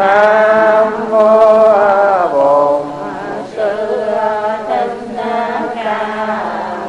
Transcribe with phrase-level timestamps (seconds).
[0.00, 1.48] nam mô
[2.32, 2.86] bổn
[3.56, 4.00] sư
[4.68, 4.92] thích
[5.84, 6.44] ca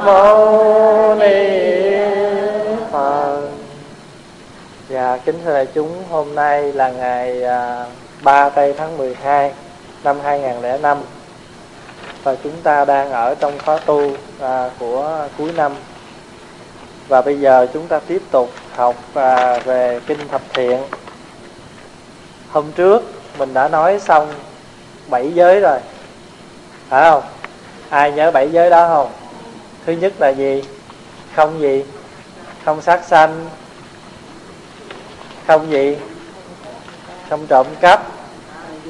[0.06, 1.96] mâu ni
[2.92, 3.42] phật.
[4.90, 7.86] Và kính thưa đại chúng hôm nay là ngày à,
[8.24, 9.52] 3 tây tháng 12
[10.04, 10.98] năm 2005
[12.24, 15.72] và chúng ta đang ở trong khóa tu à, của cuối năm.
[17.08, 20.80] Và bây giờ chúng ta tiếp tục học à, về kinh thập thiện
[22.52, 23.04] hôm trước
[23.38, 24.34] mình đã nói xong
[25.10, 25.80] bảy giới rồi.
[26.90, 27.24] Phải không?
[27.90, 29.12] Ai nhớ bảy giới đó không?
[29.86, 30.64] Thứ nhất là gì?
[31.36, 31.86] Không gì?
[32.66, 33.50] Không sát sanh?
[35.48, 35.98] Không gì?
[37.30, 38.04] Không trộm cắp?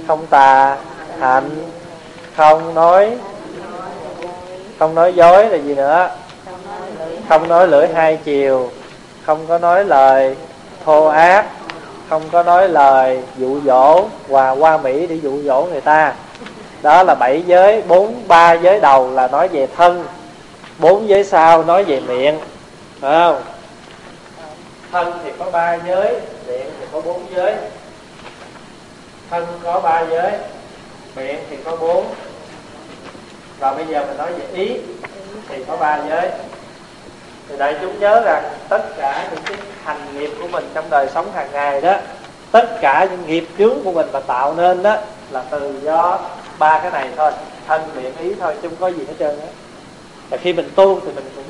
[0.07, 0.77] Không tà
[1.19, 1.49] hạnh?
[2.35, 3.17] Không nói?
[4.79, 6.09] Không nói dối là gì nữa?
[7.29, 8.71] Không nói lưỡi hai chiều?
[9.25, 10.35] Không có nói lời
[10.85, 11.45] thô ác?
[12.11, 16.13] Không có nói lời dụ dỗ và qua mỹ để dụ dỗ người ta.
[16.81, 20.05] Đó là bảy giới, bốn, ba giới đầu là nói về thân,
[20.79, 22.39] bốn giới sau nói về miệng.
[22.99, 23.41] Phải không?
[24.91, 27.55] Thân thì có ba giới, miệng thì có bốn giới.
[29.29, 30.31] Thân có ba giới,
[31.15, 32.05] miệng thì có bốn.
[33.59, 34.77] Và bây giờ mình nói về ý,
[35.49, 36.29] thì có ba giới
[37.51, 41.07] thì đại chúng nhớ rằng tất cả những cái hành nghiệp của mình trong đời
[41.13, 41.95] sống hàng ngày đó
[42.51, 44.97] tất cả những nghiệp chướng của mình mà tạo nên đó
[45.31, 46.19] là từ do
[46.59, 47.31] ba cái này thôi
[47.67, 49.47] thân miệng ý thôi chứ không có gì hết trơn á.
[50.29, 51.45] Và khi mình tu thì mình cũng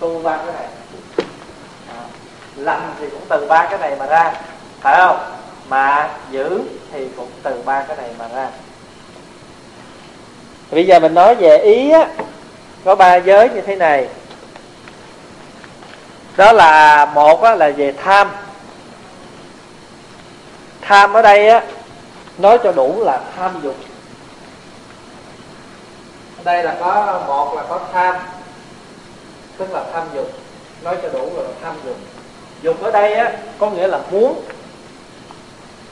[0.00, 0.66] tu ba cái này.
[1.88, 2.02] À,
[2.56, 4.32] lành thì cũng từ ba cái này mà ra
[4.80, 5.18] phải không?
[5.68, 6.60] Mà giữ
[6.92, 8.48] thì cũng từ ba cái này mà ra.
[10.70, 12.08] Bây giờ mình nói về ý á
[12.84, 14.08] có ba giới như thế này
[16.40, 18.30] đó là một á, là về tham.
[20.80, 21.62] Tham ở đây á
[22.38, 23.74] nói cho đủ là tham dục.
[26.38, 28.16] Ở đây là có một là có tham
[29.56, 30.30] tức là tham dục.
[30.82, 31.96] Nói cho đủ là tham dục.
[32.62, 34.42] Dục ở đây á có nghĩa là muốn.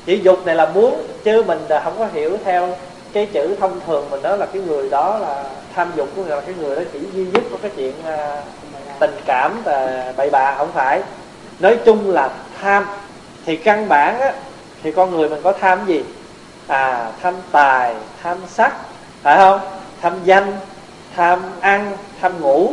[0.06, 2.76] Chỉ dục này là muốn chứ mình là không có hiểu theo
[3.12, 5.44] cái chữ thông thường mình đó là cái người đó là
[5.74, 8.42] tham dục của người là cái người đó chỉ duy nhất có cái chuyện à,
[9.00, 11.02] tình cảm và bậy bạ không phải.
[11.58, 12.86] Nói chung là tham.
[13.46, 14.32] Thì căn bản á,
[14.82, 16.04] thì con người mình có tham gì?
[16.66, 18.74] À tham tài tham sắc
[19.22, 19.60] phải không?
[20.02, 20.52] Tham danh
[21.16, 22.72] tham ăn tham ngủ.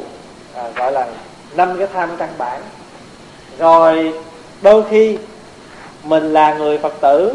[0.56, 1.08] À, gọi là
[1.56, 2.62] năm cái tham căn bản.
[3.58, 4.14] Rồi
[4.62, 5.18] đôi khi
[6.04, 7.34] mình là người phật tử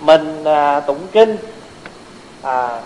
[0.00, 1.36] mình à, tụng kinh.
[2.42, 2.80] À,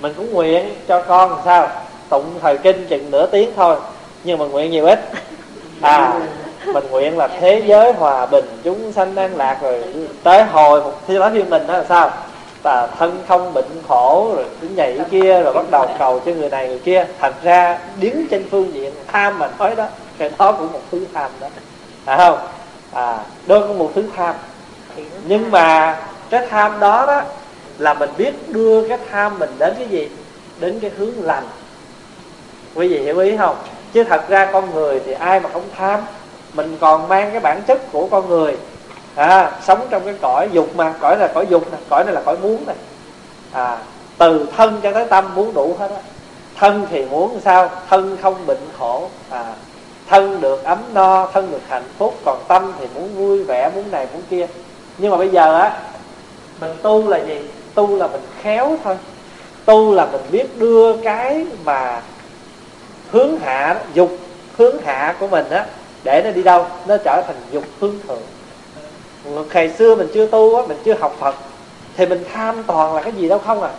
[0.00, 1.68] mình cũng nguyện cho con làm sao?
[2.08, 3.76] Tụng thời kinh chừng nửa tiếng thôi
[4.26, 5.00] nhưng mà nguyện nhiều ít.
[5.80, 6.20] À
[6.66, 9.84] mình nguyện là thế giới hòa bình, chúng sanh an lạc rồi
[10.22, 12.10] tới hồi một thi lá thiên bình đó là sao?
[12.62, 16.50] Và thân không bệnh khổ rồi cứ nhảy kia rồi bắt đầu cầu cho người
[16.50, 17.06] này người kia.
[17.18, 19.86] Thành ra đứng trên phương diện tham mà nói đó,
[20.18, 21.46] cái đó cũng một thứ tham đó.
[22.04, 22.38] Phải không?
[22.92, 24.34] À đó cũng một thứ tham.
[25.24, 25.96] Nhưng mà
[26.30, 27.22] cái tham đó đó
[27.78, 30.08] là mình biết đưa cái tham mình đến cái gì?
[30.60, 31.44] Đến cái hướng lành.
[32.74, 33.56] Quý vị hiểu ý không?
[33.96, 36.00] Chứ thật ra con người thì ai mà không tham.
[36.52, 38.56] Mình còn mang cái bản chất của con người.
[39.14, 40.94] À, sống trong cái cõi dục mà.
[41.00, 42.76] Cõi là cõi dục này cõi này là cõi muốn này
[43.52, 43.78] à,
[44.18, 46.00] từ thân cho tới tâm muốn đủ hết á.
[46.56, 47.70] Thân thì muốn sao?
[47.90, 49.08] Thân không bệnh khổ.
[49.30, 49.44] À,
[50.08, 52.14] thân được ấm no thân được hạnh phúc.
[52.24, 54.46] Còn tâm thì muốn vui vẻ muốn này muốn kia.
[54.98, 55.78] Nhưng mà bây giờ á
[56.60, 57.40] mình tu là gì?
[57.74, 58.96] Tu là mình khéo thôi.
[59.64, 62.00] Tu là mình biết đưa cái mà
[63.10, 64.18] hướng hạ dục
[64.56, 65.66] hướng hạ của mình á
[66.04, 66.66] để nó đi đâu?
[66.86, 68.22] Nó trở thành dục hướng thượng.
[69.52, 71.34] Ngày xưa mình chưa tu á mình chưa học phật
[71.96, 73.70] thì mình tham toàn là cái gì đâu không à?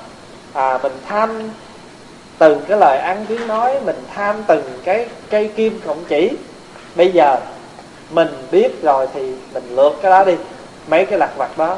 [0.53, 1.49] À mình tham
[2.37, 6.31] từng cái lời ăn tiếng nói mình tham từng cái cây kim cộng chỉ.
[6.95, 7.37] Bây giờ
[8.11, 10.35] mình biết rồi thì mình lượt cái đó đi
[10.87, 11.77] mấy cái lặt vặt đó.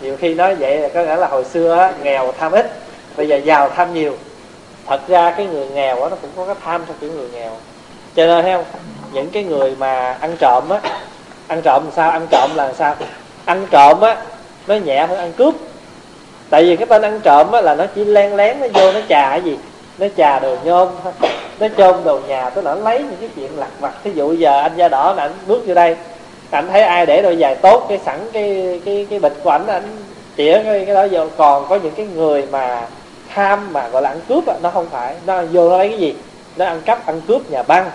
[0.00, 2.72] Nhiều khi nói vậy là có nghĩa là hồi xưa á, nghèo tham ít
[3.16, 4.16] bây giờ giàu tham nhiều
[4.86, 7.50] thật ra cái người nghèo đó, nó cũng có cái tham trong kiểu người nghèo.
[8.16, 8.64] Cho nên thấy không?
[9.12, 10.80] Những cái người mà ăn trộm á
[11.46, 12.10] ăn trộm làm sao?
[12.10, 12.96] Ăn trộm là làm sao?
[13.44, 14.16] Ăn trộm á
[14.66, 15.54] nó nhẹ hơn ăn cướp.
[16.50, 19.00] Tại vì cái tên ăn trộm á là nó chỉ len lén nó vô nó
[19.08, 19.58] chà cái gì?
[19.98, 21.12] Nó chà đồ nhôm thôi.
[21.60, 23.92] Nó chôn đồ nhà tức là nó lấy những cái chuyện lặt vặt.
[24.04, 25.96] Thí dụ giờ anh da đỏ là anh bước vô đây
[26.50, 29.66] anh thấy ai để đôi giày tốt cái sẵn cái cái cái bịch của ảnh
[29.66, 29.82] anh
[30.36, 31.26] tỉa cái, cái đó vô.
[31.36, 32.86] Còn có những cái người mà
[33.34, 35.14] tham mà gọi là ăn cướp á, nó không phải.
[35.26, 36.14] Nó vô nó lấy cái gì?
[36.56, 37.90] Nó ăn cắp, ăn cướp nhà băng.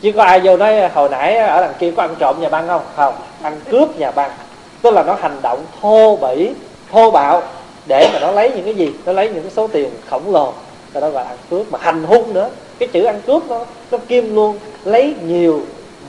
[0.00, 2.68] Chứ có ai vô nói, hồi nãy ở đằng kia có ăn trộm nhà băng
[2.68, 2.82] không?
[2.96, 4.30] Không, ăn cướp nhà băng.
[4.82, 6.50] Tức là nó hành động thô bỉ,
[6.92, 7.42] thô bạo
[7.86, 8.92] để mà nó lấy những cái gì?
[9.06, 10.52] Nó lấy những cái số tiền khổng lồ.
[10.92, 11.66] Và đó gọi là ăn cướp.
[11.70, 12.48] Mà hành hung nữa.
[12.78, 14.58] Cái chữ ăn cướp nó nó kim luôn.
[14.84, 15.60] Lấy nhiều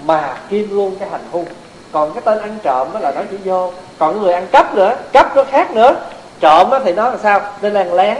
[0.06, 1.45] mà kim luôn cái hành hung.
[1.91, 3.71] Còn cái tên ăn trộm đó là nó chỉ vô.
[4.00, 5.95] Còn người ăn cắp nữa, cắp nó khác nữa.
[6.39, 7.41] Trộm thì nó là sao?
[7.62, 8.18] Nên là lén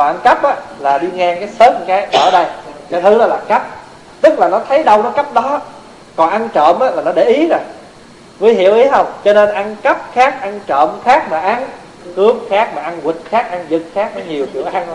[0.00, 2.46] còn ăn cắp á, là đi ngang cái sớt cái ở đây.
[2.90, 3.66] Cái thứ đó là cắp
[4.20, 5.60] tức là nó thấy đâu nó cắp đó.
[6.16, 7.58] Còn ăn trộm á, là nó để ý rồi.
[8.40, 9.06] Quý hiểu ý không?
[9.24, 11.68] Cho nên ăn cắp khác ăn trộm khác mà ăn
[12.16, 14.86] cướp khác mà ăn quỵt khác ăn giật khác nó nhiều kiểu ăn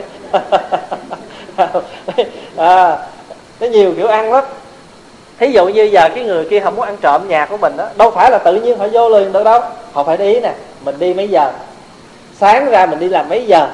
[2.57, 2.97] à,
[3.59, 4.43] nó nhiều kiểu ăn lắm.
[5.39, 7.87] Thí dụ như giờ cái người kia không muốn ăn trộm nhà của mình đó
[7.95, 9.61] đâu phải là tự nhiên họ vô liền được đâu.
[9.93, 10.53] Họ phải để ý nè
[10.85, 11.51] mình đi mấy giờ?
[12.39, 13.67] Sáng ra mình đi làm mấy giờ?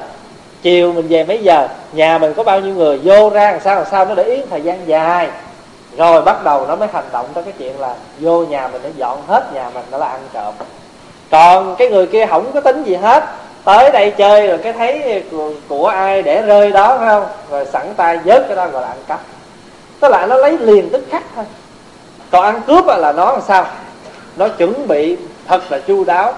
[0.62, 3.76] Chiều mình về mấy giờ nhà mình có bao nhiêu người vô ra làm sao
[3.76, 5.28] làm sao nó để ý thời gian dài.
[5.96, 8.88] Rồi bắt đầu nó mới hành động tới cái chuyện là vô nhà mình nó
[8.96, 10.54] dọn hết nhà mình nó là ăn trộm.
[11.30, 13.24] Còn cái người kia không có tính gì hết
[13.64, 17.26] tới đây chơi rồi cái thấy của, của ai để rơi đó phải không?
[17.50, 19.20] Rồi sẵn tay vớt cái đó gọi là ăn cắp.
[20.00, 21.44] Tức là nó lấy liền tức khắc thôi.
[22.30, 23.66] Còn ăn cướp là nó làm sao?
[24.36, 25.16] Nó chuẩn bị
[25.48, 26.34] thật là chu đáo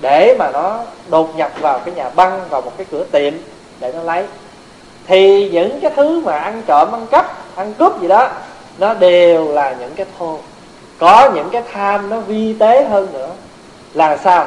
[0.00, 3.32] để mà nó đột nhập vào cái nhà băng, vào một cái cửa tiệm
[3.80, 4.24] để nó lấy.
[5.06, 8.28] Thì những cái thứ mà ăn trộm, ăn cắp, ăn cướp gì đó,
[8.78, 10.38] nó đều là những cái thô.
[10.98, 13.30] Có những cái tham nó vi tế hơn nữa.
[13.94, 14.46] Là sao?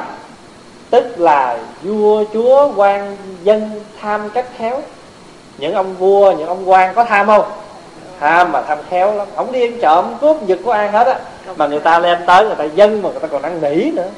[0.90, 4.80] Tức là vua, chúa, quan, dân tham cách khéo.
[5.58, 7.44] Những ông vua, những ông quan có tham không?
[8.20, 9.28] Tham mà tham khéo lắm.
[9.36, 11.18] Không đi ăn trộm, cướp, giật của ai hết á.
[11.56, 14.08] Mà người ta lên tới, người ta dân mà người ta còn ăn nỉ nữa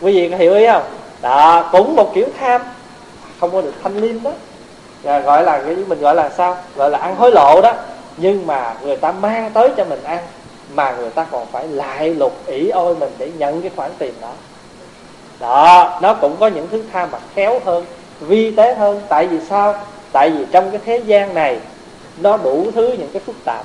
[0.00, 0.82] quý vị có hiểu ý không?
[1.22, 2.60] Đó, cũng một kiểu tham.
[3.40, 4.30] Không có được thanh liêm đó.
[5.02, 6.56] Là gọi là cái mình gọi là sao?
[6.76, 7.72] Gọi là ăn hối lộ đó.
[8.16, 10.18] Nhưng mà người ta mang tới cho mình ăn,
[10.74, 14.14] mà người ta còn phải lại lục ỷ ôi mình để nhận cái khoản tiền
[14.20, 14.32] đó.
[15.40, 17.84] Đó, nó cũng có những thứ tham mà khéo hơn,
[18.20, 19.00] vi tế hơn.
[19.08, 19.74] Tại vì sao?
[20.12, 21.58] Tại vì trong cái thế gian này,
[22.18, 23.64] nó đủ thứ những cái phức tạp.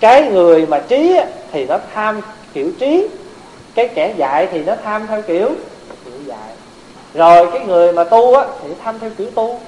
[0.00, 1.20] Cái người mà trí
[1.52, 2.20] thì nó tham
[2.52, 3.08] kiểu trí
[3.76, 5.48] cái kẻ dạy thì nó tham theo kiểu
[6.04, 6.48] kiểu dạy.
[7.14, 9.60] Rồi cái người mà tu á thì tham theo kiểu tu.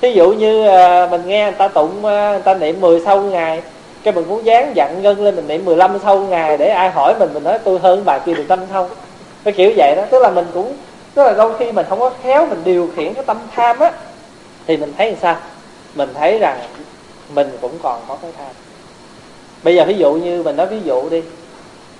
[0.00, 3.20] Thí dụ như à, mình nghe người ta tụng à, người ta niệm 10 sau
[3.20, 3.62] ngày
[4.02, 7.14] cái mình muốn dán dặn ngân lên mình niệm 15 sau ngày để ai hỏi
[7.18, 8.88] mình mình nói tôi hơn bà kia được tâm không?
[9.44, 10.02] Cái kiểu vậy đó.
[10.10, 10.72] Tức là mình cũng
[11.14, 13.92] tức là đôi khi mình không có khéo mình điều khiển cái tâm tham á
[14.66, 15.36] thì mình thấy làm sao?
[15.94, 16.58] Mình thấy rằng
[17.34, 18.52] mình cũng còn có cái tham.
[19.62, 21.22] Bây giờ ví dụ như mình nói ví dụ đi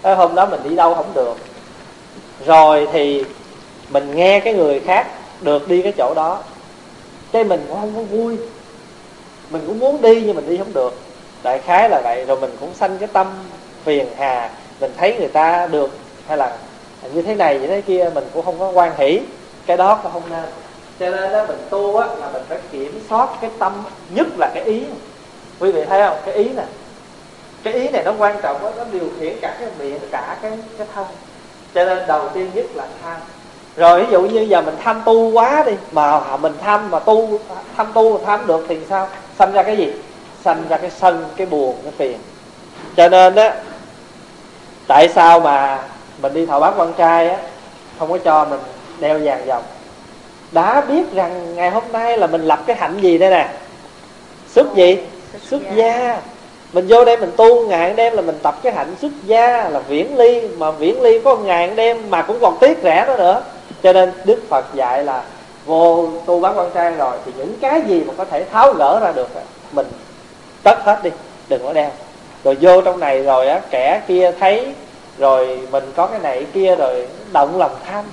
[0.02, 1.34] hôm đó mình đi đâu không được.
[2.46, 3.24] Rồi thì
[3.90, 5.06] mình nghe cái người khác
[5.40, 6.42] được đi cái chỗ đó.
[7.32, 8.36] Cái mình cũng không có vui.
[9.50, 10.94] Mình cũng muốn đi nhưng mình đi không được.
[11.42, 12.24] Đại khái là vậy.
[12.24, 13.26] Rồi mình cũng sanh cái tâm
[13.84, 14.50] phiền hà.
[14.80, 15.90] Mình thấy người ta được
[16.26, 16.56] hay là
[17.12, 19.20] như thế này, như thế kia, mình cũng không có quan hỷ.
[19.66, 20.44] Cái đó cũng không nên.
[21.00, 23.72] Cho nên đó, mình tu á, là mình phải kiểm soát cái tâm.
[24.14, 24.84] Nhất là cái ý.
[25.60, 26.18] Quý vị thấy không?
[26.24, 26.62] Cái ý nè
[27.72, 30.52] cái ý này nó quan trọng đó, nó điều khiển cả cái miệng cả cái
[30.78, 31.06] cái thân.
[31.74, 33.16] Cho nên đầu tiên nhất là tham.
[33.76, 37.38] Rồi ví dụ như giờ mình tham tu quá đi mà mình tham mà tu
[37.76, 39.08] tham tu mà tham được thì sao?
[39.38, 39.92] Sanh ra cái gì?
[40.44, 42.18] Sanh ra cái sân cái buồn cái phiền.
[42.96, 43.54] Cho nên á
[44.88, 45.82] tại sao mà
[46.22, 47.38] mình đi thọ bán quan trai á
[47.98, 48.60] không có cho mình
[49.00, 49.62] đeo vàng dòng?
[50.52, 53.48] Đã biết rằng ngày hôm nay là mình lập cái hạnh gì đây nè?
[54.54, 54.98] Xuất gì?
[55.42, 56.20] xuất gia
[56.72, 59.80] mình vô đây mình tu, ngày đêm là mình tập cái hạnh xuất gia là
[59.88, 63.42] viễn ly, mà viễn ly có ngày đêm mà cũng còn tiếc rẻ đó nữa.
[63.82, 65.22] Cho nên đức phật dạy là,
[65.66, 69.00] vô, tu bán quan trai rồi thì những cái gì mà có thể tháo gỡ
[69.00, 69.28] ra được
[69.72, 69.86] mình
[70.62, 71.10] tất hết đi,
[71.48, 71.90] đừng có đeo.
[72.44, 74.66] Rồi vô trong này rồi á, kẻ kia thấy,
[75.18, 78.04] rồi mình có cái này kia rồi động lòng tham.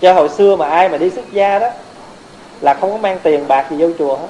[0.00, 1.68] Cho hồi xưa mà ai mà đi xuất gia đó
[2.60, 4.26] là không có mang tiền bạc gì vô chùa hết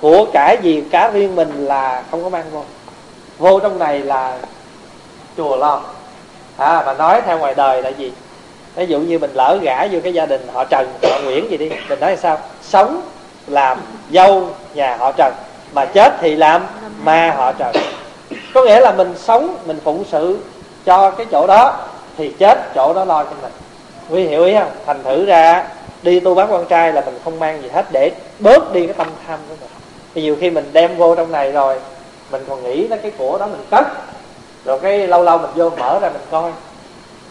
[0.00, 2.62] của cải gì cá riêng mình là không có mang vô.
[3.38, 4.38] Vô trong này là
[5.36, 5.82] chùa lo.
[6.56, 8.12] À mà nói theo ngoài đời là gì?
[8.74, 11.56] Ví dụ như mình lỡ gả vô cái gia đình họ trần, họ nguyễn gì
[11.56, 12.38] đi, mình nói sao?
[12.62, 13.00] Sống,
[13.46, 15.34] làm dâu nhà họ trần,
[15.72, 16.66] mà chết thì làm
[17.02, 17.72] ma họ trần.
[18.54, 20.38] Có nghĩa là mình sống, mình phụng sự
[20.84, 21.78] cho cái chỗ đó
[22.16, 23.52] thì chết chỗ đó lo cho mình.
[24.10, 24.70] Quý hiểu ý không?
[24.86, 25.66] Thành thử ra,
[26.02, 28.94] đi tu bán quan trai là mình không mang gì hết để bớt đi cái
[28.94, 29.70] tâm tham của mình
[30.14, 31.76] thì nhiều khi mình đem vô trong này rồi,
[32.30, 33.86] mình còn nghĩ tới cái của đó mình cất.
[34.64, 36.50] Rồi cái lâu lâu mình vô mở ra mình coi.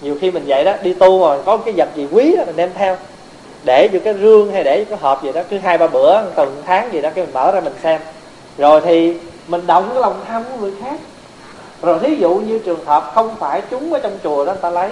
[0.02, 2.56] Nhiều khi mình vậy đó, đi tu mà có cái vật gì quý đó mình
[2.56, 2.98] đem theo.
[3.64, 6.22] Để vô cái rương hay để vô cái hộp gì đó, cứ hai ba bữa
[6.36, 8.02] tuần tháng gì đó, cái mình mở ra mình xem.
[8.58, 11.00] Rồi thì mình động cái lòng tham của người khác.
[11.82, 14.70] Rồi thí dụ như trường hợp không phải chúng ở trong chùa đó người ta
[14.70, 14.90] lấy,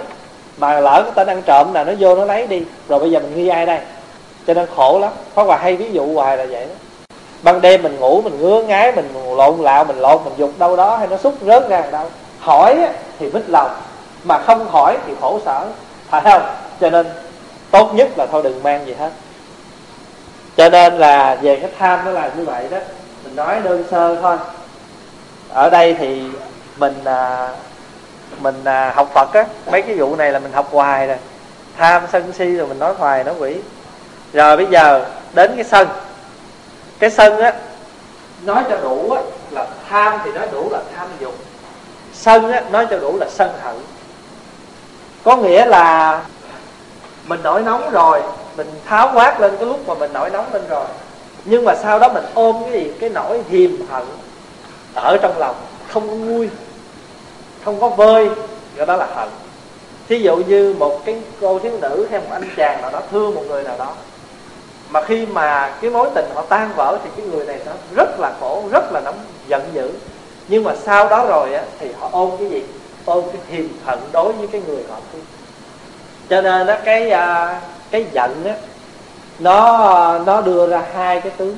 [0.58, 2.62] mà lỡ cái tên ăn trộm là nó vô nó lấy đi.
[2.88, 3.78] Rồi bây giờ mình nghi ai đây?
[4.46, 5.12] Cho nên khổ lắm.
[5.34, 6.74] Có hoài hay ví dụ hoài là vậy đó
[7.42, 10.76] ban đêm mình ngủ mình ngứa ngái mình lộn lạo mình lộn mình dục đâu
[10.76, 12.10] đó hay nó xúc rớt ra đâu.
[12.40, 12.78] Hỏi
[13.18, 13.70] thì mít lòng
[14.24, 15.66] mà không hỏi thì khổ sở.
[16.10, 16.42] Phải không?
[16.80, 17.06] Cho nên
[17.70, 19.10] tốt nhất là thôi đừng mang gì hết.
[20.56, 22.78] Cho nên là về cái tham nó là như vậy đó.
[23.24, 24.36] Mình nói đơn sơ thôi.
[25.48, 26.22] Ở đây thì
[26.76, 27.48] mình à,
[28.40, 29.44] mình à, học Phật á.
[29.70, 31.16] Mấy cái vụ này là mình học hoài rồi.
[31.78, 33.56] Tham sân si rồi mình nói hoài nó quỷ.
[34.32, 35.88] Rồi bây giờ đến cái sân
[37.02, 37.54] cái sân á
[38.44, 41.34] nói cho đủ á là tham thì nói đủ là tham dục.
[42.12, 43.74] sân á nói cho đủ là sân hận.
[45.24, 46.20] Có nghĩa là
[47.26, 48.22] mình nổi nóng rồi
[48.56, 50.86] mình tháo quát lên cái lúc mà mình nổi nóng lên rồi.
[51.44, 52.92] Nhưng mà sau đó mình ôm cái gì?
[53.00, 54.04] Cái nỗi hiềm hận
[54.94, 55.56] ở trong lòng
[55.88, 56.48] không có vui
[57.64, 58.30] không có vơi
[58.76, 59.28] gọi đó là hận.
[60.08, 63.34] Thí dụ như một cái cô thiếu nữ hay một anh chàng nào đó thương
[63.34, 63.94] một người nào đó
[64.92, 68.20] mà khi mà cái mối tình họ tan vỡ thì cái người này nó rất
[68.20, 69.18] là khổ rất là nóng
[69.48, 69.90] giận dữ.
[70.48, 72.62] Nhưng mà sau đó rồi á thì họ ôm cái gì?
[73.04, 75.24] Ôm cái hiềm hận đối với cái người họ thương
[76.30, 78.54] cho nên đó cái à, cái giận á
[79.38, 81.56] nó nó đưa ra hai cái tướng.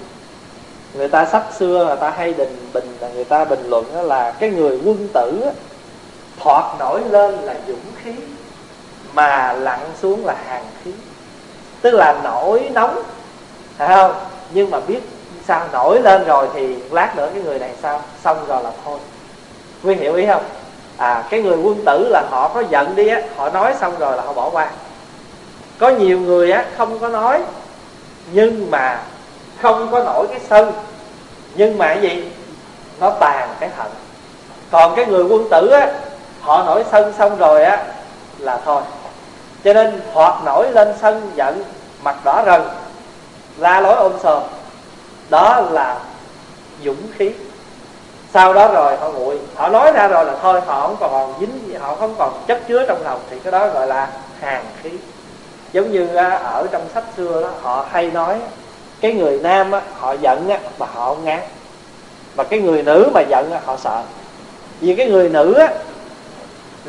[0.94, 4.02] Người ta sách xưa người ta hay đình bình là người ta bình luận đó
[4.02, 5.50] là cái người quân tử á,
[6.40, 8.12] thoạt nổi lên là dũng khí
[9.12, 10.92] mà lặn xuống là hàng khí.
[11.80, 13.02] Tức là nổi nóng
[13.78, 14.12] phải không?
[14.50, 15.00] Nhưng mà biết
[15.46, 15.66] sao?
[15.72, 18.02] Nổi lên rồi thì lát nữa cái người này sao?
[18.24, 18.98] Xong rồi là thôi.
[19.82, 20.42] Quý hiểu ý không?
[20.96, 24.16] À cái người quân tử là họ có giận đi á, họ nói xong rồi
[24.16, 24.70] là họ bỏ qua.
[25.78, 27.42] Có nhiều người á, không có nói,
[28.32, 29.00] nhưng mà
[29.62, 30.72] không có nổi cái sân.
[31.54, 32.30] Nhưng mà cái gì?
[33.00, 33.86] Nó tàn cái hận.
[34.70, 35.92] Còn cái người quân tử á,
[36.40, 37.84] họ nổi sân xong rồi á,
[38.38, 38.82] là thôi.
[39.64, 41.62] Cho nên hoặc nổi lên sân giận,
[42.02, 42.62] mặt đỏ rần
[43.58, 44.42] la lối ôm sòm.
[45.30, 45.98] Đó là
[46.84, 47.30] dũng khí.
[48.32, 49.38] Sau đó rồi họ nguội.
[49.54, 52.60] Họ nói ra rồi là thôi họ không còn dính gì họ không còn chất
[52.68, 53.20] chứa trong lòng.
[53.30, 54.08] Thì cái đó gọi là
[54.40, 54.90] hàng khí.
[55.72, 56.06] Giống như
[56.44, 58.40] ở trong sách xưa đó họ hay nói
[59.00, 61.40] cái người nam á, họ giận á, mà họ không ngán.
[62.36, 64.02] Mà cái người nữ mà giận á, họ sợ.
[64.80, 65.68] Vì cái người nữ á,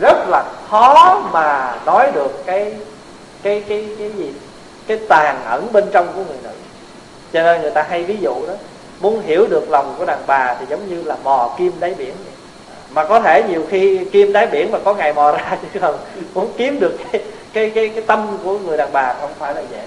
[0.01, 2.73] rất là khó mà nói được cái
[3.43, 4.33] cái cái cái gì?
[4.87, 6.49] Cái tàn ẩn bên trong của người nữ.
[7.33, 8.53] Cho nên người ta hay ví dụ đó
[8.99, 12.13] muốn hiểu được lòng của đàn bà thì giống như là mò kim đáy biển
[12.25, 12.33] vậy.
[12.89, 15.97] mà có thể nhiều khi kim đáy biển mà có ngày mò ra chứ không
[16.33, 17.23] muốn kiếm được cái
[17.53, 19.81] cái cái cái tâm của người đàn bà không phải là dễ.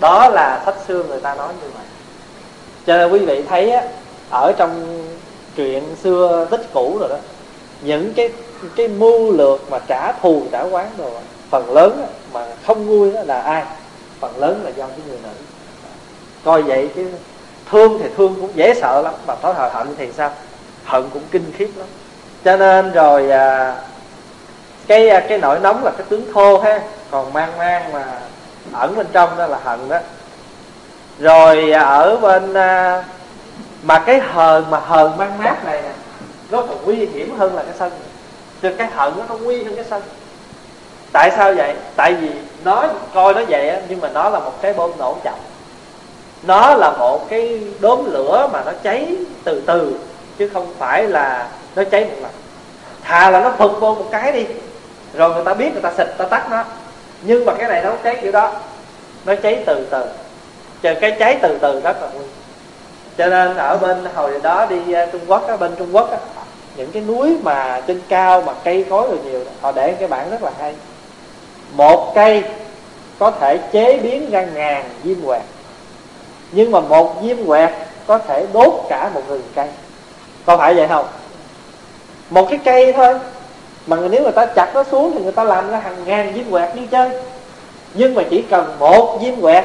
[0.00, 1.84] Đó là sách xưa người ta nói như vậy.
[2.86, 3.82] Cho nên quý vị thấy á,
[4.30, 5.02] ở trong
[5.56, 7.16] chuyện xưa tích cũ rồi đó
[7.82, 8.30] những cái
[8.76, 11.10] cái mưu lược mà trả thù trả quán rồi
[11.50, 13.64] phần lớn mà không vui là ai?
[14.22, 15.28] Phần lớn là do cái người nữ.
[16.44, 17.10] Coi vậy chứ
[17.70, 20.30] thương thì thương cũng dễ sợ lắm mà thói hận thì sao?
[20.84, 21.86] Hận cũng kinh khiếp lắm.
[22.44, 23.76] Cho nên rồi à,
[24.86, 28.20] cái à, cái nỗi nóng là cái tướng thô ha còn mang mang mà
[28.72, 29.98] ẩn bên trong đó là hận đó.
[31.18, 33.04] Rồi à, ở bên à,
[33.82, 35.92] mà cái hờn mà hờn mang mát này nè
[36.50, 37.92] nó còn nguy hiểm hơn là cái sân.
[38.62, 40.02] Cho cái hận nó nguy hơn cái sân
[41.12, 41.74] tại sao vậy?
[41.96, 42.30] Tại vì
[42.64, 45.34] nó coi nó vậy á nhưng mà nó là một cái bom nổ chậm.
[46.42, 49.94] Nó là một cái đốm lửa mà nó cháy từ từ
[50.38, 52.30] chứ không phải là nó cháy một lần.
[53.02, 54.46] Thà là nó phật vô một cái đi
[55.14, 56.64] rồi người ta biết người ta xịt ta tắt nó.
[57.22, 58.52] Nhưng mà cái này nó không cháy kiểu đó.
[59.24, 60.04] Nó cháy từ từ.
[60.82, 62.24] Chờ cái cháy từ từ rất là nguy
[63.18, 66.18] cho nên ở bên hồi đó đi ờ, Trung Quốc á, bên Trung Quốc á,
[66.76, 70.30] những cái núi mà trên cao mà cây cối rồi nhiều họ để cái bản
[70.30, 70.74] rất là hay
[71.76, 72.44] một cây
[73.18, 75.42] có thể chế biến ra ngàn diêm quẹt,
[76.52, 77.70] nhưng mà một diêm quẹt
[78.06, 79.68] có thể đốt cả một rừng cây.
[80.46, 81.06] Có phải vậy không?
[82.30, 83.18] Một cái cây thôi,
[83.86, 86.50] mà nếu người ta chặt nó xuống thì người ta làm ra hàng ngàn diêm
[86.50, 87.10] quẹt như chơi.
[87.94, 89.64] Nhưng mà chỉ cần một diêm quẹt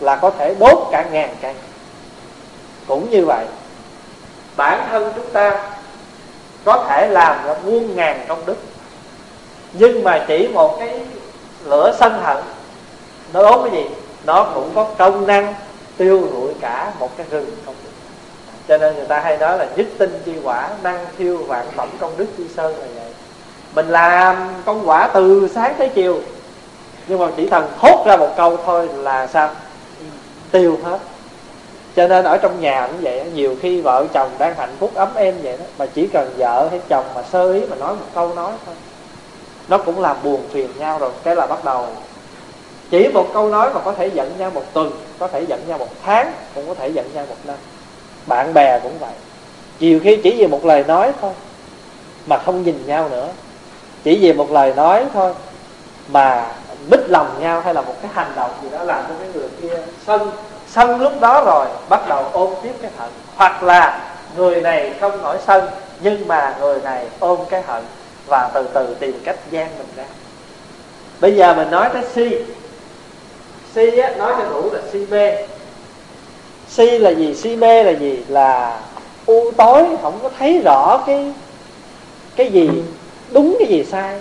[0.00, 1.54] là có thể đốt cả ngàn cây.
[2.88, 3.44] Cũng như vậy,
[4.56, 5.68] bản thân chúng ta
[6.64, 8.56] có thể làm ra muôn ngàn công đức.
[9.72, 11.00] Nhưng mà chỉ một cái
[11.64, 12.36] lửa sân hận.
[13.32, 13.90] Nó đốt cái gì?
[14.24, 15.54] Nó cũng có công năng
[15.96, 17.92] tiêu rụi cả một cái rừng công đức
[18.68, 21.88] cho nên người ta hay nói là nhất tinh chi quả, năng thiêu vạn phẩm
[22.00, 23.12] công đức chi sơn là vậy.
[23.74, 26.20] Mình làm công quả từ sáng tới chiều.
[27.06, 29.50] Nhưng mà chỉ cần thốt ra một câu thôi là sao?
[30.50, 30.98] Tiêu hết.
[31.96, 35.08] Cho nên ở trong nhà cũng vậy nhiều khi vợ chồng đang hạnh phúc ấm
[35.14, 38.06] êm vậy đó, mà chỉ cần vợ hay chồng mà sơ ý mà nói một
[38.14, 38.74] câu nói thôi
[39.68, 41.10] nó cũng làm buồn phiền nhau rồi.
[41.24, 41.86] Cái là bắt đầu
[42.90, 45.78] chỉ một câu nói mà có thể giận nhau một tuần, có thể giận nhau
[45.78, 47.56] một tháng, cũng có thể giận nhau một năm.
[48.26, 49.12] Bạn bè cũng vậy.
[49.80, 51.32] Nhiều khi chỉ vì một lời nói thôi
[52.26, 53.28] mà không nhìn nhau nữa.
[54.04, 55.34] Chỉ vì một lời nói thôi
[56.08, 56.46] mà
[56.90, 59.48] bích lòng nhau hay là một cái hành động gì đó làm cho cái người
[59.62, 60.30] kia sân
[60.68, 63.10] sân lúc đó rồi, bắt đầu ôm tiếp cái hận.
[63.36, 64.00] Hoặc là
[64.36, 65.68] người này không nổi sân,
[66.00, 67.82] nhưng mà người này ôm cái hận
[68.32, 70.04] và từ từ tìm cách gian mình ra.
[71.20, 72.36] Bây giờ mình nói tới si
[73.74, 75.46] si á, nói cho đủ là si mê.
[76.68, 77.34] Si là gì?
[77.34, 78.24] Si mê là gì?
[78.28, 78.80] Là
[79.26, 81.32] u tối không có thấy rõ cái
[82.36, 82.70] cái gì
[83.30, 84.20] đúng cái gì sai.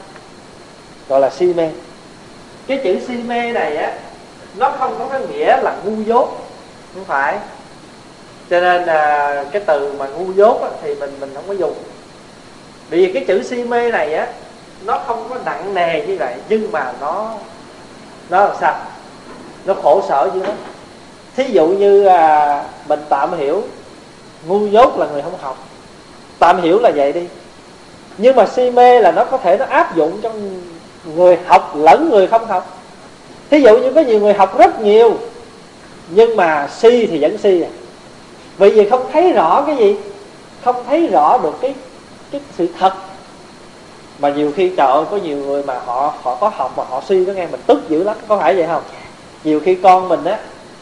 [1.10, 1.70] Gọi là si mê.
[2.68, 3.94] Cái chữ si mê này á
[4.58, 6.48] nó không có cái nghĩa là ngu dốt
[6.94, 7.38] không phải.
[8.50, 11.74] Cho nên là cái từ mà ngu dốt á, thì mình mình không có dùng
[12.92, 14.28] bởi vì cái chữ si mê này á
[14.86, 17.34] nó không có nặng nề như vậy nhưng mà nó
[18.30, 18.76] nó làm sao?
[19.66, 20.54] Nó khổ sở như thế.
[21.36, 23.64] Thí dụ như à, mình tạm hiểu
[24.48, 25.58] ngu dốt là người không học.
[26.40, 27.22] Tạm hiểu là vậy đi.
[28.18, 30.32] Nhưng mà si mê là nó có thể nó áp dụng cho
[31.16, 32.80] người học lẫn người không học.
[33.50, 35.18] Thí dụ như có nhiều người học rất nhiều
[36.10, 37.70] nhưng mà si thì vẫn si à.
[38.58, 39.96] Vì vì không thấy rõ cái gì
[40.64, 41.76] không thấy rõ được cái
[42.32, 42.94] cái sự thật.
[44.20, 47.02] Mà nhiều khi, trời ơi, có nhiều người mà họ họ có học mà họ
[47.08, 48.84] suy nó nghe mình tức dữ lắm, có phải vậy không?
[49.44, 50.38] Nhiều khi con mình á,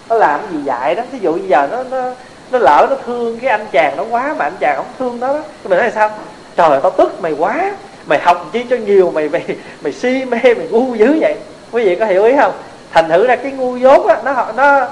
[0.09, 1.03] nó làm cái gì dạy đó.
[1.11, 2.11] Ví dụ bây giờ nó nó
[2.51, 5.27] nó lỡ, nó thương cái anh chàng nó quá mà anh chàng không thương nó
[5.27, 6.11] đó mình nói là sao?
[6.55, 7.71] Trời ơi, tao tức mày quá.
[8.05, 9.45] Mày học chi cho nhiều, mày mày
[9.81, 11.35] mày si mê, mày ngu dữ vậy.
[11.71, 12.53] Quý vị có hiểu ý không?
[12.91, 14.87] Thành thử ra cái ngu dốt á, nó nó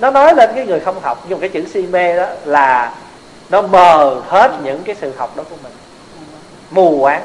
[0.00, 2.92] nó nói lên cái người không học dùng cái chữ si mê đó là
[3.50, 5.72] nó mờ hết những cái sự học đó của mình
[6.70, 7.22] mù quáng.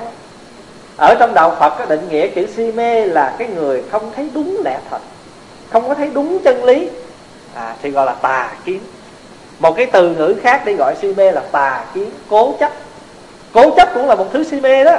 [0.98, 4.30] Ở trong đạo phật có định nghĩa chữ si mê là cái người không thấy
[4.34, 5.02] đúng lẽ thật
[5.72, 6.90] không có thấy đúng chân lý.
[7.56, 8.80] À, thì gọi là tà kiến.
[9.60, 12.72] Một cái từ ngữ khác để gọi si mê là tà kiến cố chấp.
[13.54, 14.98] Cố chấp cũng là một thứ si mê đó.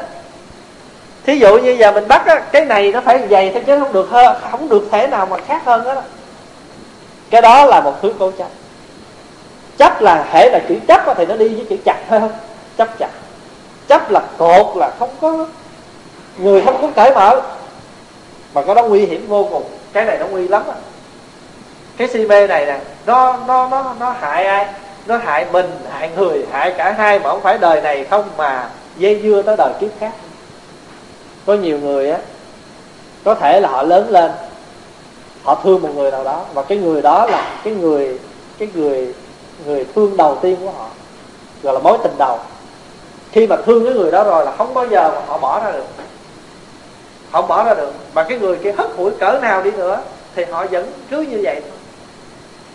[1.26, 3.92] Thí dụ như giờ mình bắt á, cái này nó phải dày thế chứ không
[3.92, 6.02] được hơn không được thể nào mà khác hơn đó, đó
[7.30, 8.48] cái đó là một thứ cố chấp.
[9.76, 12.32] Chấp là hệ là chữ chấp thì nó đi với chữ chặt phải không
[12.76, 13.10] chấp chặt
[13.92, 15.46] chấp là cột là không có.
[16.38, 17.40] Người không có cởi mở.
[18.54, 19.64] Mà cái đó nguy hiểm vô cùng.
[19.92, 20.74] Cái này nó nguy lắm á.
[21.96, 24.66] Cái si mê này nè, nó nó nó nó hại ai?
[25.06, 28.68] Nó hại mình, hại người, hại cả hai mà không phải đời này không mà
[28.96, 30.12] dây dưa tới đời kiếp khác.
[31.46, 32.18] Có nhiều người á,
[33.24, 34.30] có thể là họ lớn lên,
[35.42, 38.18] họ thương một người nào đó và cái người đó là cái người
[38.58, 39.14] cái người
[39.66, 40.86] người thương đầu tiên của họ,
[41.62, 42.38] gọi là mối tình đầu
[43.32, 45.72] khi mà thương cái người đó rồi là không bao giờ mà họ bỏ ra
[45.72, 45.86] được.
[47.30, 47.92] Họ bỏ ra được.
[48.14, 50.00] Mà cái người kia hất hủi cỡ nào đi nữa
[50.36, 51.78] thì họ vẫn cứ như vậy thôi.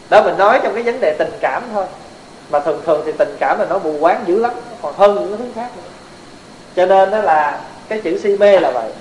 [0.10, 1.86] Đó, mình nói trong cái vấn đề tình cảm thôi.
[2.50, 5.38] Mà thường thường thì tình cảm là nó mù quáng dữ lắm, còn hơn những
[5.38, 5.82] thứ khác nữa.
[6.76, 8.92] cho nên đó là cái chữ si mê là vậy.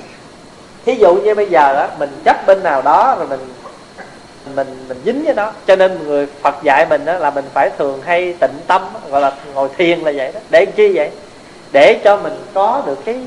[0.87, 3.41] Thí dụ như bây giờ á, mình chấp bên nào đó rồi mình
[4.55, 5.53] mình mình dính với nó.
[5.67, 9.21] Cho nên người Phật dạy mình đó là mình phải thường hay tịnh tâm, gọi
[9.21, 10.41] là ngồi thiền là vậy đó.
[10.51, 11.11] Để chi vậy?
[11.73, 13.21] Để cho mình có được cái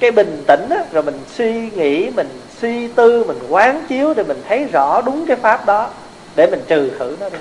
[0.00, 2.28] cái bình tĩnh đó, rồi mình suy nghĩ mình
[2.60, 5.88] suy tư mình quán chiếu để mình thấy rõ đúng cái pháp đó
[6.34, 7.38] để mình trừ khử nó đi.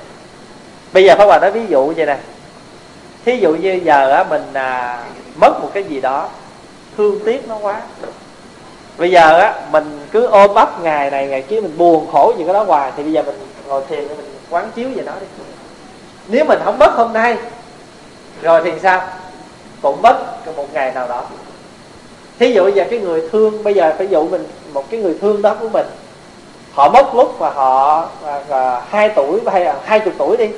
[0.93, 2.17] Bây giờ pháp hòa nói ví dụ vậy nè.
[3.26, 5.04] Thí dụ như giờ á mình à,
[5.36, 6.30] mất một cái gì đó
[6.97, 7.82] thương tiếc nó quá.
[8.97, 12.43] Bây giờ á mình cứ ôm ấp ngày này ngày kia mình buồn khổ gì
[12.43, 13.36] cái đó hoài thì bây giờ mình
[13.67, 15.26] ngồi thiền để mình quán chiếu về nó đi.
[16.28, 17.38] Nếu mình không mất hôm nay
[18.41, 19.08] rồi thì sao?
[19.82, 20.17] Cũng mất
[20.56, 21.24] một ngày nào đó.
[22.39, 25.17] Thí dụ bây giờ cái người thương bây giờ phải dụ mình một cái người
[25.22, 25.86] thương đó của mình.
[26.72, 28.10] Họ mất lúc mà họ
[28.50, 30.50] à, hai tuổi hay là hai chục tuổi đi.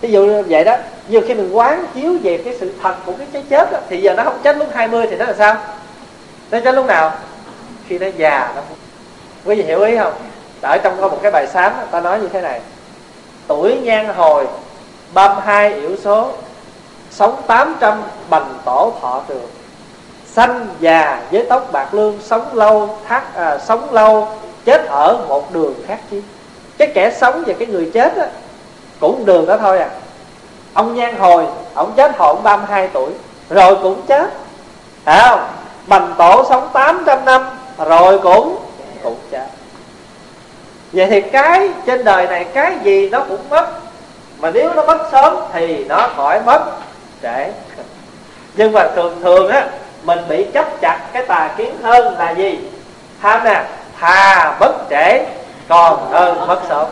[0.00, 0.76] Ví dụ như vậy đó.
[1.08, 4.02] Nhiều khi mình quán chiếu về cái sự thật của cái cái chết đó, thì
[4.02, 5.56] giờ nó không chết lúc 20 thì nó là sao?
[6.50, 7.12] Nó chết lúc nào?
[7.88, 8.62] Khi nó già nó
[9.44, 10.12] quý vị hiểu ý không?
[10.62, 12.60] Ở trong có một cái bài sám ta nói như thế này.
[13.46, 14.46] Tuổi nhan hồi
[15.14, 16.32] băm hai yểu số
[17.16, 19.48] sống 800 bành tổ thọ trường
[20.26, 24.28] xanh già với tóc bạc lương sống lâu thắt à, sống lâu
[24.64, 26.22] chết ở một đường khác chi
[26.78, 28.26] cái kẻ sống và cái người chết á,
[29.00, 29.90] cũng đường đó thôi à.
[30.74, 33.10] Ông nhan hồi ông chết hồi ông 32 tuổi
[33.50, 34.30] rồi cũng chết.
[35.04, 35.46] Phải không?
[35.86, 37.44] Bành tổ sống 800 năm
[37.78, 38.56] rồi cũng
[39.02, 39.46] cũng chết.
[40.92, 43.66] Vậy thì cái trên đời này cái gì nó cũng mất.
[44.38, 46.64] Mà nếu nó mất sớm thì nó khỏi mất
[47.22, 47.50] trễ
[48.56, 49.66] nhưng mà thường thường á
[50.02, 52.58] mình bị chấp chặt cái tà kiến hơn là gì?
[53.22, 53.64] Tham nè
[54.00, 55.24] thà mất trễ
[55.68, 56.86] còn hơn mất sớm.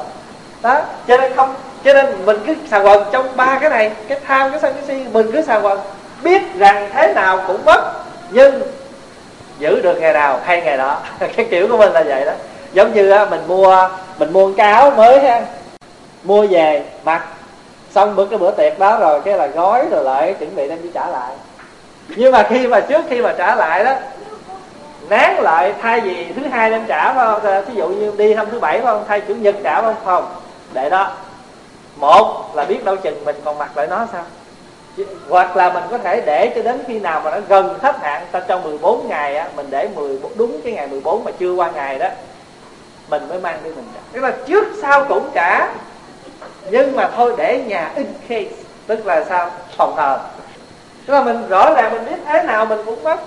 [0.63, 4.21] Đó cho nên không cho nên mình cứ xà quần trong ba cái này cái
[4.27, 5.81] tham cái sân cái si mình cứ xà quần.
[6.23, 7.93] Biết rằng thế nào cũng mất
[8.31, 8.63] nhưng
[9.59, 10.99] giữ được ngày nào hay ngày đó.
[11.37, 12.33] Cái kiểu của mình là vậy đó.
[12.73, 15.43] Giống như á, mình mua mình mua cái áo mới ha
[16.25, 17.23] mua về mặc
[17.95, 20.83] xong bữa cái bữa tiệc đó rồi, cái là gói rồi lại chuẩn bị đem
[20.83, 21.33] đi trả lại.
[22.09, 23.93] Nhưng mà khi mà trước khi mà trả lại đó,
[25.09, 27.65] nán lại thay vì thứ hai đem trả, phải không?
[27.65, 29.05] Ví dụ như đi hôm thứ bảy, phải không?
[29.09, 30.05] Thay chủ nhật trả, phải không?
[30.05, 30.27] Không.
[30.73, 31.13] Để đó.
[31.97, 34.23] Một là biết đâu chừng mình còn mặc lại nó sao?
[35.29, 38.27] Hoặc là mình có thể để cho đến khi nào mà nó gần hết hạn,
[38.33, 41.71] ta trong 14 ngày á, mình để 10 đúng cái ngày 14 mà chưa qua
[41.71, 42.09] ngày đó,
[43.09, 44.01] mình mới mang đi mình trả.
[44.13, 45.69] Tức là trước sau cũng trả
[46.71, 49.51] nhưng mà thôi để nhà in case, tức là sao?
[49.77, 50.19] Phòng thờ.
[51.07, 53.21] Tức là mình rõ ràng mình biết thế nào mình cũng mất.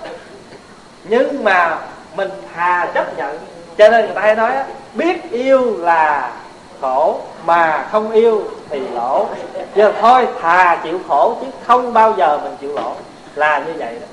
[1.04, 1.78] Nhưng mà
[2.16, 3.38] mình thà chấp nhận.
[3.78, 4.52] Cho nên người ta hay nói
[4.94, 6.32] biết yêu là
[6.80, 9.26] khổ, mà không yêu thì lỗ.
[9.74, 12.94] Giờ thôi, thà chịu khổ chứ không bao giờ mình chịu lỗ.
[13.34, 14.06] Là như vậy đó.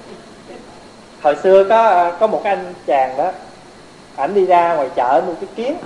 [1.22, 3.32] Hồi xưa có có một anh chàng đó,
[4.16, 5.78] ảnh đi ra ngoài chợ mua cái kiến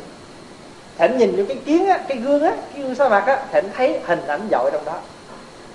[0.99, 3.69] thỉnh nhìn vô cái kiến á, cái gương á, cái gương sa mặt á thỉnh
[3.77, 4.95] thấy hình ảnh dội trong đó.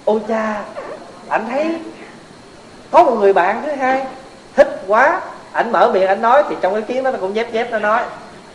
[0.05, 0.63] Ôi cha
[1.29, 1.77] ảnh thấy
[2.91, 4.07] có một người bạn thứ hai,
[4.57, 5.21] thích quá,
[5.53, 7.79] ảnh mở miệng ảnh nói, thì trong cái kiến đó nó cũng dép dép nó
[7.79, 8.03] nói.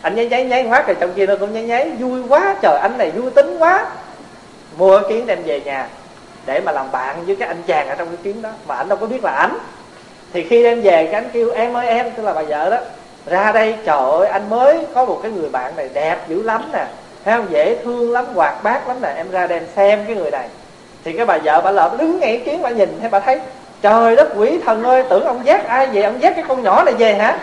[0.02, 2.78] Anh nháy nháy nháy quá rồi trong kia nó cũng nháy nháy, vui quá, trời,
[2.82, 3.86] anh này vui tính quá.
[4.76, 5.88] Mua cái kiến đem về nhà,
[6.46, 8.88] để mà làm bạn với cái anh chàng ở trong cái kiến đó, mà ảnh
[8.88, 9.58] đâu có biết là ảnh.
[10.32, 12.76] Thì khi đem về, cái anh kêu, em ơi, em, tức là bà vợ đó
[13.26, 16.62] ra đây, trời ơi, anh mới có một cái người bạn này đẹp dữ lắm
[16.72, 16.84] nè.
[17.24, 17.46] Thấy không?
[17.50, 19.12] Dễ thương lắm, hoạt bát lắm nè.
[19.16, 20.48] Em ra đem xem cái người này.
[21.04, 23.40] Thì cái bà vợ bà lợp đứng ngay kiến bà nhìn, thấy bà thấy,
[23.82, 26.82] trời đất quỷ thần ơi, tưởng ông giác ai về, ông giác cái con nhỏ
[26.82, 27.38] này về hả?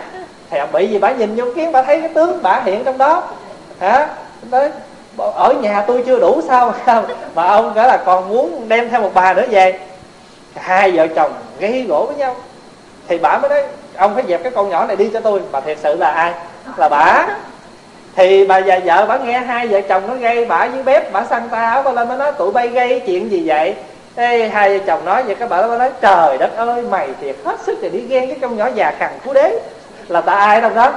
[0.50, 2.98] Thì ông bị gì bà nhìn vô kiến bà thấy cái tướng bà hiện trong
[2.98, 3.24] đó.
[3.80, 4.08] Hả?
[4.52, 4.72] Tới
[5.18, 6.74] ở nhà tôi chưa đủ sao
[7.36, 9.80] mà ông cả là còn muốn đem theo một bà nữa về.
[10.56, 12.36] Hai vợ chồng gây gỗ với nhau.
[13.08, 13.63] Thì bà mới nói
[13.97, 15.41] ông phải dẹp cái con nhỏ này đi cho tôi.
[15.51, 16.33] Mà thiệt sự là ai?
[16.77, 17.27] Là bà.
[18.15, 21.23] Thì bà già vợ bà nghe hai vợ chồng nó gây bà dưới bếp bà
[21.29, 23.75] săn ta áo bà lên mới nói tụi bay gây chuyện gì vậy?
[24.15, 27.55] Ê, hai vợ chồng nói vậy các bà nói trời đất ơi mày thiệt hết
[27.65, 29.60] sức để đi ghen cái con nhỏ già khằn phú đế.
[30.07, 30.93] Là ta ai đâu đó.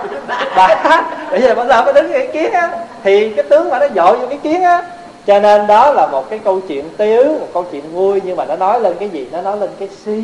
[0.56, 1.02] Bà.
[1.30, 2.70] Bây giờ bà giờ mới đứng cái kiến á
[3.04, 4.82] thì cái tướng mà nó dội vô cái kiến á.
[5.26, 8.44] Cho nên đó là một cái câu chuyện tiếu một câu chuyện vui nhưng mà
[8.44, 9.28] nó nói lên cái gì?
[9.32, 10.22] Nó nói lên cái si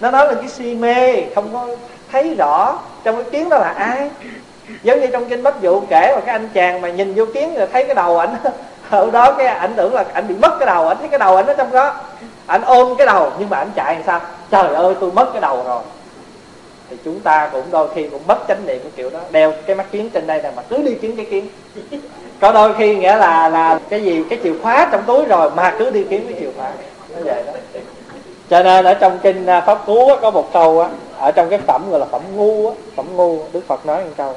[0.00, 1.66] nó nói là cái si mê, không có
[2.12, 4.10] thấy rõ trong cái kiến đó là ai.
[4.82, 7.54] Giống như trong kinh bách dụ kể mà cái anh chàng mà nhìn vô kiến
[7.54, 8.36] rồi thấy cái đầu ảnh
[8.90, 11.36] ở đó cái ảnh tưởng là ảnh bị mất cái đầu, ảnh thấy cái đầu
[11.36, 11.94] ảnh ở trong đó.
[12.46, 14.20] Ảnh ôm cái đầu, nhưng mà ảnh chạy sao?
[14.50, 15.82] Trời ơi, tôi mất cái đầu rồi.
[16.90, 19.18] Thì chúng ta cũng đôi khi cũng mất chánh niệm cái kiểu đó.
[19.30, 21.48] Đeo cái mắt kiến trên đây này mà cứ đi kiếm cái kiến.
[22.40, 25.74] Có đôi khi nghĩa là là cái gì, cái chìa khóa trong túi rồi mà
[25.78, 26.70] cứ đi kiếm cái chìa khóa.
[27.08, 27.52] Nó vậy đó
[28.50, 31.58] cho nên ở trong kinh à, pháp cú có một câu á, ở trong cái
[31.58, 34.34] phẩm gọi là phẩm ngu á, phẩm ngu, đức phật nói một câu,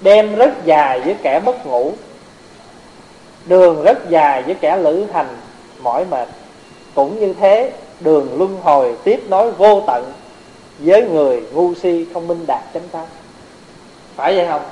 [0.00, 1.92] đêm rất dài với kẻ mất ngủ,
[3.46, 5.36] đường rất dài với kẻ lữ hành
[5.82, 6.28] mỏi mệt.
[6.94, 10.12] Cũng như thế, đường luân hồi tiếp nối vô tận
[10.78, 13.06] với người ngu si không minh đạt chánh pháp.
[14.16, 14.62] Phải vậy không?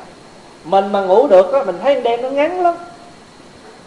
[0.64, 2.74] Mình mà ngủ được á, mình thấy đêm nó ngắn lắm.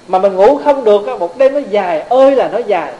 [0.07, 2.93] Mà mình ngủ không được á, một đêm nó dài, ơi là nó dài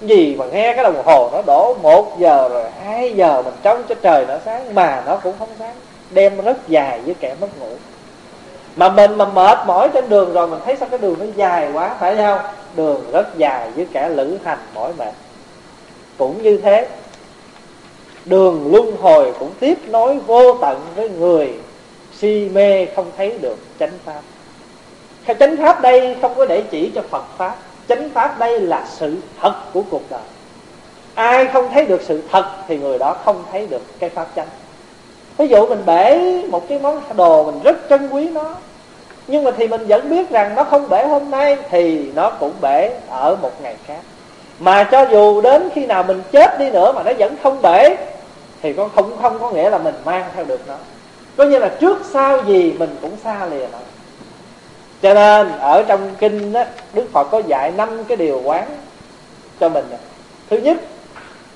[0.00, 3.82] gì mà nghe cái đồng hồ nó đổ một giờ rồi hai giờ mình trông
[3.88, 5.74] cho trời nó sáng mà nó cũng không sáng.
[6.10, 7.70] Đêm rất dài với kẻ mất ngủ.
[8.76, 11.70] Mà mình mà mệt mỏi trên đường rồi mình thấy sao cái đường nó dài
[11.72, 12.38] quá, phải không?
[12.76, 15.14] Đường rất dài với kẻ lữ hành mỏi mệt.
[16.18, 16.88] Cũng như thế,
[18.24, 21.54] đường luân hồi cũng tiếp nối vô tận với người
[22.18, 24.20] si mê không thấy được chánh pháp.
[25.26, 27.56] Cái chánh pháp đây không có để chỉ cho phật pháp
[27.88, 30.20] chánh pháp đây là sự thật của cuộc đời.
[31.14, 34.48] Ai không thấy được sự thật thì người đó không thấy được cái pháp chánh.
[35.38, 38.54] Ví dụ mình bể một cái món đồ mình rất trân quý nó,
[39.26, 42.52] nhưng mà thì mình vẫn biết rằng nó không bể hôm nay thì nó cũng
[42.60, 44.00] bể ở một ngày khác.
[44.58, 47.96] Mà cho dù đến khi nào mình chết đi nữa mà nó vẫn không bể,
[48.62, 50.74] thì con không không có nghĩa là mình mang theo được nó.
[51.36, 53.78] Có nghĩa là trước sau gì mình cũng xa lìa nó
[55.04, 56.64] cho nên ở trong kinh đó,
[56.94, 58.64] đức phật có dạy năm cái điều quán
[59.60, 59.84] cho mình
[60.50, 60.76] thứ nhất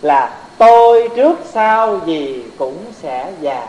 [0.02, 3.66] là tôi trước sau gì cũng sẽ già.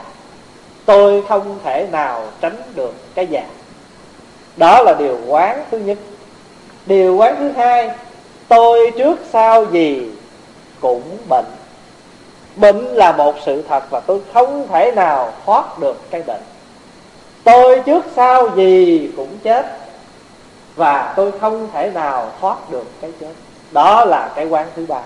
[0.86, 3.44] Tôi không thể nào tránh được cái già.
[4.58, 5.98] Đó là điều quán thứ nhất.
[6.86, 7.92] Điều quán thứ hai
[8.48, 10.12] tôi trước sau gì
[10.80, 11.46] cũng bệnh.
[12.56, 16.42] Bệnh là một sự thật và tôi không thể nào thoát được cái bệnh
[17.52, 19.66] tôi trước sau gì cũng chết,
[20.76, 23.34] và tôi không thể nào thoát được cái chết.
[23.72, 25.02] Đó là cái quán thứ ba.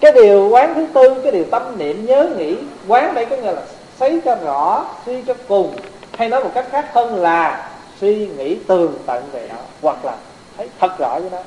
[0.00, 2.56] Cái điều quán thứ tư, cái điều tâm niệm nhớ nghĩ,
[2.88, 3.62] quán đây có nghĩa là
[3.98, 5.76] thấy cho rõ, suy cho cùng,
[6.16, 7.70] hay nói một cách khác hơn là
[8.00, 10.14] suy nghĩ tường tận về nó, hoặc là
[10.56, 11.38] thấy thật rõ với nó,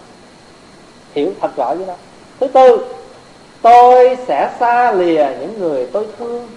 [1.14, 1.94] hiểu thật rõ với nó.
[2.40, 2.86] Thứ tư,
[3.62, 6.48] tôi sẽ xa lìa những người tôi thương.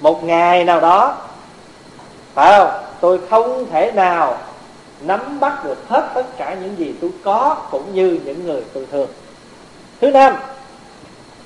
[0.00, 1.16] Một ngày nào đó
[2.38, 2.70] phải không?
[3.00, 4.38] Tôi không thể nào
[5.00, 8.86] nắm bắt được hết tất cả những gì tôi có cũng như những người tôi
[8.92, 9.08] thương.
[10.00, 10.36] Thứ năm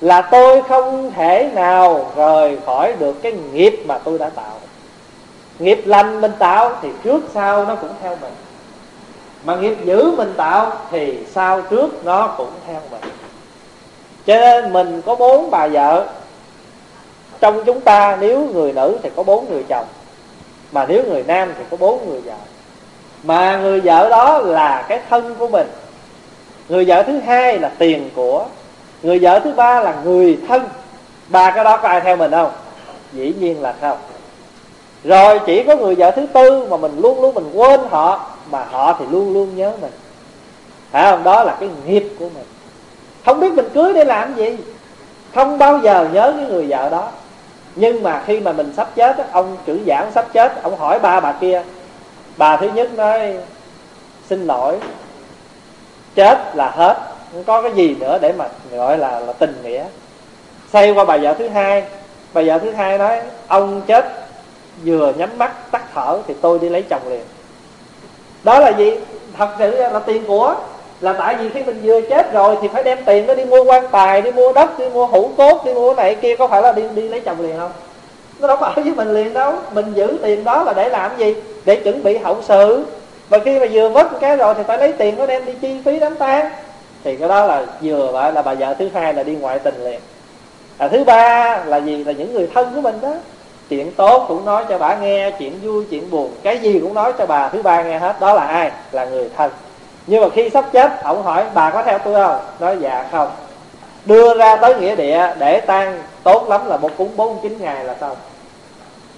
[0.01, 4.59] là tôi không thể nào rời khỏi được cái nghiệp mà tôi đã tạo.
[5.59, 8.33] Nghiệp lành mình tạo thì trước sau nó cũng theo mình.
[9.45, 13.01] Mà nghiệp dữ mình tạo thì sau trước nó cũng theo mình.
[14.25, 16.07] Cho nên mình có bốn bà vợ.
[17.39, 19.85] Trong chúng ta nếu người nữ thì có bốn người chồng
[20.73, 22.33] mà nếu người nam thì có bốn người vợ.
[23.23, 25.67] Mà người vợ đó là cái thân của mình.
[26.69, 28.45] Người vợ thứ hai là tiền của.
[29.03, 30.63] Người vợ thứ ba là người thân.
[31.27, 32.51] Ba cái đó có ai theo mình không?
[33.13, 33.97] Dĩ nhiên là không.
[35.03, 38.65] Rồi chỉ có người vợ thứ tư mà mình luôn luôn mình quên họ, mà
[38.71, 39.91] họ thì luôn luôn nhớ mình.
[40.91, 41.23] Phải không?
[41.23, 42.45] Đó là cái nghiệp của mình.
[43.25, 44.57] Không biết mình cưới để làm gì.
[45.35, 47.09] Không bao giờ nhớ cái người vợ đó
[47.75, 51.19] nhưng mà khi mà mình sắp chết ông trưởng giảng sắp chết, ông hỏi ba
[51.19, 51.63] bà kia,
[52.37, 53.37] bà thứ nhất nói,
[54.29, 54.77] xin lỗi,
[56.15, 56.97] chết là hết,
[57.31, 59.85] không có cái gì nữa để mà gọi là là tình nghĩa.
[60.73, 61.83] Xây qua bà vợ thứ hai,
[62.33, 64.05] bà vợ thứ hai nói, ông chết
[64.85, 67.23] vừa nhắm mắt, tắt thở thì tôi đi lấy chồng liền.
[68.43, 68.91] Đó là gì?
[69.37, 70.55] Thật sự là tiền của
[71.03, 73.63] là tại vì khi mình vừa chết rồi thì phải đem tiền đó đi mua
[73.63, 76.61] quan tài đi mua đất đi mua hũ cốt đi mua này kia có phải
[76.61, 77.71] là đi đi lấy chồng liền không?
[78.39, 79.53] Nó đâu phải với mình liền đâu.
[79.73, 81.35] Mình giữ tiền đó là để làm gì?
[81.65, 82.85] Để chuẩn bị hậu sự.
[83.29, 85.81] Và khi mà vừa mất cái rồi thì phải lấy tiền nó đem đi chi
[85.85, 86.49] phí đám tang.
[87.03, 89.83] Thì cái đó là vừa gọi là bà vợ thứ hai là đi ngoại tình
[89.83, 89.99] liền.
[90.77, 92.03] À, thứ ba là gì?
[92.03, 93.13] Là những người thân của mình đó.
[93.69, 97.13] Chuyện tốt cũng nói cho bà nghe chuyện vui chuyện buồn cái gì cũng nói
[97.17, 97.49] cho bà.
[97.49, 98.71] Thứ ba nghe hết đó là ai?
[98.91, 99.51] Là người thân
[100.07, 102.39] nhưng mà khi sắp chết, ông hỏi, bà có theo tôi không?
[102.59, 103.31] Nói dạ không.
[104.05, 107.83] Đưa ra tới nghĩa địa để tan, tốt lắm là một cúng bốn chín ngày
[107.83, 108.17] là xong.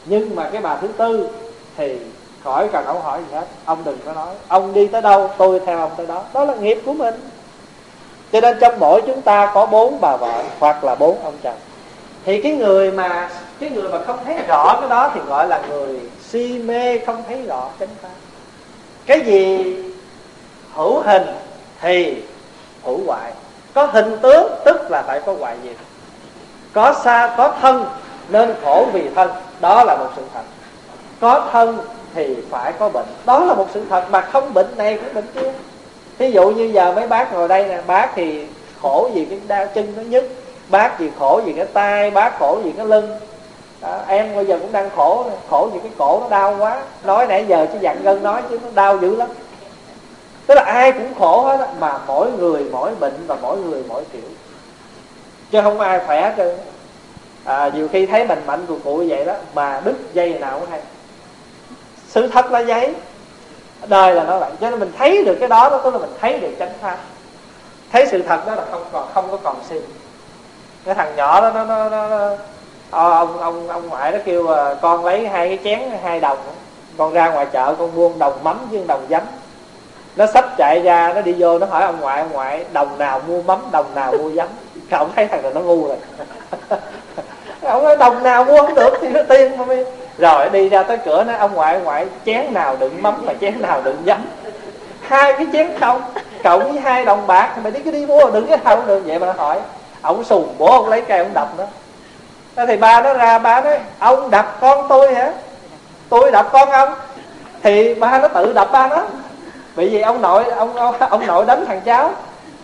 [0.05, 1.29] Nhưng mà cái bà thứ tư
[1.77, 1.97] thì
[2.43, 3.45] khỏi cần ông hỏi gì hết.
[3.65, 6.21] Ông đừng có nói, ông đi tới đâu, tôi theo ông tới đó.
[6.33, 7.15] Đó là nghiệp của mình.
[8.31, 11.57] Cho nên trong mỗi chúng ta có bốn bà vợ hoặc là bốn ông chồng.
[12.25, 15.61] Thì cái người mà, cái người mà không thấy rõ cái đó thì gọi là
[15.69, 18.09] người si mê không thấy rõ chánh pháp.
[19.05, 19.75] Cái gì
[20.75, 21.23] hữu hình
[21.81, 22.23] thì
[22.83, 23.31] hữu hoại.
[23.73, 25.75] Có hình tướng tức là phải có hoại diệt
[26.75, 27.85] có xa có thân
[28.29, 29.31] nên khổ vì thân.
[29.61, 30.41] Đó là một sự thật.
[31.21, 31.77] Có thân
[32.13, 33.05] thì phải có bệnh.
[33.25, 35.51] Đó là một sự thật mà không bệnh này cũng bệnh kia.
[36.17, 38.47] Ví dụ như giờ mấy bác ngồi đây nè bác thì
[38.81, 40.23] khổ vì cái đau chân nó nhức
[40.69, 43.19] bác thì khổ vì cái tay bác khổ vì cái lưng.
[43.81, 46.81] À, em bây giờ cũng đang khổ khổ vì cái cổ nó đau quá.
[47.03, 49.27] Nói nãy giờ chứ dặn gân nói chứ nó đau dữ lắm
[50.47, 54.03] tức là ai cũng khổ hết mà mỗi người mỗi bệnh và mỗi người mỗi
[54.13, 54.21] kiểu.
[55.51, 56.53] Chứ không ai khỏe chứ
[57.43, 60.69] à, nhiều khi thấy mình mạnh của cụ vậy đó mà đứt dây nào cũng
[60.69, 60.79] hay.
[62.07, 62.95] Sự thật là giấy
[63.87, 64.51] đời là nó vậy.
[64.61, 66.97] Cho nên mình thấy được cái đó đó tức là mình thấy được chánh pháp.
[67.91, 69.81] Thấy sự thật đó là không còn không có còn xin.
[70.85, 72.29] Cái thằng nhỏ đó nó nó, nó, nó
[72.91, 76.37] ờ, ông ông ông ngoại nó kêu ờ, con lấy hai cái chén hai đồng
[76.97, 79.21] con ra ngoài chợ con mua đồng mắm với đồng giấm
[80.15, 83.21] nó sách chạy ra, nó đi vô, nó hỏi ông ngoại ông ngoại, đồng nào
[83.27, 84.47] mua mắm, đồng nào mua giấm?
[84.91, 85.97] Ông thấy thằng này nó ngu rồi.
[87.61, 89.85] Ông nói, đồng nào mua không được thì nó tiên mà mới
[90.17, 93.33] rồi đi ra tới cửa nó ông ngoại ông ngoại, chén nào đựng mắm mà
[93.41, 94.17] chén nào đựng giấm?
[95.01, 96.01] Hai cái chén không,
[96.43, 97.57] cộng với hai đồng bạc.
[97.63, 99.59] Mày đi cứ đi mua, đừng cái không được vậy mà nó hỏi,
[100.01, 101.49] ông sùng bố ông lấy cây ông đập
[102.55, 105.31] nó thì ba nó ra, ba nói, ông đập con tôi hả?
[106.09, 106.93] Tôi đập con ông?
[107.63, 109.03] Thì ba nó tự đập ba nó
[109.75, 112.11] bởi vì ông nội ông ông, ông nội đánh thằng cháu.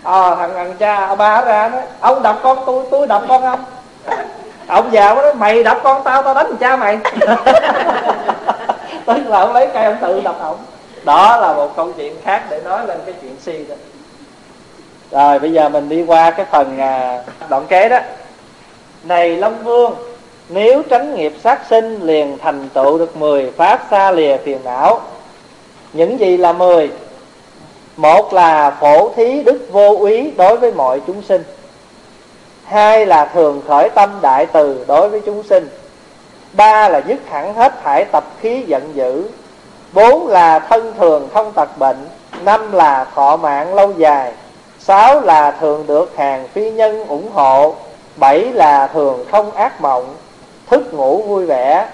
[0.03, 3.43] À, thằng thằng cha ông ba ra nói ông đập con tôi tôi đập con
[3.43, 3.63] ông.
[4.67, 6.99] Ông già nó nói mày đập con tao tao đánh thằng cha mày.
[9.05, 10.57] Tức là ông lấy cây ông tự đập ông
[11.03, 13.75] đó là một câu chuyện khác để nói lên cái chuyện si đó.
[15.11, 17.99] Rồi bây giờ mình đi qua cái phần à, đoạn kế đó.
[19.03, 19.95] Này long vương
[20.49, 25.01] nếu tránh nghiệp sát sinh liền thành tựu được mười pháp xa lìa phiền não
[25.93, 26.91] những gì là mười?
[27.95, 31.43] Một là phổ thí đức vô úy đối với mọi chúng sinh.
[32.65, 35.69] Hai là thường khởi tâm đại từ đối với chúng sinh.
[36.53, 39.23] Ba là dứt hẳn hết thải tập khí giận dữ.
[39.93, 42.07] Bốn là thân thường không tật bệnh.
[42.43, 44.31] Năm là thọ mạng lâu dài.
[44.79, 47.75] Sáu là thường được hàng phi nhân ủng hộ.
[48.15, 50.15] Bảy là thường không ác mộng.
[50.69, 51.87] Thức ngủ vui vẻ.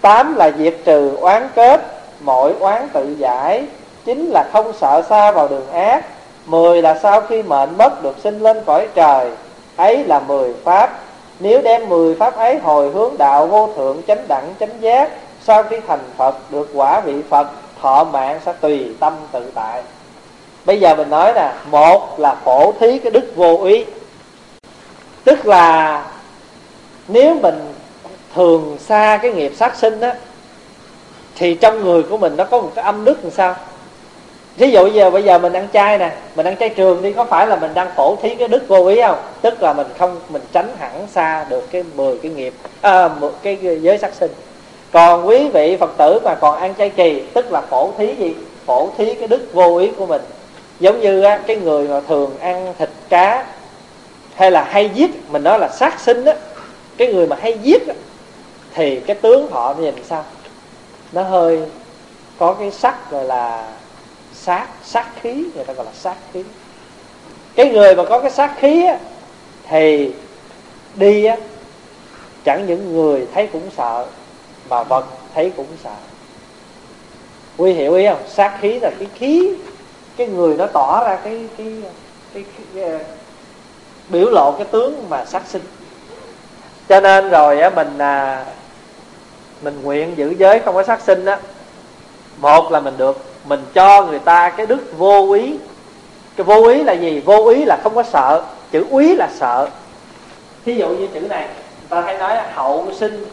[0.00, 3.64] Tám là diệt trừ oán kết mọi oán tự giải,
[4.04, 6.04] chính là không sợ xa vào đường ác.
[6.46, 9.30] Mười là sau khi mệnh mất được sinh lên cõi trời.
[9.76, 10.98] Ấy là mười pháp.
[11.40, 15.10] Nếu đem mười pháp ấy hồi hướng đạo vô thượng chánh đẳng chánh giác,
[15.42, 17.46] sau khi thành phật được quả vị phật,
[17.80, 19.82] thọ mạng sẽ tùy tâm tự tại.
[20.64, 23.84] Bây giờ mình nói nè, một là phổ thí cái đức vô ý.
[25.24, 26.02] Tức là
[27.08, 27.72] nếu mình
[28.34, 30.14] thường xa cái nghiệp sát sinh á
[31.36, 33.56] thì trong người của mình nó có một cái âm đức làm sao?
[34.56, 37.24] Ví dụ giờ bây giờ mình ăn chay nè mình ăn chay trường đi có
[37.24, 39.18] phải là mình đang phổ thí cái đức vô ý không?
[39.42, 43.32] Tức là mình không mình tránh hẳn xa được cái 10 cái nghiệp à, một
[43.42, 44.30] cái giới sát sinh.
[44.92, 48.34] Còn quý vị phật tử mà còn ăn chay kỳ tức là phổ thí gì?
[48.66, 50.22] Phổ thí cái đức vô ý của mình.
[50.80, 53.44] Giống như á, cái người mà thường ăn thịt cá
[54.34, 56.34] hay là hay giết mình nói là sát sinh á
[56.96, 57.94] cái người mà hay giết á,
[58.74, 60.24] thì cái tướng họ nhìn sao?
[61.14, 61.62] Nó hơi
[62.38, 63.72] có cái sắc gọi là
[64.32, 66.44] sát sát khí người ta gọi là sát khí.
[67.54, 68.98] Cái người mà có cái sát khí á,
[69.68, 70.12] thì
[70.94, 71.36] đi á,
[72.44, 74.06] chẳng những người thấy cũng sợ
[74.68, 75.94] mà vật thấy cũng sợ.
[77.56, 78.22] Quy hiểu ý không?
[78.28, 79.52] Sát khí là cái khí
[80.16, 81.72] cái người nó tỏ ra cái cái
[82.34, 83.00] cái, cái, cái
[84.08, 85.62] biểu lộ cái tướng mà sát sinh.
[86.88, 88.44] Cho nên rồi á mình à,
[89.62, 91.38] mình nguyện giữ giới không có sát sinh á.
[92.36, 95.56] Một là mình được, mình cho người ta cái đức vô ý.
[96.36, 97.20] Cái vô ý là gì?
[97.20, 99.68] Vô ý là không có sợ, chữ úy là sợ.
[100.64, 103.26] Thí dụ như chữ này người ta hay nói hậu sinh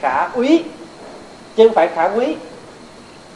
[0.00, 0.64] khả úy,
[1.56, 2.36] chứ không phải khả quý.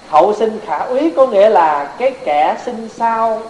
[0.09, 3.43] Hậu sinh khả úy có nghĩa là cái kẻ sinh sau.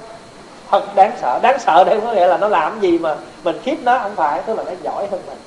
[0.71, 3.77] Thật đáng sợ đáng sợ đây có nghĩa là nó làm gì mà mình khiếp
[3.83, 5.39] nó, không phải, tức là nó giỏi hơn mình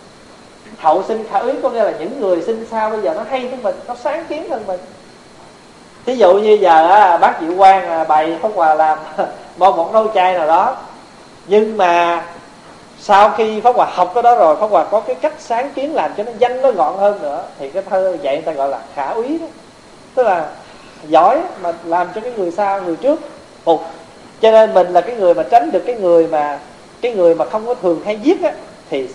[0.81, 3.39] hậu sinh khả úy có nghĩa là những người sinh sau bây giờ nó hay
[3.49, 4.79] hơn mình nó sáng kiến hơn mình.
[6.05, 8.97] Thí dụ như giờ á, bác diệu quang à, bày pháp hòa làm
[9.57, 10.75] một món nấu chay nào đó.
[11.47, 12.23] Nhưng mà
[12.99, 15.93] sau khi pháp hòa học cái đó rồi pháp hòa có cái cách sáng kiến
[15.93, 18.69] làm cho nó danh nó gọn hơn nữa thì cái thơ vậy người ta gọi
[18.69, 19.47] là khả úy đó.
[20.15, 20.49] Tức là
[21.07, 23.19] giỏi mà làm cho cái người sau người trước
[23.63, 23.81] phục.
[24.41, 26.59] Cho nên mình là cái người mà tránh được cái người mà
[27.01, 28.51] cái người mà không có thường hay giết á
[28.89, 29.07] thì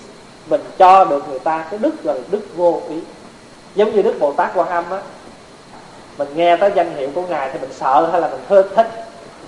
[0.47, 3.01] mình cho được người ta cái đức rồi là đức vô ý.
[3.75, 5.01] Giống như đức bồ tát quan âm á
[6.19, 8.91] mình nghe tới danh hiệu của ngài thì mình sợ hay là mình thích thích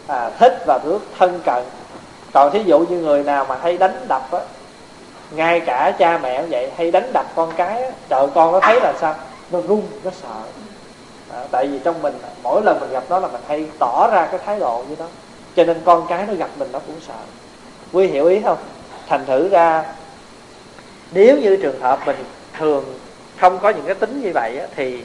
[0.07, 1.63] à, thích và bước thân cận.
[2.33, 4.41] Còn thí dụ như người nào mà hay đánh đập á
[5.31, 8.61] ngay cả cha mẹ cũng vậy hay đánh đập con cái á, trời con nó
[8.61, 9.15] thấy là sao?
[9.51, 10.41] Nó run nó sợ.
[11.33, 14.27] À, tại vì trong mình mỗi lần mình gặp nó là mình hay tỏ ra
[14.31, 15.05] cái thái độ như đó.
[15.57, 17.15] Cho nên con cái nó gặp mình nó cũng sợ.
[17.93, 18.59] Quý hiểu ý không?
[19.09, 19.85] Thành thử ra
[21.13, 22.17] nếu như trường hợp mình
[22.59, 22.85] thường
[23.41, 25.03] không có những cái tính như vậy á, thì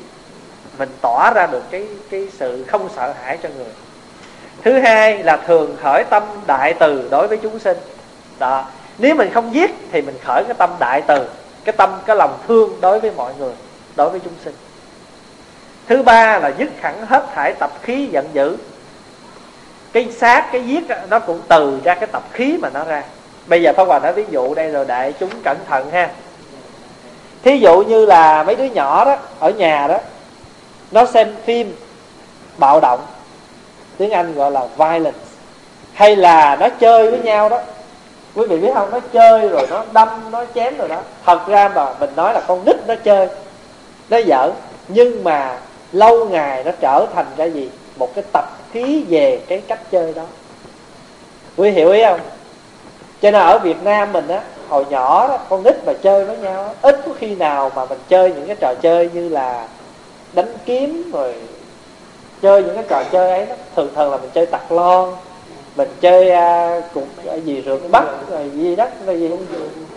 [0.78, 3.74] mình tỏ ra được cái cái sự không sợ hãi cho người.
[4.64, 7.78] Thứ hai là thường khởi tâm đại từ đối với chúng sinh.
[8.40, 8.66] Đó
[8.98, 11.30] nếu mình không giết thì mình khởi cái tâm đại từ
[11.64, 13.54] cái tâm cái lòng thương đối với mọi người
[13.96, 14.54] đối với chúng sinh.
[15.88, 18.58] Thứ ba là dứt hẳn hết thải tập khí giận dữ.
[19.94, 23.04] Cái sát cái giết nó cũng từ ra cái tập khí mà nó ra
[23.48, 26.10] bây giờ pháp hòa nói ví dụ đây rồi, đại chúng cẩn thận ha.
[27.44, 29.98] Thí dụ như là mấy đứa nhỏ đó, ở nhà đó,
[30.92, 31.76] nó xem phim
[32.58, 33.00] bạo động,
[33.98, 35.20] tiếng anh gọi là violence,
[35.94, 37.60] hay là nó chơi với nhau đó.
[38.36, 38.92] Quý vị biết không?
[38.92, 41.02] Nó chơi rồi, nó đâm, nó chém rồi đó.
[41.26, 43.28] Thật ra mà mình nói là con nít nó chơi,
[44.10, 44.52] nó giỡn.
[44.88, 45.58] Nhưng mà
[45.92, 47.70] lâu ngày nó trở thành ra gì?
[47.96, 50.24] Một cái tập khí về cái cách chơi đó.
[51.58, 52.20] Quý hiểu ý không?
[53.24, 56.38] Cho nên ở việt nam mình á hồi nhỏ đó, con nít mà chơi với
[56.38, 59.68] nhau ít có khi nào mà mình chơi những cái trò chơi như là
[60.34, 61.36] đánh kiếm rồi
[62.42, 63.56] chơi những cái trò chơi ấy đó.
[63.76, 65.10] Thường thường là mình chơi tặc lon
[65.76, 69.32] mình chơi à, cũng à, gì rượt bắt rồi gì đó rồi gì.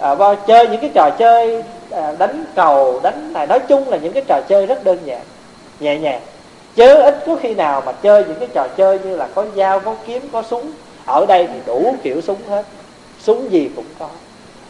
[0.01, 3.47] À, bao chơi những cái trò chơi à, đánh cầu đánh này.
[3.47, 5.21] Nói chung là những cái trò chơi rất đơn giản
[5.81, 6.21] nhẹ nhàng.
[6.75, 9.81] Chứ ít có khi nào mà chơi những cái trò chơi như là có dao
[9.81, 10.71] có kiếm có súng.
[11.07, 12.65] Ở đây thì đủ kiểu súng hết
[13.27, 14.09] súng gì cũng có.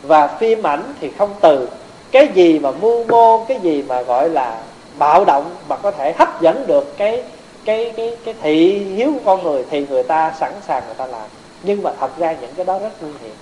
[0.03, 1.69] Và phim ảnh thì không từ.
[2.11, 4.61] Cái gì mà mưu mô, cái gì mà gọi là
[4.99, 7.23] bạo động mà có thể hấp dẫn được cái
[7.65, 11.07] cái cái cái thị hiếu của con người thì người ta sẵn sàng người ta
[11.07, 11.27] làm.
[11.63, 13.35] Nhưng mà thật ra những cái đó rất nguy hiểm.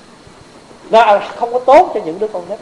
[0.90, 2.58] Nó không có tốt cho những đứa con nít.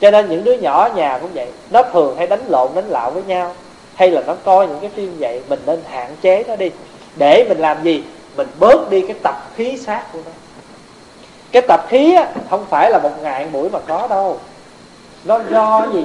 [0.00, 1.48] Cho nên những đứa nhỏ ở nhà cũng vậy.
[1.70, 3.54] Nó thường hay đánh lộn, đánh lạo với nhau.
[3.94, 6.70] Hay là nó coi những cái phim vậy, mình nên hạn chế nó đi.
[7.16, 8.02] Để mình làm gì?
[8.36, 10.30] Mình bớt đi cái tập khí sát của nó
[11.52, 14.38] cái tập khí á, không phải là một ngàn buổi mà có đâu.
[15.24, 16.04] Nó do gì?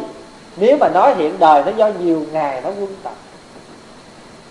[0.58, 3.14] Nếu mà nói hiện đời nó do nhiều ngày nó quân tập.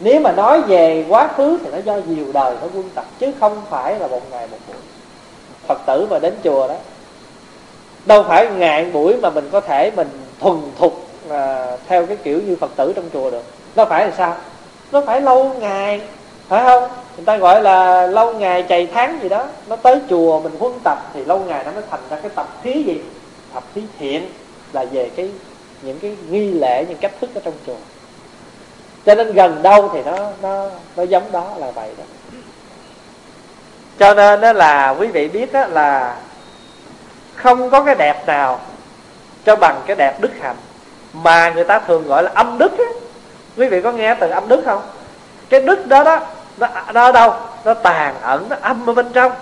[0.01, 3.33] Nếu mà nói về quá khứ thì nó do nhiều đời nó quân tập chứ
[3.41, 4.77] không phải là một ngày một buổi.
[5.67, 6.75] Phật tử mà đến chùa đó
[8.07, 10.09] đâu phải ngàn buổi mà mình có thể mình
[10.41, 13.45] thuần thục à, theo cái kiểu như phật tử trong chùa được.
[13.77, 14.37] Nó phải là sao?
[14.93, 16.01] Nó phải lâu ngày
[16.49, 16.89] phải không?
[17.17, 19.47] Người ta gọi là lâu ngày chày tháng gì đó.
[19.67, 22.49] Nó tới chùa mình huân tập thì lâu ngày nó mới thành ra cái tập
[22.63, 23.01] khí gì?
[23.55, 24.29] Tập khí thiện
[24.73, 25.31] là về cái,
[25.83, 27.77] những cái nghi lễ, những cách thức ở trong chùa.
[29.07, 32.05] Cho nên gần đâu thì nó nó nó giống đó là vậy đó.
[33.99, 36.17] Cho nên đó là quý vị biết đó là
[37.35, 38.61] không có cái đẹp nào
[39.47, 40.57] cho bằng cái đẹp đức hạnh.
[41.13, 42.85] Mà người ta thường gọi là âm đức á.
[43.57, 44.83] Quý vị có nghe từ âm đức không?
[45.53, 46.21] Cái đức đó đó
[46.57, 47.35] nó, nó ở đâu?
[47.65, 49.33] Nó tàn ẩn nó âm ở bên trong.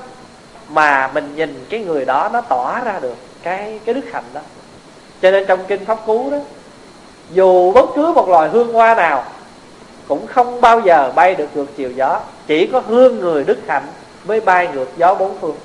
[0.69, 4.41] Mà mình nhìn cái người đó nó tỏ ra được cái cái đức hạnh đó.
[5.23, 6.37] Cho nên trong kinh pháp cú đó
[7.31, 9.25] dù bất cứ một loài hương hoa nào
[10.09, 12.21] cũng không bao giờ bay được ngược chiều gió.
[12.47, 13.87] Chỉ có hương người đức hạnh
[14.25, 15.57] mới bay ngược gió bốn phương.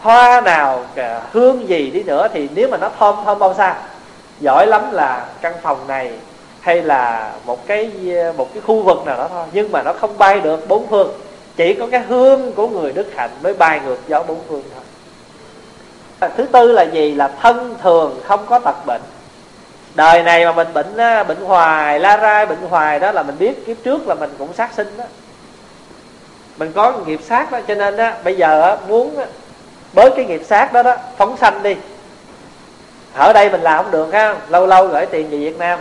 [0.00, 0.84] Hoa nào
[1.32, 3.76] hương gì đi nữa thì nếu mà nó thơm thơm bao xa
[4.40, 6.12] giỏi lắm là căn phòng này
[6.60, 7.90] hay là một cái
[8.36, 9.46] một cái khu vực nào đó thôi.
[9.52, 11.12] Nhưng mà nó không bay được bốn phương.
[11.56, 16.30] Chỉ có cái hương của người đức hạnh mới bay ngược gió bốn phương thôi.
[16.36, 17.14] Thứ tư là gì?
[17.14, 19.02] Là thân thường không có tật bệnh.
[19.94, 20.96] Đời này mà mình bệnh
[21.28, 24.52] bệnh hoài, la rai bệnh hoài đó là mình biết kiếp trước là mình cũng
[24.52, 25.04] sát sinh đó.
[26.56, 29.16] Mình có nghiệp sát đó, cho nên á, bây giờ muốn
[29.94, 31.76] bới cái nghiệp sát đó đó, phóng sanh đi.
[33.14, 34.36] Ở đây mình làm không được, ha.
[34.48, 35.78] Lâu lâu gửi tiền về việt nam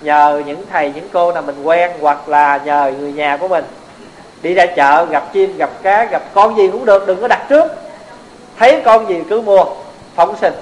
[0.00, 3.64] nhờ những thầy, những cô nào mình quen, hoặc là nhờ người nhà của mình.
[4.42, 7.46] Đi ra chợ, gặp chim, gặp cá, gặp con gì cũng được, đừng có đặt
[7.48, 7.64] trước.
[8.58, 9.64] Thấy con gì cứ mua,
[10.14, 10.54] phóng sinh.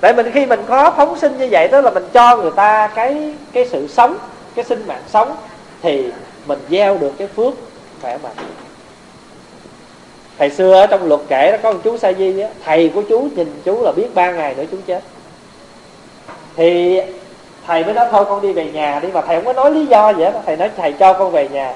[0.00, 2.90] Tại mình khi mình có phóng sinh như vậy đó là mình cho người ta
[2.94, 4.16] cái cái sự sống,
[4.54, 5.36] cái sinh mạng sống,
[5.82, 6.04] thì
[6.46, 7.54] mình gieo được cái phước
[8.02, 8.32] khỏe mạnh.
[10.38, 13.02] Thầy xưa ở trong luật kể đó, có một chú sa di á, thầy của
[13.02, 15.02] chú nhìn chú là biết ba ngày nữa chú chết.
[16.56, 17.00] Thì
[17.66, 19.08] thầy mới nói, thôi con đi về nhà đi.
[19.12, 21.48] Mà thầy không có nói lý do gì hết, thầy nói, thầy cho con về
[21.48, 21.74] nhà.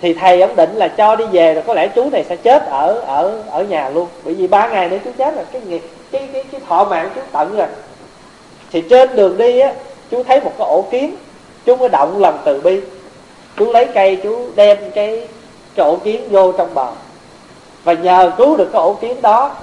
[0.00, 2.66] Thì thầy ấn định là cho đi về rồi có lẽ chú này sẽ chết
[2.70, 4.08] ở ở ở nhà luôn.
[4.24, 7.10] Bởi vì ba ngày nữa chú chết rồi, cái nghiệp cái cái cái thọ mạng
[7.14, 7.66] chú tận rồi.
[8.72, 9.72] Thì trên đường đi á,
[10.10, 11.16] chú thấy một cái ổ kiến
[11.64, 12.80] chú mới động lòng từ bi.
[13.56, 15.28] Chú lấy cây, chú đem cái
[15.74, 16.90] cái ổ kiến vô trong bờ.
[17.84, 19.56] Và nhờ cứu được cái ổ kiến đó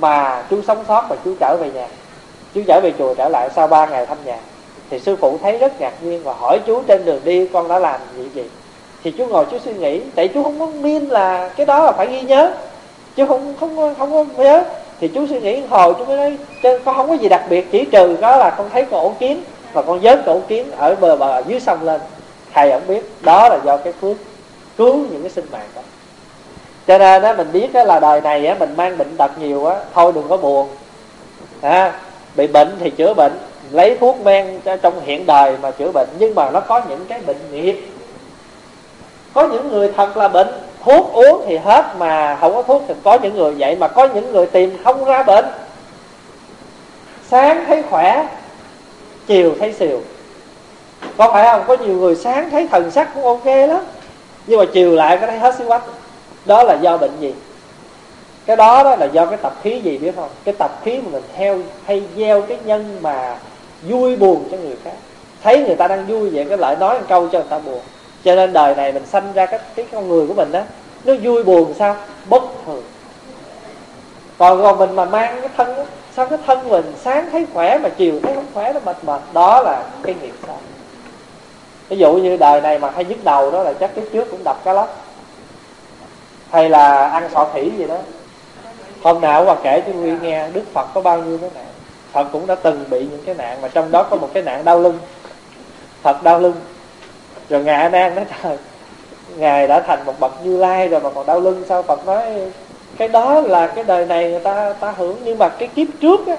[0.00, 1.86] mà chú sống sót và chú trở về nhà.
[2.54, 4.38] Chú trở về chùa trở lại sau ba ngày thăm nhà
[4.90, 7.78] thì sư phụ thấy rất ngạc nhiên và hỏi chú trên đường đi con đã
[7.78, 8.44] làm gì gì
[9.04, 11.92] thì chú ngồi chú suy nghĩ tại chú không có miên là cái đó là
[11.92, 12.52] phải ghi nhớ.
[13.16, 14.64] Chứ không không không có nhớ.
[15.00, 16.38] Thì chú suy nghĩ hồi chú mới nói
[16.84, 19.42] con không có gì đặc biệt chỉ trừ đó là con thấy con ổ kiến
[19.72, 22.00] và con dớt con ổ kiến ở bờ bờ dưới sông lên.
[22.54, 24.16] Thầy không biết đó là do cái phước
[24.76, 25.82] cứu những cái sinh mạng đó.
[26.86, 29.66] Cho nên đó mình biết đó là đời này á, mình mang bệnh tật nhiều
[29.66, 30.68] á thôi đừng có buồn.
[31.60, 31.92] À,
[32.36, 33.32] bị bệnh thì chữa bệnh
[33.70, 36.08] lấy thuốc men trong hiện đời mà chữa bệnh.
[36.18, 37.88] Nhưng mà nó có những cái bệnh nghiệp
[39.34, 40.48] có những người thật là bệnh,
[40.84, 43.76] thuốc uống thì hết mà không có thuốc thì có những người vậy.
[43.76, 45.44] Mà có những người tìm không ra bệnh.
[47.28, 48.28] Sáng thấy khỏe,
[49.26, 50.00] chiều thấy xìu.
[51.16, 51.62] Có phải không?
[51.66, 53.80] Có nhiều người sáng thấy thần sắc cũng ok lắm.
[54.46, 55.82] Nhưng mà chiều lại có thấy hết xíu quách
[56.44, 57.34] đó là do bệnh gì?
[58.46, 60.28] Cái đó đó là do cái tập khí gì biết không?
[60.44, 63.36] Cái tập khí mà mình theo, hay gieo cái nhân mà
[63.82, 64.94] vui buồn cho người khác.
[65.42, 67.80] Thấy người ta đang vui vậy cái lợi nói một câu cho người ta buồn.
[68.24, 70.60] Cho nên đời này mình sanh ra cái cái con người của mình đó
[71.04, 71.96] nó vui buồn sao?
[72.28, 72.82] Bất thường.
[74.38, 75.84] Còn còn mình mà mang cái thân đó,
[76.16, 79.20] sao cái thân mình sáng thấy khỏe mà chiều thấy không khỏe nó mệt mệt?
[79.32, 80.58] Đó là cái nghiệp sao
[81.88, 84.44] ví dụ như đời này mà hay nhức đầu đó là chắc cái trước cũng
[84.44, 85.04] đập cá lóc.
[86.50, 87.96] Hay là ăn sọ thủy gì đó.
[89.02, 91.67] Hôm nào mà kể cho quý nghe đức phật có bao nhiêu cái nè
[92.12, 94.64] phật cũng đã từng bị những cái nạn mà trong đó có một cái nạn
[94.64, 94.98] đau lưng.
[96.02, 96.54] Phật đau lưng.
[97.48, 98.58] Rồi ngài a nan nói, trời
[99.36, 102.22] ngài đã thành một bậc như lai rồi mà còn đau lưng, sao phật nói
[102.96, 106.26] cái đó là cái đời này người ta ta hưởng, nhưng mà cái kiếp trước
[106.26, 106.36] á,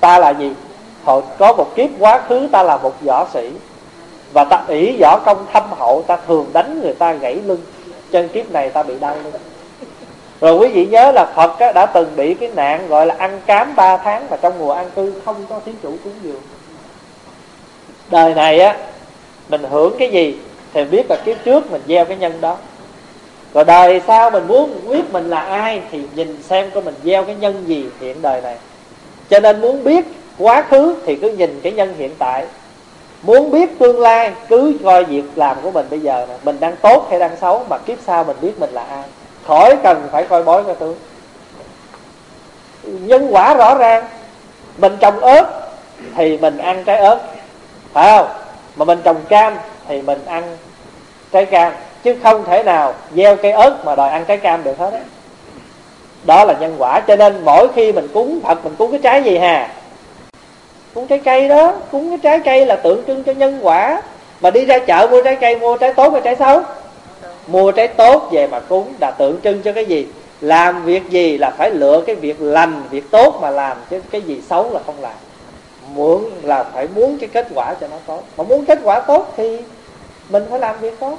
[0.00, 0.52] ta là gì?
[1.04, 3.50] Hồi có một kiếp quá khứ, ta là một võ sĩ.
[4.32, 7.60] Và ta ỷ võ công thâm hậu, ta thường đánh người ta gãy lưng.
[8.12, 9.32] Trên kiếp này ta bị đau lưng
[10.40, 13.40] rồi quý vị nhớ là Phật á, đã từng bị cái nạn gọi là ăn
[13.46, 16.42] cám 3 tháng và trong mùa ăn cư không có thí chủ cúng dường.
[18.10, 18.76] Đời này á
[19.48, 20.38] mình hưởng cái gì
[20.74, 22.56] thì biết là kiếp trước mình gieo cái nhân đó.
[23.54, 27.24] Rồi đời sau mình muốn biết mình là ai thì nhìn xem coi mình gieo
[27.24, 28.56] cái nhân gì hiện đời này.
[29.30, 30.04] Cho nên muốn biết
[30.38, 32.46] quá khứ thì cứ nhìn cái nhân hiện tại.
[33.22, 36.76] Muốn biết tương lai cứ coi việc làm của mình bây giờ nè mình đang
[36.82, 39.04] tốt hay đang xấu mà kiếp sau mình biết mình là ai
[39.50, 40.96] khỏi cần phải coi bói coi tướng.
[42.82, 44.04] Nhân quả rõ ràng.
[44.78, 45.44] Mình trồng ớt
[46.16, 47.18] thì mình ăn trái ớt.
[47.92, 48.28] Phải không?
[48.76, 49.54] Mà mình trồng cam
[49.88, 50.56] thì mình ăn
[51.32, 51.72] trái cam.
[52.02, 54.98] Chứ không thể nào gieo cây ớt mà đòi ăn trái cam được hết đó,
[56.24, 57.00] đó là nhân quả.
[57.00, 59.68] Cho nên mỗi khi mình cúng phật mình cúng cái trái gì hà?
[60.94, 61.72] Cúng trái cây đó.
[61.92, 64.02] Cúng cái trái cây là tượng trưng cho nhân quả.
[64.40, 66.62] Mà đi ra chợ mua trái cây mua trái tốt hay trái xấu?
[67.50, 70.06] Mua trái tốt về mà cúng là tượng trưng cho cái gì?
[70.40, 74.20] Làm việc gì là phải lựa cái việc lành, việc tốt mà làm, chứ cái
[74.20, 75.14] gì xấu là không làm.
[75.94, 78.22] Muốn là phải muốn cái kết quả cho nó tốt.
[78.36, 79.58] Mà muốn kết quả tốt thì
[80.28, 81.18] mình phải làm việc tốt.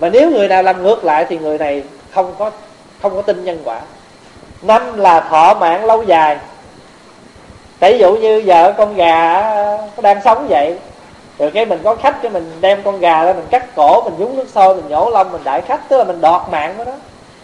[0.00, 2.50] Mà nếu người nào làm ngược lại thì người này không có
[3.02, 3.80] không có tin nhân quả.
[4.62, 6.38] Năm là thọ mạng lâu dài.
[7.80, 9.42] Ví dụ như giờ con gà
[10.02, 10.76] đang sống vậy
[11.38, 14.14] rồi cái mình có khách cái mình đem con gà ra, mình cắt cổ, mình
[14.18, 16.84] nhúng nước sôi, mình nhổ lông, mình đại khách, tức là mình đọt mạng của
[16.84, 16.92] đó.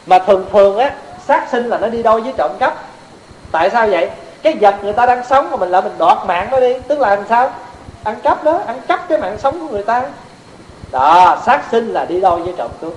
[0.07, 0.95] Mà thường thường á,
[1.27, 2.85] sát sinh là nó đi đôi với trộm cắp.
[3.53, 4.11] Tại sao vậy?
[4.43, 7.01] Cái vật người ta đang sống mà mình lại mình đọt mạng nó đi, tức
[7.01, 7.51] là làm sao?
[8.05, 10.03] Ăn cắp đó, ăn cắp cái mạng sống của người ta.
[10.91, 12.93] Đó, sát sinh là đi đôi với trộm cướp.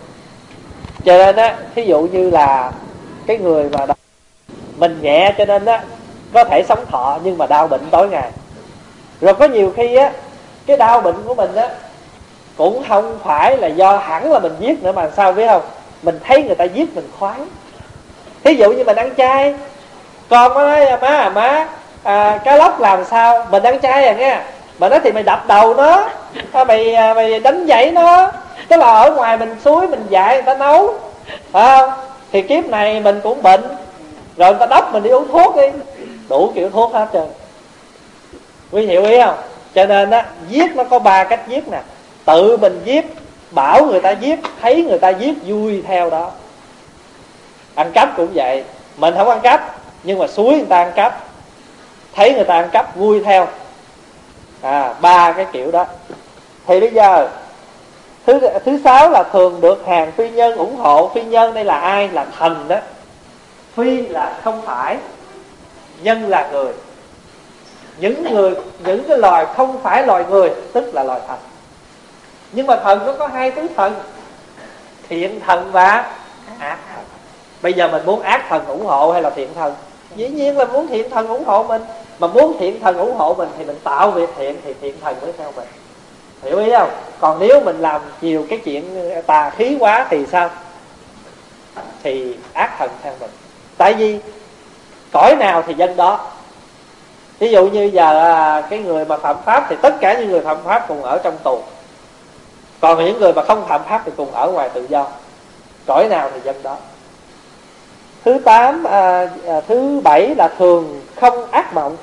[1.05, 2.71] Cho nên á, thí dụ như là
[3.27, 3.85] cái người mà
[4.77, 5.83] mình nhẹ cho nên á,
[6.33, 8.31] có thể sống thọ nhưng mà đau bệnh tối ngày.
[9.21, 10.11] Rồi có nhiều khi á
[10.65, 11.69] cái đau bệnh của mình á
[12.57, 15.61] cũng không phải là do hẳn là mình giết nữa mà sao biết không?
[16.01, 17.39] Mình thấy người ta giết mình khoái.
[18.43, 19.55] Thí dụ như mình ăn chay
[20.29, 21.67] con nói má à má
[22.03, 23.47] à, cá lóc làm sao?
[23.51, 24.39] Mình ăn chay à nghe.
[24.79, 26.09] Mà nói thì mày đập đầu nó
[26.51, 28.31] à, mày à, mày đánh dậy nó.
[28.67, 30.93] Tức là ở ngoài mình suối mình dạy người ta nấu
[31.51, 31.89] phải không?
[32.31, 33.61] Thì kiếp này mình cũng bệnh
[34.37, 35.67] rồi người ta đốc mình đi uống thuốc đi.
[36.29, 37.27] Đủ kiểu thuốc hết trơn.
[38.71, 39.35] Quý hiểu ý không?
[39.75, 41.81] Cho nên á, giết nó có ba cách giết nè.
[42.25, 43.05] Tự mình giết,
[43.51, 46.31] bảo người ta giết, thấy người ta giết vui theo đó.
[47.75, 48.63] Ăn cắp cũng vậy.
[48.97, 51.23] Mình không ăn cắp, nhưng mà suối người ta ăn cắp.
[52.13, 53.47] Thấy người ta ăn cắp vui theo.
[54.61, 55.85] À ba cái kiểu đó.
[56.67, 57.29] Thì bây giờ,
[58.25, 61.53] thứ thứ sáu là thường được hàng phi nhân, ủng hộ phi nhân.
[61.53, 62.09] Đây là ai?
[62.09, 62.77] Là thần đó.
[63.75, 64.97] Phi là không phải,
[66.01, 66.73] nhân là người
[67.97, 71.37] những người, những cái loài không phải loài người, tức là loài thần.
[72.51, 73.93] Nhưng mà thần nó có hai thứ thần.
[75.09, 76.11] Thiện thần và
[76.59, 77.03] ác thần.
[77.61, 79.75] Bây giờ mình muốn ác thần ủng hộ hay là thiện thần?
[80.15, 81.81] Dĩ nhiên là muốn thiện thần ủng hộ mình.
[82.19, 85.15] Mà muốn thiện thần ủng hộ mình thì mình tạo việc thiện thì thiện thần
[85.21, 85.67] mới theo mình.
[86.43, 86.89] Hiểu ý không?
[87.19, 90.49] Còn nếu mình làm nhiều cái chuyện ờ, tà khí quá thì sao?
[92.03, 93.29] Thì ác thần theo mình.
[93.77, 94.19] Tại vì
[95.11, 96.31] cõi nào thì dân đó
[97.39, 100.41] ví dụ như giờ à, cái người mà phạm pháp thì tất cả những người
[100.41, 101.59] phạm pháp cùng ở trong tù.
[102.81, 105.07] Còn những người mà không phạm pháp thì cùng ở ngoài tự do.
[105.87, 106.77] Cõi nào thì dân đó.
[108.25, 111.97] Thứ tám à, à, thứ bảy là thường không ác mộng.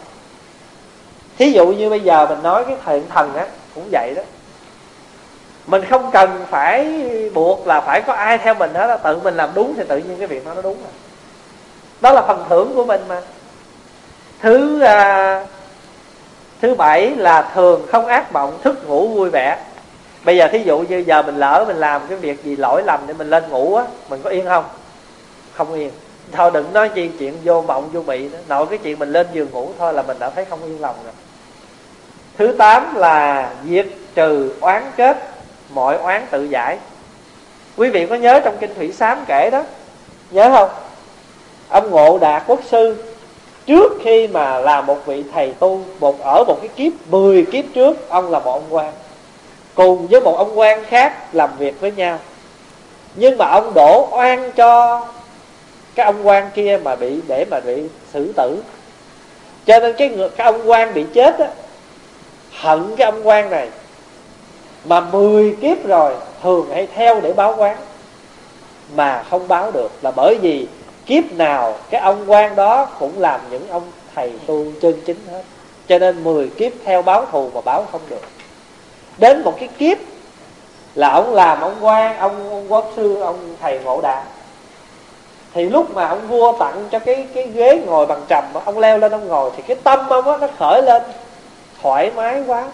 [1.39, 4.23] Thí dụ như bây giờ mình nói cái thiện thần á cũng vậy đó.
[5.67, 7.05] Mình không cần phải
[7.35, 10.17] buộc là phải có ai theo mình hết tự mình làm đúng thì tự nhiên
[10.19, 10.93] cái việc đó nó đúng rồi.
[12.01, 13.21] Đó là phần thưởng của mình mà
[14.43, 15.45] thứ à,
[16.63, 19.59] thứ bảy là thường không ác mộng thức ngủ vui vẻ.
[20.25, 23.01] Bây giờ thí dụ như giờ mình lỡ mình làm cái việc gì lỗi lầm
[23.07, 24.65] để mình lên ngủ á mình có yên không?
[25.53, 25.91] Không yên.
[26.33, 28.39] Thôi đừng nói chi chuyện vô mộng vô bị nữa.
[28.49, 30.97] Nội cái chuyện mình lên giường ngủ thôi là mình đã thấy không yên lòng
[31.05, 31.13] rồi.
[32.39, 35.17] Thứ tám là diệt trừ oán kết
[35.71, 36.79] mọi oán tự giải.
[37.77, 39.63] Quý vị có nhớ trong kinh thủy sám kể đó?
[40.31, 40.71] Nhớ không?
[41.69, 43.12] Ông ngộ đạt quốc sư
[43.67, 47.65] trước khi mà là một vị thầy tu một ở một cái kiếp 10 kiếp
[47.75, 48.93] trước ông là một ông quan.
[49.75, 52.19] Cùng với một ông quan khác làm việc với nhau.
[53.15, 55.01] Nhưng mà ông đổ oan cho
[55.95, 57.83] cái ông quan kia mà bị để mà bị
[58.13, 58.63] xử tử.
[59.67, 61.49] Cho nên cái người, cái ông quan bị chết á
[62.53, 63.69] hận cái ông quan này.
[64.85, 67.77] Mà 10 kiếp rồi thường hay theo để báo quán.
[68.97, 70.67] Mà không báo được là bởi vì
[71.07, 73.83] kiếp nào cái ông quan đó cũng làm những ông
[74.15, 75.43] thầy tu chân chính hết.
[75.89, 78.23] Cho nên 10 kiếp theo báo thù mà báo không được.
[79.19, 79.99] Đến một cái kiếp
[80.95, 84.25] là ông làm ông quan ông, ông quốc sư ông thầy ngộ đạt
[85.55, 88.99] thì lúc mà ông vua tặng cho cái cái ghế ngồi bằng trầm ông leo
[88.99, 91.03] lên ông ngồi thì cái tâm ông á nó khởi lên.
[91.83, 92.65] Thoải mái quá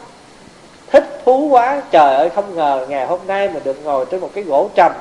[0.91, 1.83] thích thú quá.
[1.91, 4.93] Trời ơi không ngờ ngày hôm nay mình được ngồi trên một cái gỗ trầm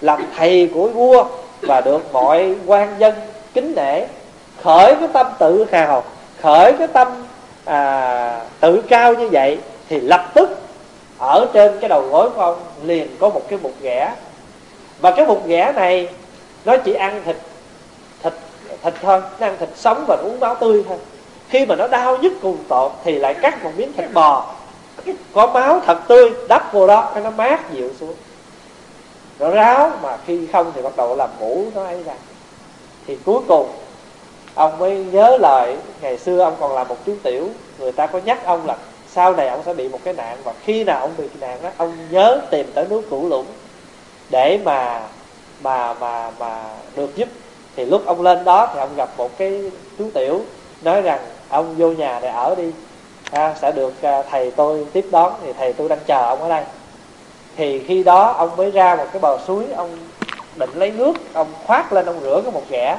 [0.00, 1.24] làm thầy của vua
[1.66, 3.14] và được mọi quan dân
[3.54, 4.06] kính nể
[4.62, 6.04] khởi cái tâm tự hào
[6.40, 7.08] khởi cái tâm
[7.64, 9.58] à, tự cao như vậy
[9.88, 10.58] thì lập tức
[11.18, 14.14] ở trên cái đầu gối của ông liền có một cái bụng ghẻ.
[15.00, 16.08] Và cái bụng ghẻ này
[16.64, 17.36] nó chỉ ăn thịt
[18.22, 18.32] thịt
[18.82, 20.98] thịt thôi nó ăn thịt sống và uống máu tươi thôi.
[21.48, 24.54] Khi mà nó đau nhất cùng tột thì lại cắt một miếng thịt bò
[25.32, 28.14] có máu thật tươi đắp vô đó cho nó mát dịu xuống
[29.38, 32.14] nó ráo mà khi không thì bắt đầu làm mũ nó ấy ra.
[33.06, 33.68] Thì cuối cùng
[34.54, 38.20] ông mới nhớ lại ngày xưa ông còn làm một chú tiểu người ta có
[38.24, 38.76] nhắc ông là
[39.08, 41.70] sau này ông sẽ bị một cái nạn và khi nào ông bị nạn đó
[41.76, 43.46] ông nhớ tìm tới núi cửu lũng
[44.30, 45.00] để mà
[45.60, 46.64] mà mà mà
[46.96, 47.28] được giúp.
[47.76, 50.40] Thì lúc ông lên đó thì ông gặp một cái chú tiểu
[50.82, 52.72] nói rằng ông vô nhà để ở đi
[53.30, 56.48] à, sẽ được à, thầy tôi tiếp đón thì thầy tôi đang chờ ông ở
[56.48, 56.64] đây
[57.56, 59.98] thì khi đó ông mới ra một cái bờ suối, ông
[60.56, 62.98] định lấy nước, ông khoát lên ông rửa cái một ghẻ.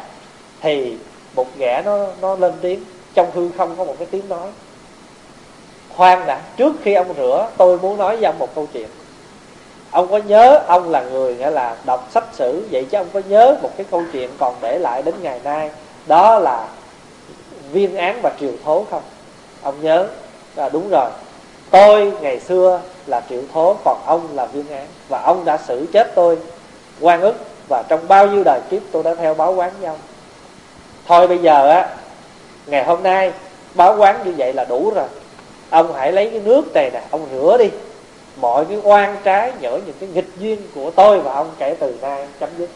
[0.62, 0.98] Thì
[1.36, 4.48] một ghẻ nó nó lên tiếng, trong hư không có một cái tiếng nói.
[5.90, 8.88] Khoan đã, trước khi ông rửa, tôi muốn nói với ông một câu chuyện.
[9.92, 13.22] Ông có nhớ ông là người nghĩa là đọc sách sử, vậy chứ ông có
[13.28, 15.72] nhớ một cái câu chuyện còn để lại đến ngày nay,
[16.06, 16.68] đó là
[17.72, 19.04] viên án và triều thố không?
[19.62, 20.08] Ông nhớ.
[20.56, 21.10] Là đúng rồi.
[21.72, 24.88] Tôi ngày xưa là triệu thố, còn ông là viên án.
[25.10, 26.38] Và ông đã xử chết tôi
[27.02, 27.36] quan ức,
[27.70, 29.98] và trong bao nhiêu đời kiếp tôi đã theo báo quán với ông.
[31.08, 31.90] Thôi bây giờ á,
[32.66, 33.34] ngày hôm nay
[33.74, 35.08] báo quán như vậy là đủ rồi.
[35.70, 37.70] Ông hãy lấy cái nước này nè, ông rửa đi.
[38.42, 41.98] Mọi cái oan trái, nhỡ những cái nghịch duyên của tôi và ông kể từ
[42.02, 42.70] nay chấm dứt.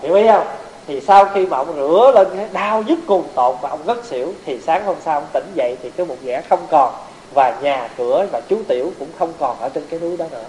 [0.00, 0.46] Hiểu ý không?
[0.86, 4.32] Thì sau khi mà ông rửa lên đau dứt cùng tột và ông ngất xỉu,
[4.46, 6.94] thì sáng hôm sau ông tỉnh dậy thì cái một ghẻ không còn
[7.34, 10.44] và nhà cửa và chú tiểu cũng không còn ở trên cái núi đó nữa.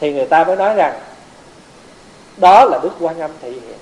[0.00, 1.00] Thì người ta mới nói rằng,
[2.36, 3.78] đó là đức quan âm thị hiện.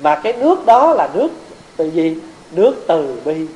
[0.00, 1.28] Mà cái nước đó là nước
[1.76, 2.16] từ gì?
[2.50, 3.46] Nước từ bi.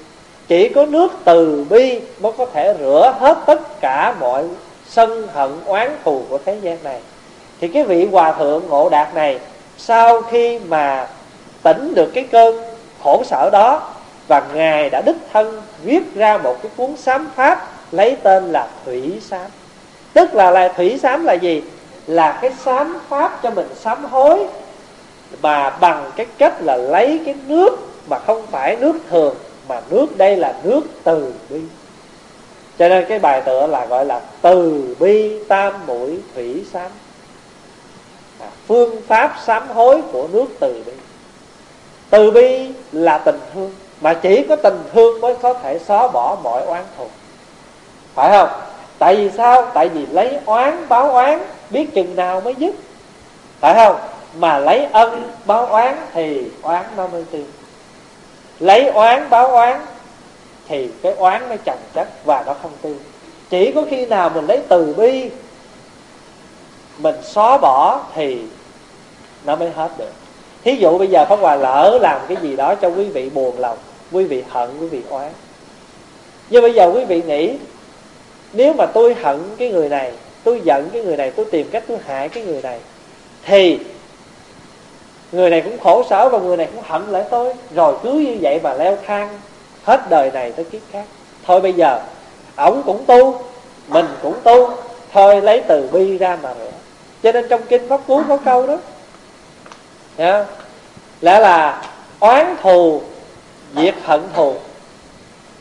[0.49, 4.45] Chỉ có nước từ bi mới có thể rửa hết tất cả mọi
[4.89, 7.01] sân hận, oán thù của thế gian này.
[7.61, 9.39] Thì cái vị hòa thượng ngộ đạt này,
[9.79, 11.09] sau khi mà
[11.63, 12.63] tỉnh được cái cơn
[13.03, 13.93] khổ sở đó,
[14.29, 18.69] và ngài đã đích thân viết ra một cái cuốn sám pháp lấy tên là
[18.85, 19.51] thủy sám
[20.19, 21.63] tức là là thủy sám là gì?
[22.07, 24.47] Là cái sám pháp cho mình sám hối.
[25.43, 27.77] Mà bằng cái cách là lấy cái nước
[28.09, 29.35] mà không phải nước thường
[29.69, 31.61] mà nước đây là nước từ bi.
[32.79, 36.91] Cho nên cái bài tựa là gọi là từ bi tam mũi thủy sám
[38.41, 40.93] à, phương pháp sám hối của nước từ bi.
[42.11, 43.71] Từ bi là tình thương
[44.01, 47.07] mà chỉ có tình thương mới có thể xóa bỏ mọi oán thù
[48.19, 48.49] phải không?
[48.99, 49.71] Tại vì sao?
[49.75, 52.75] Tại vì lấy oán, báo oán, biết chừng nào mới dứt.
[53.61, 53.97] Phải không?
[54.39, 57.45] Mà lấy ân, báo oán thì oán nó mới tiêu.
[58.61, 59.81] Lấy oán, báo oán
[60.69, 62.95] thì cái oán nó chồng chất và nó không tiêu.
[63.51, 65.31] Chỉ có khi nào mình lấy từ bi,
[66.99, 68.43] mình xóa bỏ thì
[69.45, 70.13] nó mới hết được.
[70.65, 73.59] Thí dụ bây giờ pháp hòa lỡ làm cái gì đó cho quý vị buồn
[73.59, 73.79] lòng,
[74.13, 75.31] quý vị hận, quý vị oán.
[76.51, 77.57] Nhưng bây giờ quý vị nghĩ
[78.53, 80.13] nếu mà tôi hận cái người này,
[80.45, 82.79] tôi giận cái người này, tôi tìm cách tôi hại cái người này,
[83.45, 83.79] thì
[85.33, 87.55] người này cũng khổ sở và người này cũng hận lại tôi.
[87.75, 89.41] Rồi cứ như vậy mà leo thang
[89.85, 91.05] hết đời này tới kiếp khác.
[91.47, 92.01] Thôi bây giờ,
[92.57, 93.41] ổng cũng tu,
[93.89, 94.71] mình cũng tu,
[95.13, 96.71] thôi lấy từ bi ra mà rửa.
[97.23, 98.77] Cho nên trong kinh pháp cú có câu đó.
[100.17, 100.47] Yeah.
[101.21, 101.85] lẽ là
[102.21, 103.03] oán thù,
[103.77, 104.55] diệt hận thù,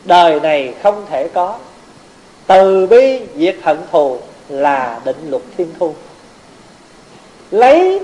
[0.04, 1.56] đời này không thể có
[2.48, 4.18] từ bi diệt hận thù
[4.50, 5.94] là định luật thiên thu.
[7.52, 8.00] Lấy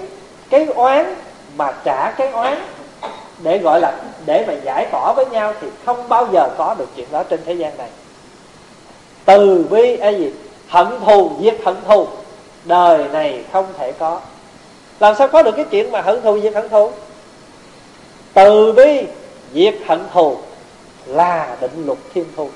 [0.49, 1.15] cái oán
[1.57, 2.57] mà trả cái oán
[3.43, 6.87] để gọi là, để mà giải tỏa với nhau thì không bao giờ có được
[6.95, 7.89] chuyện đó trên thế gian này.
[9.25, 10.31] Từ bi ấy gì
[10.67, 12.07] hận thù, diệt hận thù,
[12.65, 14.19] đời này không thể có.
[14.99, 16.91] Làm sao có được cái chuyện mà hận thù, diệt hận thù?
[18.33, 19.01] Từ bi
[19.53, 20.37] diệt hận thù
[21.05, 22.49] là định luật thiên thu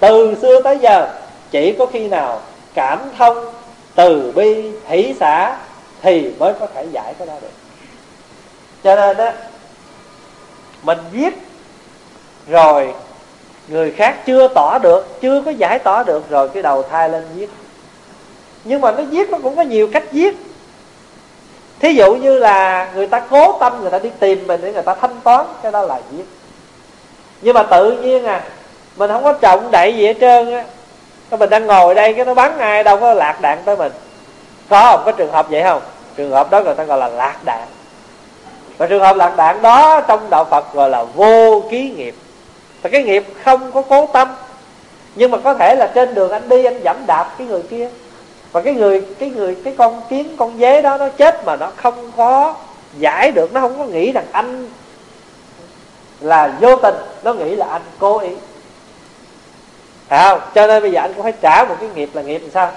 [0.00, 1.08] từ xưa tới giờ,
[1.50, 2.40] chỉ có khi nào
[2.74, 3.52] cảm thông
[3.94, 5.56] từ bi, hỷ xã
[6.02, 7.52] thì mới có thể giải cái đó được.
[8.84, 9.30] Cho nên đó
[10.82, 11.34] mình viết
[12.48, 12.94] rồi,
[13.68, 17.24] người khác chưa tỏ được, chưa có giải tỏa được rồi cái đầu thai lên
[17.34, 17.50] viết.
[18.64, 20.36] Nhưng mà nó viết nó cũng có nhiều cách viết.
[21.80, 24.82] Thí dụ như là người ta cố tâm, người ta đi tìm mình để người
[24.82, 26.24] ta thanh toán, cái đó là giết
[27.42, 28.44] nhưng mà tự nhiên à
[28.96, 30.64] mình không có trọng đậy gì hết trơn á.
[31.38, 33.92] Mình đang ngồi đây, cái nó bắn ai đâu, có lạc đạn tới mình.
[34.68, 35.02] Có không?
[35.04, 35.82] Có trường hợp vậy không?
[36.16, 37.68] Trường hợp đó người ta gọi là lạc đạn.
[38.78, 42.14] Và trường hợp lạc đạn đó trong đạo phật gọi là vô ký nghiệp.
[42.82, 44.28] Và cái nghiệp không có cố tâm,
[45.14, 47.90] nhưng mà có thể là trên đường anh đi, anh dẫm đạp cái người kia.
[48.52, 51.70] Và cái người cái người, cái con kiến, con dế đó, nó chết mà nó
[51.76, 52.54] không có
[52.98, 53.52] giải được.
[53.52, 54.68] Nó không có nghĩ rằng anh
[56.20, 58.30] là vô tình, nó nghĩ là anh cố ý
[60.10, 60.40] phải không?
[60.54, 62.72] Cho nên bây giờ anh cũng phải trả một cái nghiệp là nghiệp làm sao?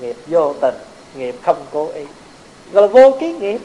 [0.00, 0.74] Nghiệp vô tình
[1.14, 2.04] nghiệp không cố ý.
[2.72, 3.60] Gọi là vô ký nghiệp.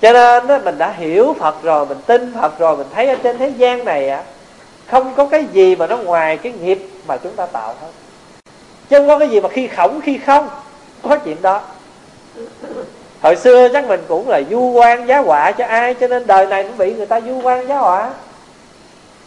[0.00, 3.16] Cho nên đó, mình đã hiểu Phật rồi Mình tin Phật rồi Mình thấy ở
[3.22, 4.22] trên thế gian này á
[4.86, 7.90] Không có cái gì mà nó ngoài cái nghiệp Mà chúng ta tạo hết.
[8.88, 10.48] Chứ không có cái gì mà khi khổng khi không
[11.02, 11.60] Có chuyện đó.
[13.22, 16.46] Hồi xưa chắc mình cũng là du quan giá họa cho ai Cho nên đời
[16.46, 18.10] này cũng bị người ta du quan giá họa.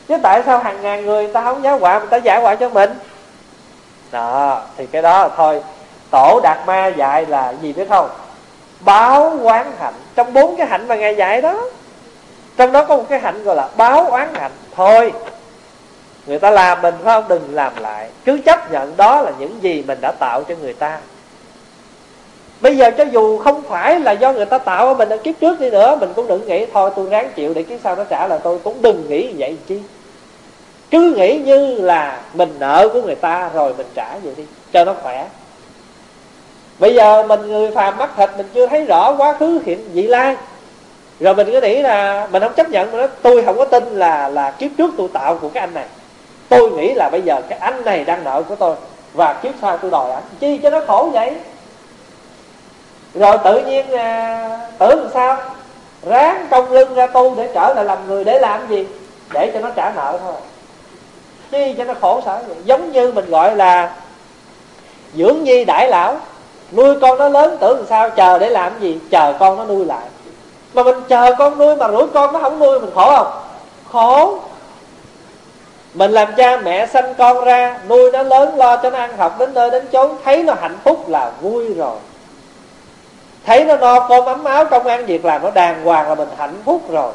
[0.08, 2.56] Chứ tại sao hàng ngàn người người ta không giáo quả Người ta giải quả
[2.56, 2.90] cho mình?
[4.12, 5.62] Đó, Thì cái đó là thôi.
[6.12, 8.10] Tổ Đạt Ma dạy là gì biết không?
[8.80, 9.94] Báo quán hạnh.
[10.16, 11.62] Trong bốn cái hạnh mà Ngài dạy đó,
[12.58, 14.52] Trong đó có một cái hạnh gọi là báo oán hạnh.
[14.76, 15.14] Thôi,
[16.26, 17.28] Người ta làm mình phải không?
[17.28, 18.10] Đừng làm lại.
[18.26, 20.98] Cứ chấp nhận đó là những gì mình đã tạo cho người ta.
[22.64, 25.36] Bây giờ cho dù không phải là do người ta tạo ở mình ở kiếp
[25.42, 28.04] trước đi nữa, Mình cũng đừng nghĩ, thôi tôi ráng chịu để kiếp sau nó
[28.04, 28.60] trả là tôi.
[28.64, 29.80] Cũng đừng nghĩ như vậy chi.
[30.92, 34.44] Cứ nghĩ như là mình nợ của người ta rồi mình trả vậy đi,
[34.74, 35.28] Cho nó khỏe.
[36.80, 40.08] Bây giờ mình người phàm mắt thịt, mình chưa thấy rõ quá khứ hiện vị
[40.08, 40.36] lai
[41.20, 43.84] Rồi mình cứ nghĩ là mình không chấp nhận mà nói, tôi không có tin
[43.84, 45.86] là là kiếp trước tôi tạo của cái anh này.
[46.50, 48.76] Tôi nghĩ là bây giờ cái anh này đang nợ của tôi
[49.14, 50.24] Và kiếp sau tôi đòi anh.
[50.40, 51.34] Chi cho nó khổ vậy?
[53.16, 54.50] Rồi tự nhiên à,
[54.80, 55.38] tưởng làm sao?
[56.06, 58.88] Ráng cong lưng ra tu để trở lại làm người để làm gì?
[59.34, 60.34] Để cho nó trả nợ thôi.
[61.52, 62.58] Chi cho nó khổ sở vậy?
[62.66, 63.92] Giống như mình gọi là
[65.16, 66.18] Dưỡng nhi đại lão.
[66.72, 68.10] Nuôi con nó lớn tưởng làm sao?
[68.10, 69.00] Chờ để làm gì?
[69.12, 70.06] Chờ con nó nuôi lại.
[70.74, 73.32] Mà mình chờ con nuôi mà rủi con nó không nuôi mình khổ không?
[73.92, 74.40] Khổ.
[75.94, 79.40] Mình làm cha mẹ sanh con ra nuôi nó lớn lo cho nó ăn học
[79.40, 81.96] đến nơi đến chốn thấy nó hạnh phúc là vui rồi
[83.46, 86.30] thấy nó no cơm ấm áo công ăn việc làm nó đàng hoàng là mình
[86.38, 87.14] hạnh phúc rồi.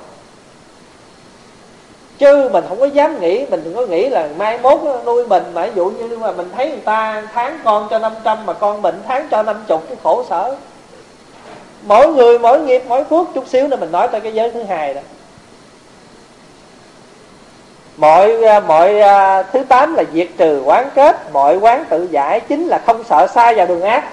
[2.18, 5.42] Chứ mình không có dám nghĩ, mình đừng có nghĩ là mai mốt nuôi mình
[5.54, 8.82] mà ví dụ như mà mình thấy người ta tháng con cho 500 mà con
[8.82, 10.56] bệnh tháng cho 50 cái khổ sở.
[11.82, 14.62] Mỗi người, mỗi nghiệp, mỗi phước chút xíu nữa mình nói tới cái giới thứ
[14.62, 15.00] hai đó.
[17.96, 22.40] Mọi à, mọi à, thứ tám là diệt trừ quán kết, mọi quán tự giải
[22.40, 24.04] chính là không sợ sai vào đường ác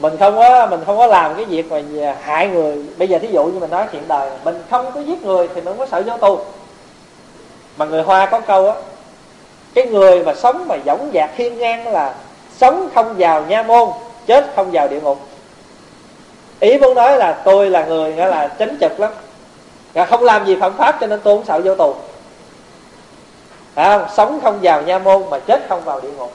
[0.00, 1.80] mình không có mình không có làm cái việc mà
[2.22, 2.84] hại người.
[2.96, 5.54] Bây giờ thí dụ như mình nói chuyện đời mình không có giết người thì
[5.54, 6.38] mình không có sợ vô tù.
[7.76, 8.74] Mà người hoa có câu á
[9.74, 12.14] cái người mà sống mà dõng dạc thiên ngang là
[12.56, 13.88] sống không vào nha môn
[14.26, 15.18] chết không vào địa ngục.
[16.60, 19.12] Ý muốn nói là tôi là người nghĩa là chánh trực lắm.
[20.08, 21.94] Không làm gì phạm pháp cho nên tôi không sợ vô tù.
[23.74, 26.32] À, sống không vào nha môn mà chết không vào địa ngục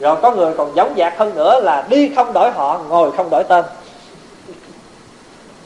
[0.00, 3.30] rồi có người còn giống dạc hơn nữa là đi không đổi họ, ngồi không
[3.30, 3.64] đổi tên.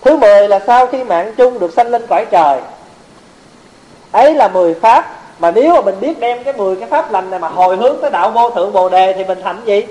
[0.03, 2.61] Thứ mười là sau khi mạng chung được sanh lên cõi trời.
[4.12, 7.30] Ấy là mười pháp, mà nếu mà mình biết đem cái mười cái pháp lành
[7.30, 9.82] này mà hồi hướng tới đạo vô thượng bồ đề thì mình thành gì?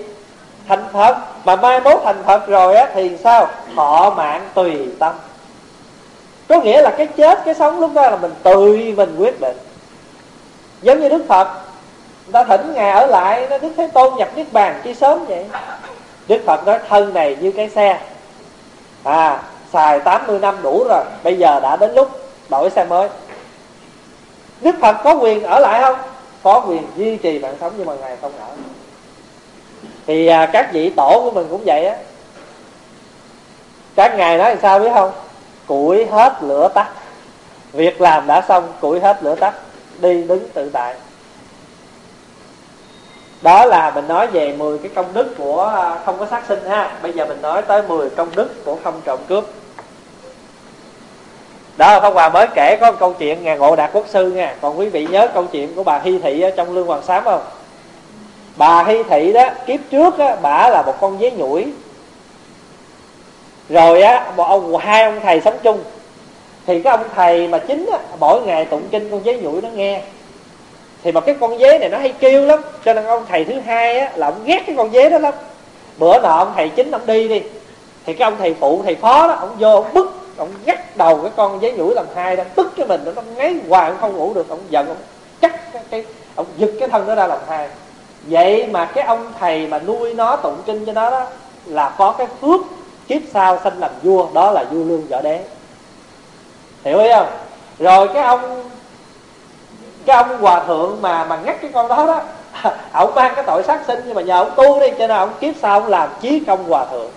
[0.68, 1.18] Thành phật.
[1.46, 3.48] Mà mai mốt thành phật rồi á, thì sao?
[3.76, 5.16] Thọ mạng tùy tâm.
[6.48, 9.58] Có nghĩa là cái chết, cái sống lúc đó là mình tùy mình quyết định.
[10.82, 11.48] Giống như đức phật
[12.32, 15.46] ta thỉnh ngài ở lại nó đức thế tôn nhập niết bàn chi sớm vậy?
[16.28, 18.00] Đức phật nói thân này như cái xe.
[19.04, 19.40] À
[19.74, 22.10] xài 80 năm đủ rồi bây giờ đã đến lúc
[22.50, 23.10] đổi xe mới.
[24.62, 25.98] Đức phật có quyền ở lại không?
[26.44, 28.48] Có quyền duy trì mạng sống nhưng mà ngài không ở.
[30.08, 31.96] Thì à, các vị tổ của mình cũng vậy á.
[33.96, 35.12] Các ngài nói làm sao biết không?
[35.68, 36.90] Củi hết lửa tắt.
[37.74, 39.54] Việc làm đã xong củi hết lửa tắt.
[40.00, 40.96] Đi đứng tự tại
[43.44, 46.60] đó là mình nói về 10 cái công đức của à, không có sát sinh
[46.70, 46.92] ha.
[47.02, 49.44] Bây giờ mình nói tới 10 công đức của không trộm cướp.
[51.78, 54.56] Đó không hòa mới kể có một câu chuyện ngàn ngộ đạt quốc sư nha.
[54.62, 57.24] Còn quý vị nhớ câu chuyện của bà hy thị ở trong lương hoàng sám
[57.24, 57.42] không?
[58.56, 61.66] Bà hy thị đó, kiếp trước á, bà là một con dế nhủi.
[63.70, 65.84] Rồi á, một ông, hai ông thầy sống chung.
[66.66, 69.70] Thì cái ông thầy mà chính á, mỗi ngày tụng kinh con dế nhủi nó
[69.70, 70.02] nghe
[71.04, 72.60] thì mà cái con dế này nó hay kêu lắm.
[72.86, 75.34] Cho nên ông thầy thứ hai á là ông ghét cái con dế đó lắm.
[75.98, 77.42] Bữa nọ ông thầy chính ông đi đi.
[78.06, 81.20] Thì cái ông thầy phụ thầy phó đó ông vô ông bức ông gắt đầu
[81.22, 83.02] cái con giấy nhủi làm hai đó tức cái mình.
[83.16, 84.50] Nó ngáy hoài ông không ngủ được.
[84.50, 84.98] Ông giận ông
[85.42, 87.70] chắc cái, cái ông giật cái thân nó ra làm hai.
[88.24, 91.26] Vậy mà cái ông thầy mà nuôi nó tụng kinh cho nó đó
[91.66, 92.62] là có cái phước
[93.08, 95.40] kiếp sau sanh làm vua đó là vua lương võ đế.
[96.84, 97.28] Hiểu không?
[97.80, 98.70] Rồi cái ông
[100.06, 102.22] cái ông hòa thượng mà mà ngắt cái con đó đó
[102.92, 105.34] ông mang cái tội sát sinh nhưng mà nhờ ông tu đi cho nên ông
[105.40, 107.12] kiếp sau ông làm chí công hòa thượng.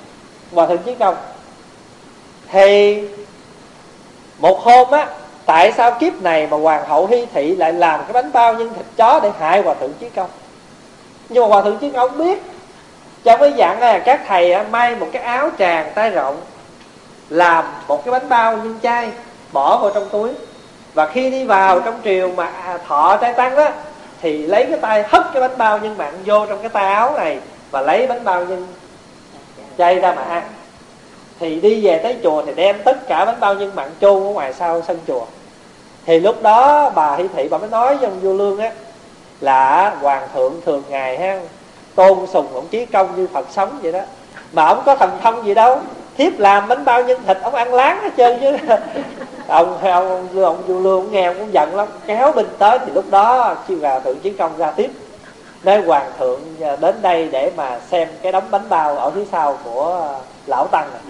[0.52, 1.16] Hòa thượng chí công.
[2.52, 3.02] Thì
[4.38, 5.08] một hôm á
[5.46, 8.74] tại sao kiếp này mà hoàng hậu hy thị lại làm cái bánh bao nhân
[8.76, 10.30] thịt chó để hại hòa thượng chí công?
[11.28, 12.42] Nhưng mà hòa thượng chí công biết.
[13.24, 16.40] Cho mới dặn là các thầy á, may một cái áo tràng tay rộng
[17.30, 19.10] làm một cái bánh bao nhân chay
[19.52, 20.30] bỏ vào trong túi
[20.96, 23.68] và khi đi vào trong triều mà à, thọ trai tăng đó,
[24.22, 27.14] thì lấy cái tay, hất cái bánh bao nhân mặn vô trong cái tay áo
[27.16, 27.38] này
[27.70, 28.66] và lấy bánh bao nhân
[29.78, 30.42] chay ra mà ăn.
[31.40, 34.32] Thì đi về tới chùa thì đem tất cả bánh bao nhân mặn chôn ở
[34.32, 35.26] ngoài sau sân chùa.
[36.06, 38.70] Thì lúc đó bà hi thị, bà mới nói với ông vua lương á,
[39.40, 41.40] là hoàng thượng thường ngày ha,
[41.94, 44.00] tôn sùng ông chí công như phật sống vậy đó.
[44.52, 45.80] Mà ông có thần thông gì đâu
[46.16, 48.74] thiếp làm bánh bao nhân thịt ông ăn láng hết trơn chứ.
[49.48, 51.88] Ông ông ông, ông vua lương nghe ông cũng giận lắm.
[52.06, 54.90] Kéo binh tới thì lúc đó chiêu gà thượng chiến công ra tiếp
[55.62, 56.40] nói hoàng thượng
[56.80, 60.08] đến đây để mà xem cái đống bánh bao ở phía sau của
[60.46, 61.00] lão tăng này.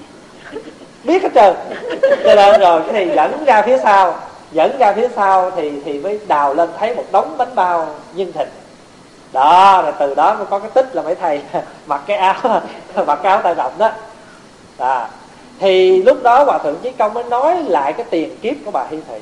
[1.04, 1.56] Biết hết trơn.
[2.24, 4.14] Cho nên rồi cái thì dẫn ra phía sau
[4.52, 8.32] dẫn ra phía sau thì thì mới đào lên thấy một đống bánh bao nhân
[8.32, 8.48] thịt.
[9.32, 11.40] Đó rồi từ đó mới có cái tích là mấy thầy
[11.86, 12.60] mặc cái áo
[13.06, 13.90] mặc cái áo tay rộng đó
[14.78, 15.08] à,
[15.58, 18.84] thì lúc đó hòa thượng chí công mới nói lại cái tiền kiếp của bà
[18.90, 19.18] hi thị.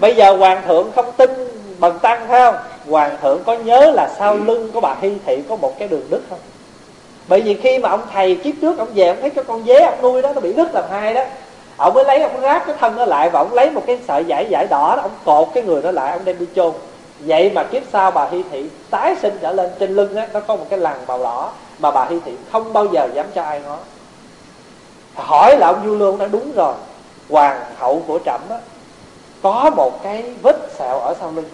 [0.00, 1.30] Bây giờ hoàng thượng không tin
[1.78, 2.54] bần tăng phải không?
[2.90, 6.06] Hoàng thượng có nhớ là sau lưng của bà hi thị có một cái đường
[6.10, 6.38] đứt không?
[7.28, 9.84] Bởi vì khi mà ông thầy kiếp trước ông về ông thấy cái con dế
[9.84, 11.24] ông nuôi đó nó bị đứt làm hai đó.
[11.76, 14.22] Ông mới lấy ông ráp cái thân nó lại và ông lấy một cái sợi
[14.28, 16.72] vải vải đỏ đó ông cột cái người nó lại ông đem đi chôn.
[17.20, 20.40] Vậy mà kiếp sau bà hi thị tái sinh trở lên trên lưng á nó
[20.40, 23.42] có một cái lằn màu đỏ mà bà hi thị không bao giờ dám cho
[23.42, 23.76] ai ngó
[25.14, 26.74] hỏi là ông du lương đã đúng rồi,
[27.30, 28.40] hoàng hậu của trẫm
[29.42, 31.48] có một cái vết sẹo ở sau lưng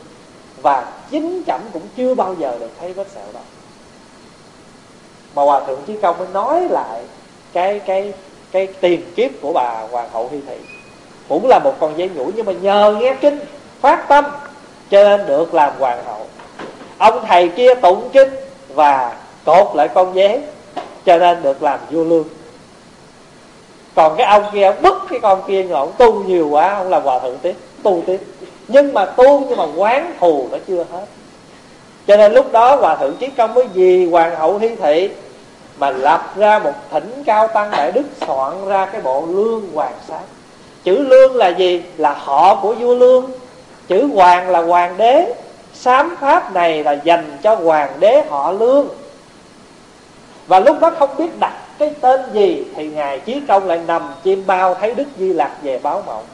[0.63, 3.41] và chính trẫm cũng chưa bao giờ được thấy vết sẹo đó.
[5.35, 7.03] Mà hòa thượng chí công mới nói lại
[7.53, 8.13] cái cái
[8.53, 10.57] cái tiền kiếp của bà hoàng hậu hi thị.
[11.29, 13.39] Cũng là một con dây nhũ nhưng mà nhờ nghe kinh,
[13.81, 14.25] phát tâm,
[14.91, 16.27] cho nên được làm hoàng hậu.
[16.99, 18.29] Ông thầy kia tụng kinh
[18.69, 20.43] và cột lại con dế,
[21.07, 22.25] cho nên được làm vua lương
[23.99, 26.91] còn cái ông kia ông bức cái con kia nhưng ông tu nhiều quá, ông
[26.91, 28.21] làm hòa thượng tiếp, tu tiếp.
[28.69, 31.05] Nhưng mà tu nhưng mà quán thù nó chưa hết.
[32.07, 35.11] Cho nên lúc đó hòa thượng chí công mới vì hoàng hậu hy thị
[35.79, 39.95] mà lập ra một thỉnh cao tăng đại đức soạn ra cái bộ lương hoàng
[40.09, 40.23] sát.
[40.85, 41.83] Chữ lương là gì?
[41.97, 43.31] Là họ của vua lương.
[43.89, 45.35] Chữ hoàng là hoàng đế.
[45.75, 48.89] Sám pháp này là dành cho hoàng đế họ lương.
[50.47, 54.03] Và lúc đó không biết đặt cái tên gì thì ngài chí công lại nằm
[54.23, 56.25] chim bao thấy đức di lạc về báo mộng,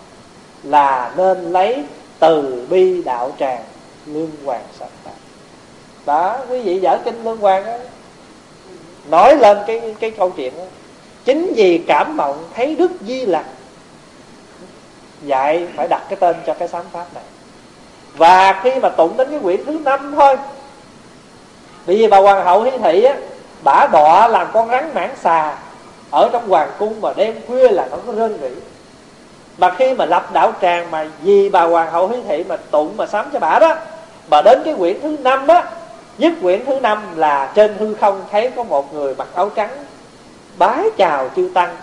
[0.63, 1.85] là nên lấy
[2.19, 3.63] từ bi đạo tràng
[4.07, 4.89] lương hoàng sạch
[6.07, 7.77] đó, quý vị dở kinh lương hoàng đó
[9.11, 10.65] nói lên cái cái câu chuyện đó
[11.25, 13.45] chính vì cảm mộng thấy đức di lặc
[15.23, 17.25] dạy phải đặt cái tên cho cái sám pháp này.
[18.17, 20.37] Và khi mà tụng đến cái quyển thứ năm thôi
[21.87, 23.17] bởi vì bà hoàng hậu hiến thị á
[23.65, 25.57] bả đọa làm con rắn mãn xà.
[26.11, 28.51] Ở trong hoàng cung mà đêm khuya là nó có rên rỉ.
[29.59, 32.97] Mà khi mà lập đạo tràng mà vì bà hoàng hậu hiến thị mà tụng
[32.97, 33.75] mà sám cho bả đó
[34.31, 35.65] mà đến cái quyển thứ năm á,
[36.19, 39.71] nhất quyển thứ năm là trên hư không thấy có một người mặc áo trắng
[40.59, 41.77] bái chào chư tăng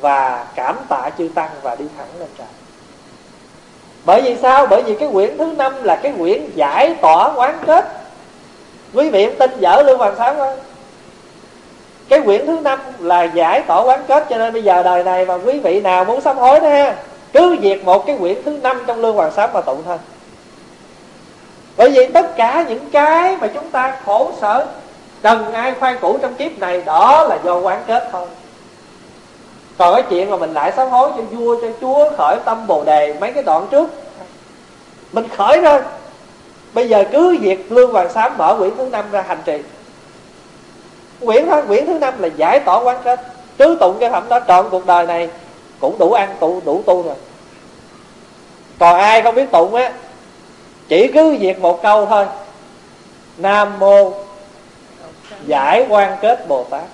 [0.00, 2.46] và cảm tạ chư tăng và đi thẳng lên trời.
[4.04, 4.66] Bởi vì sao?
[4.66, 7.84] Bởi vì cái quyển thứ năm là cái quyển giải tỏa quán kết.
[8.94, 10.58] Quý vị tin dở lương hoàng sáng không
[12.12, 15.24] cái quyển thứ năm là giải tỏa quán kết, cho nên bây giờ đời này
[15.24, 16.94] mà quý vị nào muốn sám hối đó ha,
[17.32, 19.98] cứ việc một cái quyển thứ năm trong lương hoàng sám mà tụng thôi.
[21.76, 24.66] Bởi vì tất cả những cái mà chúng ta khổ sở,
[25.22, 28.26] cần ai khoan cũ trong kiếp này, đó là do quán kết thôi.
[29.78, 32.84] Còn cái chuyện mà mình lại sám hối cho vua, cho chúa khởi tâm bồ
[32.84, 33.90] đề, mấy cái đoạn trước,
[35.12, 35.80] mình khởi rồi
[36.72, 39.58] bây giờ cứ việc lương hoàng sám mở quyển thứ năm ra hành trì
[41.26, 43.20] quyển thôi quyển thứ năm là giải tỏa quán kết
[43.58, 45.28] cứ tụng cái phẩm đó, trọn cuộc đời này
[45.80, 47.14] cũng đủ ăn, tụ, đủ tu rồi.
[48.78, 49.92] Còn ai không biết tụng á,
[50.88, 52.26] chỉ cứ việc một câu thôi.
[53.36, 54.12] Nam mô
[55.46, 56.84] giải quan kết bồ tát.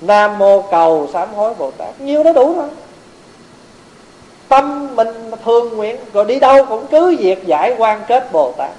[0.00, 2.00] Nam mô cầu sám hối bồ tát.
[2.00, 2.68] Nhiều đó đủ thôi.
[4.48, 8.70] Tâm mình thường nguyện, rồi đi đâu cũng cứ việc giải quan kết bồ tát.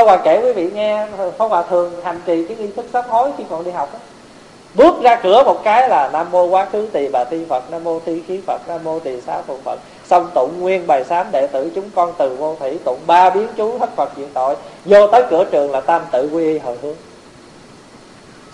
[0.00, 1.06] Pháp Hòa kể quý vị nghe,
[1.38, 3.98] Pháp Hòa thường hành trì cái nghi thức sám hối khi còn đi học đó.
[4.74, 7.84] Bước ra cửa một cái là Nam Mô Quá Khứ Tỳ Bà Ti Phật, Nam
[7.84, 9.80] Mô Thi Khí Phật, Nam Mô Tỳ Xá phật Phật.
[10.06, 13.48] Xong tụng nguyên bài sám đệ tử chúng con từ vô thủy, Tụng ba biến
[13.56, 14.56] chú thất Phật diện tội.
[14.84, 16.96] Vô tới cửa trường là tam tự quy y hồi hướng.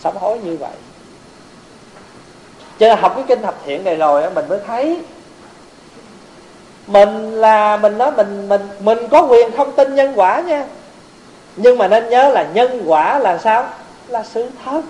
[0.02, 0.74] Sám hối như vậy.
[2.78, 5.00] Cho nên học cái kinh thập thiện này rồi Mình mới thấy
[6.86, 10.66] Mình là, Mình nói mình mình mình có quyền không tin nhân quả nha.
[11.56, 13.68] Nhưng mà nên nhớ là nhân quả là sao?
[14.08, 14.80] Là sự thật.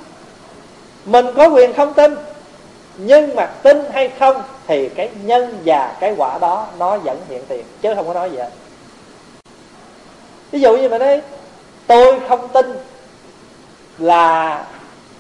[1.05, 2.15] Mình có quyền không tin
[2.99, 7.43] nhưng mà tin hay không thì cái nhân và cái quả đó nó vẫn hiện
[7.49, 8.51] tiền chứ không có nói gì hết.
[10.51, 11.23] Ví dụ như mà đấy
[11.87, 12.67] tôi không tin
[13.99, 14.65] là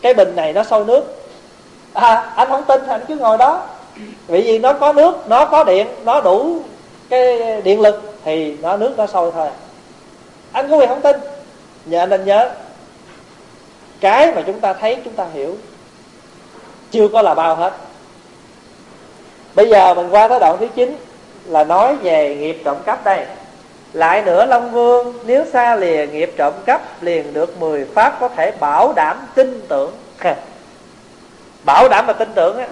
[0.02, 1.28] cái bình này nó sôi nước.
[1.92, 3.62] À, anh không tin thì anh cứ ngồi đó.
[4.26, 6.60] Vì vì nó có nước nó có điện nó đủ
[7.08, 9.48] cái điện lực thì nó nước nó sôi thôi.
[10.52, 11.16] Anh có quyền không tin
[11.86, 12.50] nhờ anh nên nhớ,
[14.00, 15.56] cái mà chúng ta thấy, chúng ta hiểu,
[16.90, 17.72] chưa có là bao hết.
[19.54, 20.96] Bây giờ mình qua tới đoạn thứ 9
[21.44, 23.26] là nói về nghiệp trộm cắp đây.
[23.92, 28.28] Lại nữa, long vương, nếu xa lìa nghiệp trộm cắp, liền được 10 pháp có
[28.28, 29.92] thể bảo đảm tin tưởng.
[31.64, 32.66] Bảo đảm và tin tưởng á.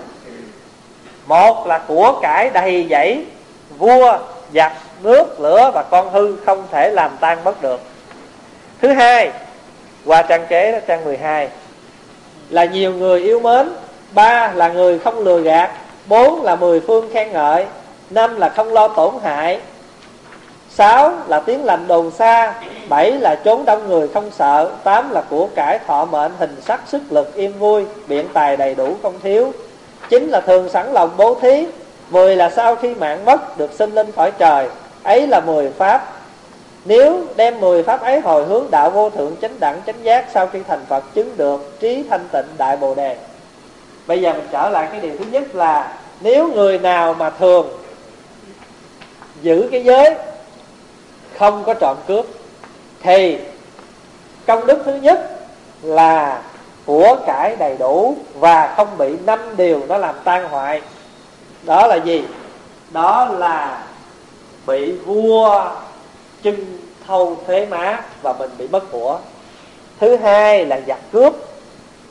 [1.26, 3.24] Một là của cải đầy dẫy,
[3.78, 4.18] vua,
[4.54, 7.80] giặc, nước, lửa và con hư không thể làm tan mất được
[8.85, 9.30] thứ hai,
[10.07, 11.49] qua trang kế đó, trang 12
[12.51, 13.68] là nhiều người yêu mến,
[14.11, 15.70] ba là người không lừa gạt,
[16.07, 17.66] bốn là mười phương khen ngợi,
[18.11, 19.61] năm là không lo tổn hại,
[20.70, 22.55] sáu là tiếng lành đồn xa,
[22.89, 26.80] bảy là trốn đông người không sợ, tám là của cải thọ mệnh hình sắc
[26.87, 29.53] sức lực yên vui, biện tài đầy đủ không thiếu,
[30.09, 31.66] chín là thường sẵn lòng bố thí,
[32.11, 34.68] mười là sau khi mạng mất được sinh linh khỏi trời,
[35.03, 36.14] ấy là mười pháp
[36.85, 40.47] nếu đem mười pháp ấy hồi hướng đạo vô thượng chánh đẳng chánh giác, sau
[40.47, 43.16] khi thành phật chứng được trí thanh tịnh đại bồ đề.
[44.07, 47.68] Bây giờ mình trở lại cái điều thứ nhất là, nếu người nào mà thường
[49.43, 50.14] giữ cái giới
[51.39, 52.26] không có trộm cướp,
[53.03, 53.39] thì
[54.47, 55.41] công đức thứ nhất
[55.82, 56.43] là
[56.87, 60.82] của cải đầy đủ và không bị năm điều nó làm tan hoại.
[61.62, 62.24] Đó là gì?
[62.91, 63.82] Đó là
[64.66, 65.70] bị vua
[66.45, 69.18] chân thâu thuế má và mình bị mất của.
[70.01, 71.34] Thứ hai là giặc cướp.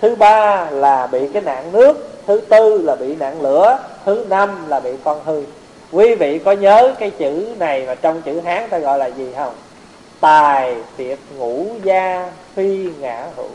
[0.02, 2.10] Thứ ba là bị cái nạn nước.
[2.28, 3.80] Thứ tư là bị nạn lửa.
[4.06, 5.44] Thứ năm là bị con hư.
[5.92, 9.34] Quý vị có nhớ cái chữ này mà trong chữ hán ta gọi là gì
[9.38, 9.54] không?
[10.20, 13.50] Tài tiệt ngũ gia phi ngã hữu.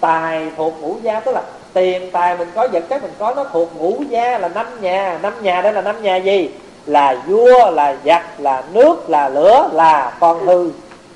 [0.00, 1.42] Tài thuộc ngũ gia, tức là
[1.72, 5.18] tiền tài mình có, vật chất mình có, nó thuộc ngũ gia là năm nhà.
[5.22, 6.50] Năm nhà đây là năm nhà gì?
[6.86, 10.70] Là vua, là giặc, là nước, là lửa, là con hư.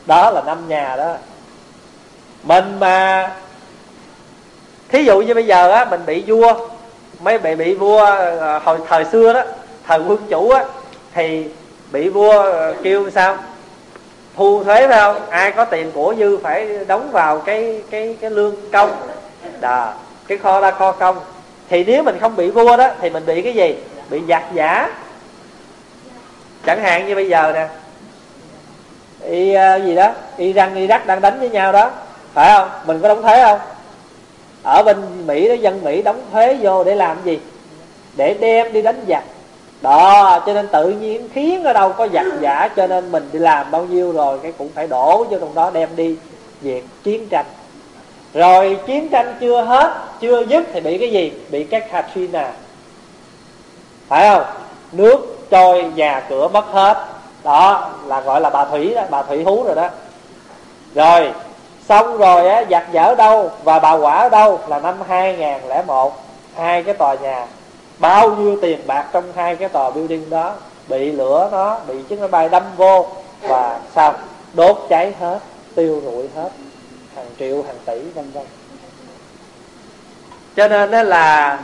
[0.06, 1.14] Đó là năm nhà đó.
[2.42, 3.30] Mình mà,
[4.88, 6.52] thí dụ như bây giờ á, mình bị vua,
[7.20, 9.42] mấy bị bị vua ờ, hồi, thời xưa đó,
[9.86, 10.64] thời quân chủ á,
[11.14, 11.44] thì
[11.92, 13.36] bị vua ờ, kêu sao?
[14.36, 15.16] Thu thuế phải không?
[15.30, 18.90] Ai có tiền của dư phải đóng vào cái cái cái lương công.
[19.60, 19.92] Đó,
[20.26, 21.16] cái kho ra kho công.
[21.68, 23.76] Thì nếu mình không bị vua đó, thì mình bị cái gì?
[24.10, 24.90] Bị giặc giả
[26.66, 27.68] chẳng hạn như bây giờ nè
[29.30, 31.90] y uh, gì đó y răng y đang đánh với nhau đó
[32.34, 32.68] phải không?
[32.86, 33.58] Mình có đóng thuế không?
[34.62, 37.38] Ở bên mỹ đó dân mỹ đóng thuế vô để làm gì?
[38.16, 39.24] Để đem đi đánh giặc.
[39.82, 43.38] Đó cho nên tự nhiên khiến ở đâu có giặc giả cho nên mình đi
[43.38, 46.16] làm bao nhiêu rồi cái cũng phải đổ vô trong đó đem đi
[46.60, 47.46] việc chiến tranh.
[48.34, 51.32] Rồi chiến tranh chưa hết chưa dứt thì bị cái gì?
[51.50, 52.52] Bị cái Katrina.
[54.08, 54.44] Phải không?
[54.92, 57.04] Nước trôi nhà cửa mất hết.
[57.44, 59.88] Đó là gọi là bà thủy đó, bà thủy hú rồi đó.
[60.94, 61.32] Rồi,
[61.88, 66.12] xong rồi á, giặt giở đâu và bà quả ở đâu là năm 2001
[66.56, 67.46] hai cái tòa nhà.
[67.98, 70.52] Bao nhiêu tiền bạc trong hai cái tòa building đó?
[70.88, 73.06] Bị lửa nó, bị chiếc máy bay đâm vô
[73.42, 74.14] và sao?
[74.54, 75.38] Đốt cháy hết,
[75.74, 76.50] tiêu rụi hết.
[77.16, 78.44] Hàng triệu, hàng tỷ, vân vân.
[80.56, 81.58] Cho nên đó là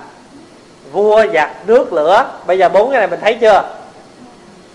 [0.93, 2.25] vua giặt nước, lửa.
[2.47, 3.63] Bây giờ bốn cái này mình thấy chưa?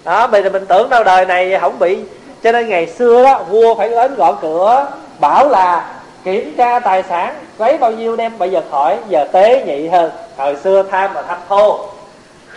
[0.04, 2.00] Đó, bây giờ mình tưởng đâu đời này không bị.
[2.44, 4.88] Cho nên ngày xưa đó, vua phải đến gõ cửa,
[5.20, 5.86] bảo là
[6.24, 8.98] kiểm tra tài sản, lấy bao nhiêu đem bây giờ khỏi.
[9.10, 10.12] Giờ tế nhị hơn.
[10.38, 11.80] Hồi xưa tham mà tham thô.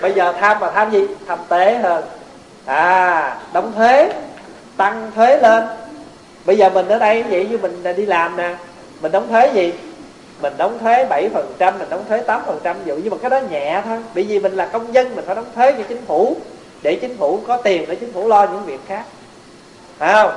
[0.00, 1.06] Bây giờ tham mà tham gì?
[1.28, 2.04] Tham tế hơn.
[2.66, 4.12] À đóng thuế,
[4.76, 5.64] tăng thuế lên.
[6.44, 8.54] Bây giờ mình ở đây, vậy như mình đi làm nè.
[9.00, 9.72] Mình đóng thuế gì?
[10.43, 13.99] Mình đóng thuế 7% mình đóng thuế 8% dụ nhưng mà cái đó nhẹ thôi.
[14.14, 16.36] Bởi vì mình là công dân, mình phải đóng thuế cho chính phủ,
[16.82, 19.03] để chính phủ có tiền để chính phủ lo những việc khác.
[19.99, 20.32] Phải không?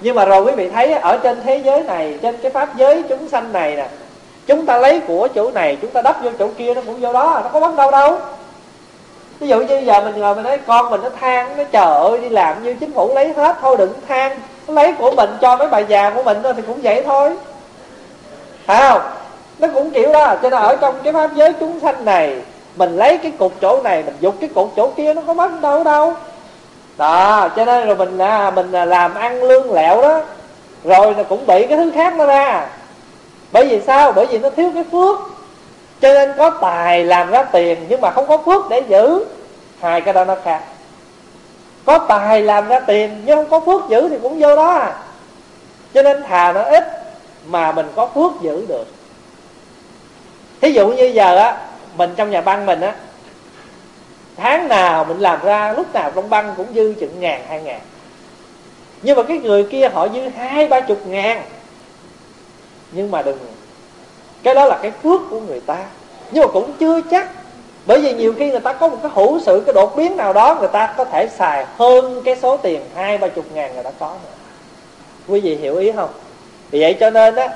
[0.00, 3.02] Nhưng mà rồi quý vị thấy ở trên thế giới này, trên cái pháp giới
[3.08, 3.88] chúng sanh này nè,
[4.46, 7.12] chúng ta lấy của chỗ này, chúng ta đắp vô chỗ kia, nó cũng vô
[7.12, 8.18] đó, nó có bắt đâu đâu.
[9.40, 12.18] Ví dụ như giờ mình ngồi mình nói, con mình nó than, nó chờ ơi,
[12.18, 14.40] đi làm như chính phủ lấy hết, thôi đừng than.
[14.66, 17.36] Nó lấy của mình cho mấy bà già của mình thôi thì cũng vậy thôi.
[18.66, 19.02] Phải không?
[19.58, 20.34] Nó cũng kiểu đó.
[20.42, 22.36] Cho nên ở trong cái pháp giới chúng sanh này
[22.76, 25.50] mình lấy cái cục chỗ này mình dục cái cục chỗ kia nó có mất
[25.60, 26.14] đâu đâu.
[26.96, 30.20] Đó cho nên rồi mình à, mình à, làm ăn lương lẹo đó
[30.84, 32.66] rồi là cũng bị cái thứ khác nó ra.
[33.52, 34.12] Bởi vì sao?
[34.12, 35.18] Bởi vì nó thiếu cái phước.
[36.00, 39.24] Cho nên có tài làm ra tiền nhưng mà không có phước để giữ.
[39.80, 40.62] Hai cái đó nó khác.
[41.84, 44.70] Có tài làm ra tiền nhưng không có phước giữ thì cũng vô đó.
[44.70, 44.92] À
[45.94, 46.84] cho nên thà nó ít
[47.46, 48.84] mà mình có phước giữ được
[50.60, 51.56] thí dụ như giờ á,
[51.96, 52.94] mình trong nhà băng mình á,
[54.36, 57.80] tháng nào mình làm ra, lúc nào trong băng cũng dư chừng ngàn, hai ngàn.
[59.02, 61.42] Nhưng mà cái người kia họ dư hai, ba chục ngàn.
[62.92, 63.38] Nhưng mà đừng,
[64.42, 65.76] cái đó là cái phước của người ta.
[66.30, 67.28] Nhưng mà cũng chưa chắc.
[67.86, 70.32] Bởi vì nhiều khi người ta có một cái hữu sự, cái đột biến nào
[70.32, 73.82] đó, người ta có thể xài hơn cái số tiền hai, ba chục ngàn người
[73.82, 74.30] ta có nữa.
[75.28, 76.10] Quý vị hiểu ý không?
[76.70, 77.48] Vì vậy cho nên á,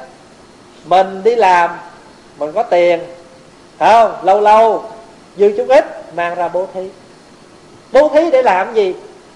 [0.85, 1.71] mình đi làm
[2.39, 3.01] mình có tiền
[3.79, 4.13] không?
[4.23, 4.85] Lâu lâu,
[5.37, 6.89] dư chút ít, mang ra bố thí.
[7.93, 8.95] Bố thí để làm gì?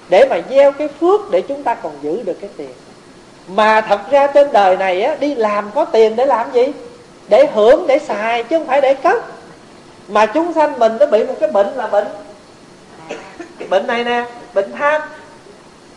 [0.08, 2.72] Để mà gieo cái phước để chúng ta còn giữ được cái tiền.
[3.48, 6.66] Mà thật ra trên đời này á, đi làm có tiền để làm gì?
[7.28, 9.24] Để hưởng, để xài, chứ không phải để cất.
[10.08, 12.06] Mà chúng sanh mình nó bị một cái bệnh là bệnh.
[13.68, 14.24] Bệnh này nè,
[14.54, 15.02] bệnh tham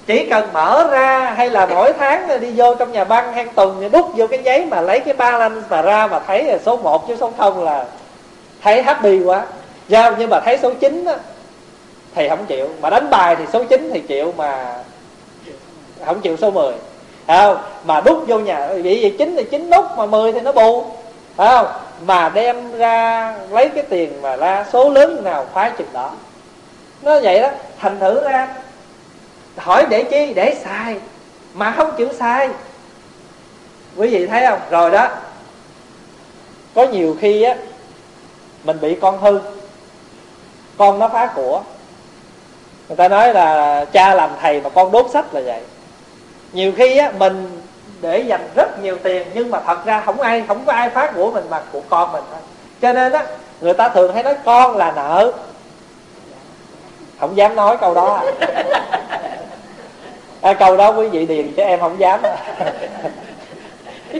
[0.09, 3.89] chỉ cần mở ra hay là mỗi tháng đi vô trong nhà băng hang tuần
[3.91, 6.77] đút vô cái giấy mà lấy cái ba lanh mà ra mà thấy là số
[6.77, 7.85] 1 chứ số không là
[8.61, 9.41] thấy happy quá.
[9.87, 11.15] Giao nhưng mà thấy số 9 á,
[12.15, 12.69] thì không chịu.
[12.81, 14.75] Mà đánh bài thì số 9 thì chịu mà
[16.05, 16.73] không chịu số 10
[17.27, 17.57] không?
[17.83, 20.85] Mà đút vô nhà bị gì chín thì chín đút mà 10 thì nó bù.
[21.37, 21.67] Không?
[22.05, 26.11] Mà đem ra lấy cái tiền mà ra số lớn nào khoái chừng đó.
[27.01, 27.49] Nó vậy đó.
[27.79, 28.47] Thành thử ra
[29.57, 30.33] hỏi để chi?
[30.33, 30.97] Để xài.
[31.53, 32.49] Mà không chịu xài.
[33.95, 34.59] Quý vị thấy không?
[34.69, 35.07] Rồi đó.
[36.75, 37.55] Có nhiều khi á
[38.63, 39.39] mình bị con hư.
[40.77, 41.61] Con nó phá của.
[42.87, 45.61] Người ta nói là cha làm thầy mà con đốt sách là vậy.
[46.51, 47.61] Nhiều khi á mình
[48.01, 51.11] để dành rất nhiều tiền nhưng mà thật ra không ai không có ai phá
[51.15, 52.39] của mình mà của con mình thôi.
[52.81, 53.25] Cho nên á
[53.61, 55.31] người ta thường hay nói con là nợ.
[57.19, 58.23] Không dám nói câu đó.
[58.41, 59.19] à,
[60.41, 62.19] À, câu đó quý vị điền cho em không dám.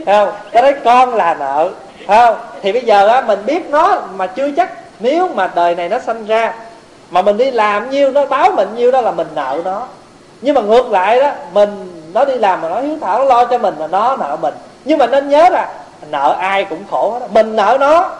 [0.06, 0.32] Không?
[0.52, 1.70] Cái đấy con là nợ
[2.06, 2.36] không?
[2.62, 4.72] Thì bây giờ á, mình biết nó mà chưa chắc.
[5.00, 6.54] Nếu mà đời này nó sanh ra,
[7.10, 9.86] mà mình đi làm nhiêu nó báo mình nhiêu đó là mình nợ nó.
[10.40, 13.44] Nhưng mà ngược lại đó, mình nó đi làm mà nó hiếu thảo, nó lo
[13.44, 14.54] cho mình mà nó nợ mình.
[14.84, 15.68] Nhưng mà nên nhớ là
[16.10, 18.10] nợ ai cũng khổ hết mình nợ nó,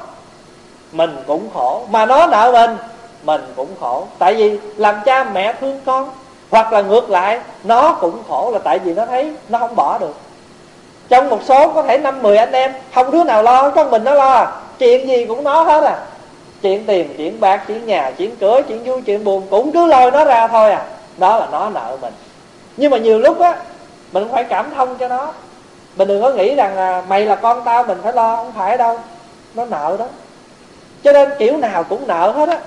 [0.93, 1.83] mình cũng khổ.
[1.91, 2.77] Mà nó nợ mình
[3.25, 4.07] mình cũng khổ.
[4.19, 6.11] Tại vì làm cha mẹ thương con
[6.51, 9.99] hoặc là ngược lại, nó cũng khổ là tại vì nó thấy nó không bỏ
[9.99, 10.15] được.
[11.09, 14.05] Trong một số có thể năm, mười anh em, không đứa nào lo con mình
[14.05, 14.53] nó lo à.
[14.79, 15.99] chuyện gì cũng nó hết à.
[16.63, 20.11] Chuyện tiền, chuyện bạc, chuyện nhà, chuyện cửa chuyện vui, chuyện buồn cũng cứ lôi
[20.11, 20.85] nó ra thôi à.
[21.17, 22.13] Đó là nó nợ mình.
[22.77, 23.57] Nhưng mà nhiều lúc á,
[24.13, 25.33] mình phải cảm thông cho nó.
[25.97, 28.77] Mình đừng có nghĩ rằng là mày là con tao, mình phải lo, không phải
[28.79, 28.99] đâu.
[29.55, 30.07] Nó nợ đó.
[31.05, 32.59] Cho nên kiểu nào cũng nợ hết á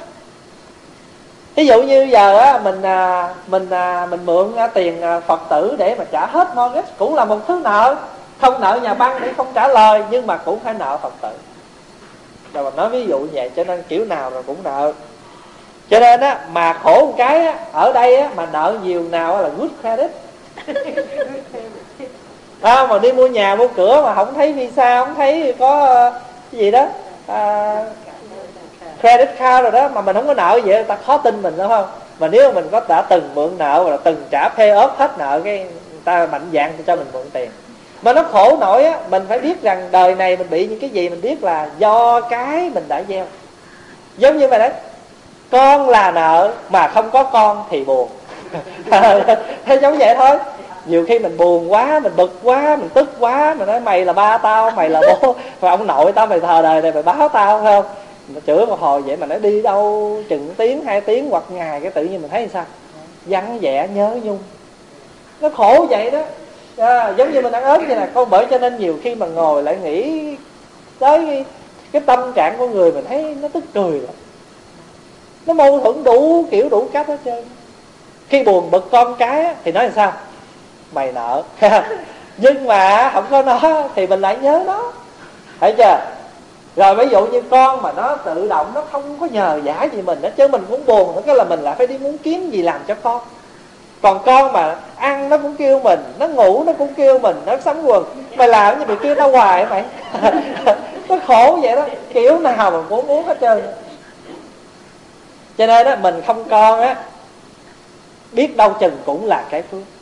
[1.56, 5.76] ví dụ như giờ á mình à, mình à, mình mượn à, tiền phật tử
[5.78, 7.96] để mà trả hết mortgage cũng là một thứ nợ.
[8.42, 11.30] Không nợ nhà băng để không trả lời nhưng mà cũng phải nợ phật tử.
[12.54, 14.94] Rồi mình nói ví dụ như vậy cho nên kiểu nào rồi cũng nợ.
[15.90, 19.42] Cho nên á mà khổ một cái á, ở đây á, mà nợ nhiều nào
[19.42, 20.12] là good credit.
[22.64, 26.10] À, mà đi mua nhà mua cửa mà không thấy visa không thấy có ờ,
[26.52, 26.88] cái gì đó
[27.28, 27.78] à,
[29.04, 31.54] credit card rồi đó, mà mình không có nợ vậy người ta khó tin mình,
[31.58, 31.86] đúng không?
[32.20, 35.42] Mà nếu mình có đã từng mượn nợ và từng trả pay off hết nợ,
[35.44, 37.50] cái người ta mạnh dạng cho mình mượn tiền.
[38.02, 40.90] Mà nó khổ nổi á, mình phải biết rằng đời này mình bị những cái
[40.90, 43.26] gì mình biết là do cái mình đã gieo.
[44.18, 44.72] Giống như vậy đấy.
[45.52, 48.10] Con là nợ mà không có con thì buồn.
[49.66, 50.38] Thế giống vậy thôi.
[50.86, 54.14] Nhiều khi mình buồn quá, mình bực quá, mình tức quá, mình nói mày là
[54.14, 55.36] ba tao, mày là bố.
[55.60, 57.86] Và ông nội tao mày thờ đời này mày báo tao phải không?
[58.28, 61.82] Mà chửi một hồi vậy mà nó đi đâu chừng tiếng hai tiếng hoặc ngày
[61.82, 62.66] cái tự nhiên mình thấy sao?
[63.26, 64.40] Vắng vẻ nhớ nhung.
[65.42, 66.22] Nó khổ vậy đó.
[66.78, 68.08] À, giống như mình ăn ớt vậy nè.
[68.14, 70.36] Con bởi cho nên nhiều khi mà ngồi lại nghĩ
[71.00, 71.46] tới cái,
[71.92, 74.16] cái tâm trạng của người mình thấy nó tức cười lắm.
[75.46, 77.44] Nó mâu thuẫn đủ kiểu đủ cách hết trơn.
[78.30, 80.14] Khi buồn bực con cái thì nói là sao?
[80.94, 81.44] Mày nợ.
[82.38, 84.92] Nhưng mà không có nó thì mình lại nhớ nó.
[85.60, 86.13] Thấy chưa?
[86.76, 90.02] Rồi ví dụ như con mà nó tự động nó không có nhờ giả gì
[90.02, 92.50] mình đó chứ mình muốn buồn nữa cái là mình lại phải đi muốn kiếm
[92.50, 93.22] gì làm cho con.
[94.02, 97.58] Còn con mà ăn nó cũng kêu mình, nó ngủ nó cũng kêu mình, nó
[97.58, 98.04] sắm quần
[98.36, 99.86] mày làm như mày kêu nó hoài mày?
[101.10, 103.62] Nó khổ vậy đó, kiểu nào mà cũng muốn hết trơn.
[105.58, 106.96] Cho nên đó mình không con á,
[108.32, 109.93] biết đâu chừng cũng là cái phước.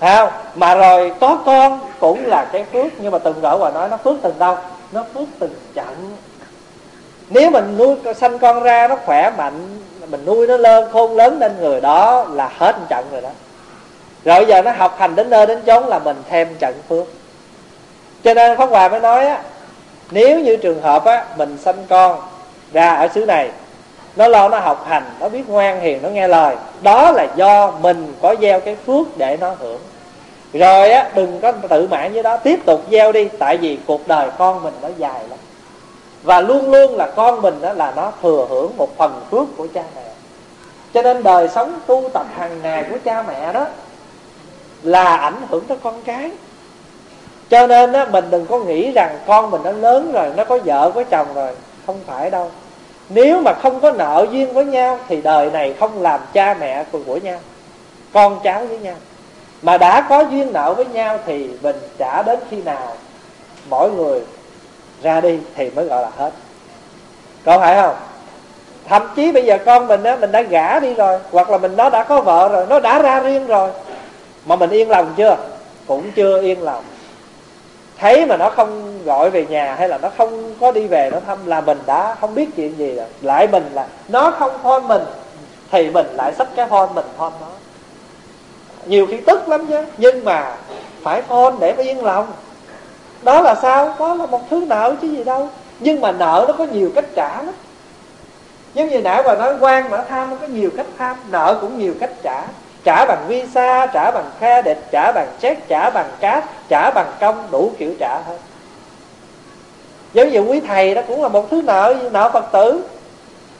[0.00, 0.30] Không?
[0.54, 3.96] Mà rồi có con cũng là cái phước, nhưng mà từng gỡ và nói nó
[3.96, 4.56] phước từng đâu?
[4.92, 6.16] Nó phước từng trận
[7.30, 9.78] nếu mình nuôi sanh con ra nó khỏe mạnh,
[10.08, 13.28] mình nuôi nó lên khôn lớn lên người đó là hết trận rồi đó.
[14.24, 17.04] Rồi giờ nó học hành đến nơi đến chốn là mình thêm trận phước.
[18.24, 19.42] Cho nên pháp hòa mới nói á,
[20.10, 22.20] nếu như trường hợp á, mình sanh con
[22.72, 23.50] ra ở xứ này
[24.16, 26.56] nó lo nó học hành nó biết ngoan hiền nó nghe lời.
[26.82, 29.80] Đó là do mình có gieo cái phước để nó hưởng.
[30.52, 32.36] Rồi á đừng có tự mãn với đó.
[32.36, 35.38] Tiếp tục gieo đi tại vì cuộc đời con mình nó dài lắm.
[36.22, 39.66] Và luôn luôn là con mình đó là nó thừa hưởng một phần phước của
[39.74, 40.02] cha mẹ.
[40.94, 43.66] Cho nên đời sống tu tập hàng ngày của cha mẹ đó
[44.82, 46.30] là ảnh hưởng tới con cái.
[47.50, 50.58] Cho nên á, mình đừng có nghĩ rằng con mình nó lớn rồi nó có
[50.64, 51.50] vợ có chồng rồi.
[51.86, 52.50] Không phải đâu
[53.08, 56.84] nếu mà không có nợ duyên với nhau thì đời này không làm cha mẹ
[56.92, 57.38] của nhau,
[58.12, 58.94] con cháu với nhau.
[59.62, 62.96] Mà đã có duyên nợ với nhau thì mình trả đến khi nào
[63.70, 64.20] mỗi người
[65.02, 66.30] ra đi thì mới gọi là hết.
[67.44, 67.94] Có phải không?
[68.88, 71.76] Thậm chí bây giờ con mình á, mình đã gả đi rồi, hoặc là mình
[71.76, 73.70] nó đã có vợ rồi, nó đã ra riêng rồi,
[74.46, 75.36] mà mình yên lòng chưa?
[75.86, 76.84] Cũng chưa yên lòng
[77.98, 81.20] thấy mà nó không gọi về nhà hay là nó không có đi về, nó
[81.26, 83.06] thăm là mình đã không biết chuyện gì rồi.
[83.22, 85.02] Lại mình là, nó không phone mình,
[85.70, 87.46] thì mình lại xách cái phone mình phone nó.
[88.86, 90.56] Nhiều khi tức lắm chứ nhưng mà
[91.02, 92.26] phải phone để mà yên lòng.
[93.22, 93.94] Đó là sao?
[93.98, 95.48] Đó là một thứ nợ chứ gì đâu.
[95.80, 97.54] Nhưng mà nợ nó có nhiều cách trả lắm.
[98.74, 101.58] Giống như nãy mà nói, quan mà nó tham nó có nhiều cách tham, nợ
[101.60, 102.42] cũng nhiều cách trả
[102.86, 107.48] trả bằng visa, trả bằng credit trả bằng check, trả bằng cát trả bằng công
[107.50, 108.36] đủ kiểu trả hết.
[110.12, 112.84] Giống như quý thầy đó cũng là một thứ nợ nợ phật tử,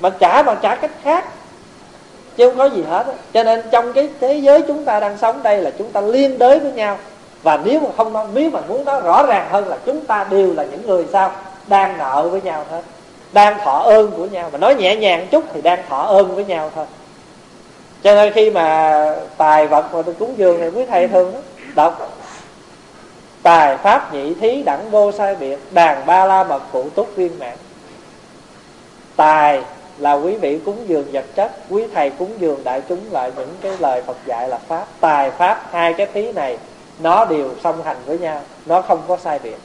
[0.00, 1.24] mà trả bằng trả cách khác,
[2.36, 5.42] chứ không có gì hết cho nên trong cái thế giới chúng ta đang sống
[5.42, 6.98] đây là chúng ta liên đới với nhau.
[7.42, 10.26] Và nếu mà không nói nếu mà muốn nói rõ ràng hơn là chúng ta
[10.30, 11.32] đều là những người sao?
[11.66, 12.82] Đang nợ với nhau hết.
[13.32, 14.48] Đang thọ ơn của nhau.
[14.52, 16.86] Mà nói nhẹ nhàng chút thì đang thọ ơn với nhau thôi
[18.06, 21.40] cho nên khi mà tài vật mà tôi cúng dường thì quý thầy thường đó,
[21.74, 22.12] đọc.
[23.42, 27.38] Tài pháp nhị thí đẳng vô sai biệt đàn ba la mật phụ túc viên
[27.38, 27.56] mãn.
[29.16, 29.62] Tài
[29.98, 33.54] là quý vị cúng dường vật chất quý thầy cúng dường đại chúng lại những
[33.60, 34.86] cái lời phật dạy là pháp.
[35.00, 36.58] Tài pháp hai cái thí này
[36.98, 39.58] nó đều song hành với nhau nó không có sai biệt.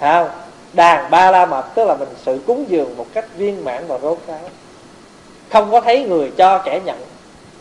[0.00, 0.30] Thấy không?
[0.72, 3.98] Đàn ba la mật tức là mình sự cúng dường một cách viên mãn và
[3.98, 4.50] rốt ráo.
[5.52, 6.98] Không có thấy người cho kẻ nhận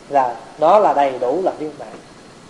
[0.09, 1.87] là nó là đầy đủ là viên mãn.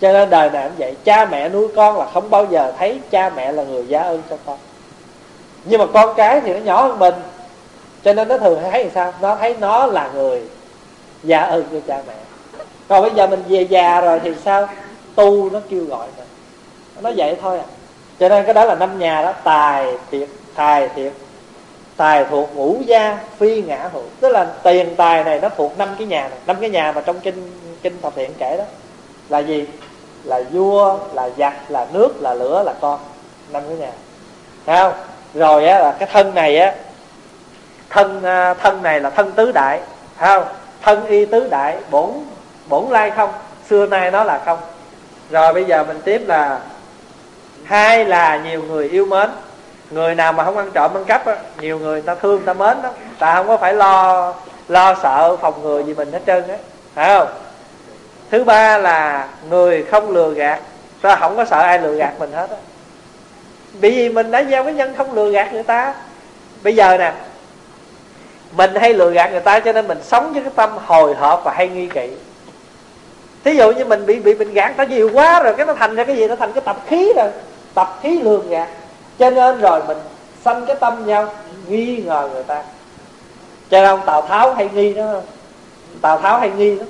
[0.01, 2.99] Cho nên đời này cũng vậy, cha mẹ nuôi con là không bao giờ thấy
[3.09, 4.57] cha mẹ là người giá ơn cho con.
[5.65, 7.13] Nhưng mà con cái thì nó nhỏ hơn mình,
[8.03, 9.13] cho nên nó thường thấy sao?
[9.21, 10.43] Nó thấy nó là người
[11.23, 12.13] giá ơn cho cha mẹ.
[12.87, 14.67] Còn bây giờ mình về già rồi thì sao?
[15.15, 16.27] Tu nó kêu gọi mình.
[17.01, 17.65] Nó vậy thôi à.
[18.19, 21.13] Cho nên cái đó là năm nhà đó, tài thiệt tài thiệt
[21.97, 25.89] tài thuộc ngũ gia phi ngã hữu tức là tiền tài này nó thuộc năm
[25.97, 27.51] cái nhà này, năm cái nhà mà trong kinh
[27.81, 28.63] kinh thập thiện kể đó.
[29.29, 29.67] Là gì?
[30.23, 32.99] Là vua, là giặc, là nước, là lửa, là con.
[33.49, 33.91] Năm cái nhà.
[34.65, 34.93] Thấy không?
[35.33, 36.75] Rồi á, là cái thân này á,
[37.89, 39.79] thân à, thân này là thân tứ đại.
[40.17, 40.53] Thấy không?
[40.81, 42.11] Thân y tứ đại, bổn
[42.67, 43.29] bổn lai không.
[43.69, 44.59] Xưa nay nó là không.
[45.29, 46.59] Rồi bây giờ mình tiếp là,
[47.63, 49.29] hai là nhiều người yêu mến
[49.91, 52.81] người nào mà không ăn trộm ăn cắp á, nhiều người ta thương ta mến
[52.83, 52.89] đó
[53.19, 54.33] ta không có phải lo
[54.67, 56.57] lo sợ phòng ngừa gì mình hết trơn á.
[56.93, 57.27] Phải không?
[58.31, 60.59] Thứ ba là người không lừa gạt.
[61.01, 62.57] Ta không có sợ ai lừa gạt mình hết á.
[63.81, 65.93] Bởi vì mình đã gieo cái nhân không lừa gạt người ta.
[66.63, 67.13] Bây giờ nè
[68.51, 71.41] mình hay lừa gạt người ta cho nên mình sống với cái tâm hồi hộp
[71.45, 72.09] và hay nghi kỵ.
[73.43, 75.95] Thí dụ như mình bị bị mình gạt ta nhiều quá rồi cái nó thành
[75.95, 76.27] ra cái gì?
[76.27, 77.29] Nó thành cái tập khí rồi.
[77.73, 78.67] Tập khí lường gạt
[79.19, 79.97] cho nên rồi mình
[80.45, 81.33] sanh cái tâm nhau
[81.67, 82.63] nghi ngờ người ta.
[83.71, 85.13] Cho nên ông tào tháo hay nghi đó.
[86.01, 86.85] Tào tháo hay nghi đó.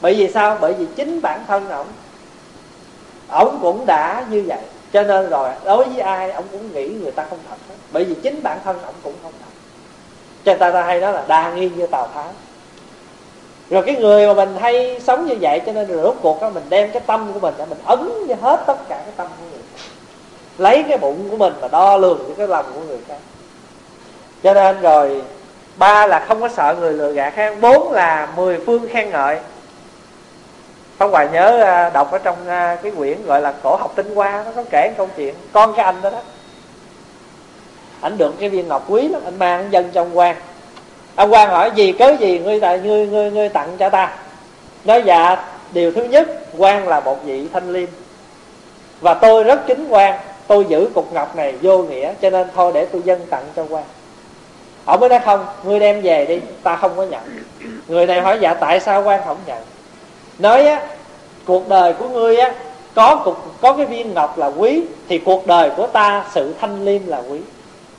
[0.00, 0.58] Bởi vì sao?
[0.60, 1.86] Bởi vì chính bản thân ổng
[3.28, 4.60] ổng cũng đã như vậy.
[4.92, 7.74] Cho nên rồi đối với ai ông cũng nghĩ người ta không thật hết.
[7.92, 9.50] Bởi vì chính bản thân ông cũng không thật.
[10.44, 12.32] Cho nên ta, ta hay nói là đa nghi như tào tháo.
[13.70, 16.50] Rồi cái người mà mình hay sống như vậy cho nên rồi rốt cuộc đó
[16.50, 19.44] mình đem cái tâm của mình mình ấn như hết tất cả cái tâm của
[19.50, 19.57] người
[20.58, 23.18] lấy cái bụng của mình mà đo lường những cái lòng của người khác.
[24.42, 25.22] Cho nên rồi,
[25.76, 29.38] ba là không có sợ người lừa gạt khác, bốn là mười phương khen ngợi.
[30.98, 34.14] Không Hoài nhớ à, đọc ở trong à, cái quyển gọi là cổ học tinh
[34.14, 36.20] hoa, nó có kể câu chuyện, con cái anh đó đó.
[38.00, 40.36] Ảnh được cái viên ngọc quý lắm anh mang dân trong quan.
[41.14, 44.16] Ông quan hỏi, gì, cớ gì ngươi tại, ngươi ngươi ngươi tặng cho ta?
[44.84, 45.36] Nói dạ
[45.72, 47.88] điều thứ nhất, quan là một vị thanh liêm
[49.00, 50.18] và tôi rất kính quan
[50.48, 53.64] tôi giữ cục ngọc này vô nghĩa, cho nên thôi để tôi dân tặng cho
[53.70, 53.84] quan
[54.88, 57.22] ông mới nói, không, ngươi đem về đi, ta không có nhận.
[57.88, 59.58] Người này hỏi dạ tại sao quan không nhận?
[60.38, 60.82] Nói á,
[61.46, 62.54] cuộc đời của ngươi á,
[62.94, 66.84] có cục, có cái viên ngọc là quý, thì cuộc đời của ta, sự thanh
[66.84, 67.38] liêm là quý.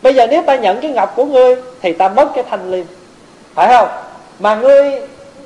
[0.01, 2.85] Bây giờ nếu ta nhận cái ngọc của ngươi, thì ta mất cái thanh liêm.
[3.53, 3.87] Phải không?
[4.39, 5.01] Mà ngươi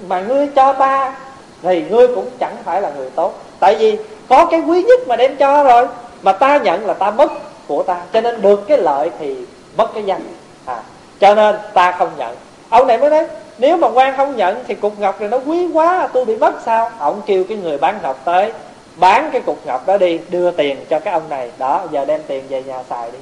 [0.08, 1.16] mà ngươi cho ta,
[1.62, 3.42] thì ngươi cũng chẳng phải là người tốt.
[3.60, 3.98] Tại vì
[4.30, 5.88] có cái quý nhất mà đem cho rồi
[6.24, 7.32] mà ta nhận là ta mất
[7.68, 7.98] của ta.
[8.14, 9.36] Cho nên được cái lợi thì
[9.78, 10.22] mất cái danh.
[10.66, 10.80] À,
[11.20, 12.36] cho nên ta không nhận.
[12.70, 13.28] Ông này mới nói
[13.58, 16.54] nếu mà quan không nhận thì cục ngọc này nó quý quá tôi bị mất
[16.66, 16.92] sao?
[17.00, 18.52] Ông kêu cái người bán ngọc tới
[18.96, 21.52] bán cái cục ngọc đó đi đưa tiền cho cái ông này.
[21.58, 23.18] Đó giờ đem tiền về nhà xài đi.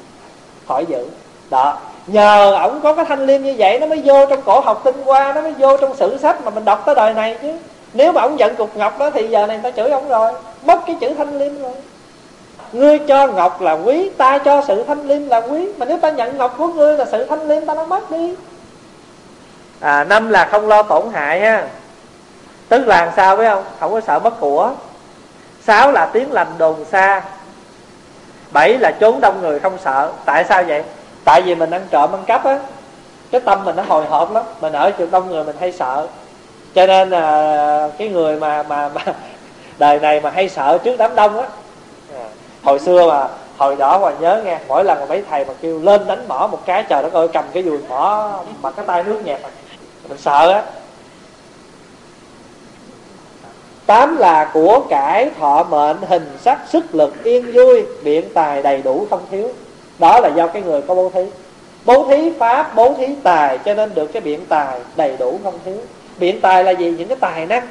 [0.68, 1.08] Khỏi giữ.
[1.50, 4.82] Đó nhờ ổng có cái thanh liêm như vậy nó mới vô trong cổ học
[4.84, 7.54] tinh hoa nó mới vô trong sử sách mà mình đọc tới đời này chứ.
[7.94, 10.34] Nếu mà ổng giận cục ngọc đó thì giờ này người ta chửi ổng rồi.
[10.66, 11.72] Mất cái chữ thanh liêm rồi
[12.74, 15.68] ngươi cho ngọc là quý ta cho sự thanh liêm là quý.
[15.78, 18.36] Mà nếu ta nhận ngọc của ngươi là sự thanh liêm ta nó mất đi.
[19.80, 21.68] À, năm là không lo tổn hại ha.
[22.70, 23.64] Tức là làm sao phải không?
[23.80, 24.72] Không có sợ mất của.
[25.64, 27.22] Sáu là tiếng lành đồn xa.
[28.52, 30.12] Bảy là trốn đông người không sợ.
[30.26, 30.84] Tại sao vậy?
[31.26, 32.60] Tại vì mình ăn trộm ăn cắp á.
[33.32, 34.44] Cái tâm mình nó hồi hộp lắm.
[34.62, 36.08] Mình ở chỗ đông người mình hay sợ.
[36.76, 39.02] Cho nên là cái người mà mà, mà
[39.80, 41.48] đời này mà hay sợ trước đám đông á
[42.64, 43.28] hồi xưa mà,
[43.58, 46.50] hồi đó mà nhớ nghe, mỗi lần mà mấy thầy mà kêu lên đánh mỏ
[46.52, 49.42] một cái, trời đất ơi, cầm cái dùi mỏ mà cái tay nước nhẹp
[50.10, 50.64] mình sợ á.
[53.86, 58.82] Tám là của cải thọ mệnh, hình sắc, sức lực, yên vui biện tài đầy
[58.82, 59.50] đủ, không thiếu.
[60.00, 61.26] Đó là do cái người có bố thí.
[61.86, 65.60] Bố thí pháp, bố thí tài, cho nên được cái biện tài đầy đủ, không
[65.66, 65.78] thiếu.
[66.18, 66.96] Biện tài là gì?
[66.98, 67.68] Những cái tài năng.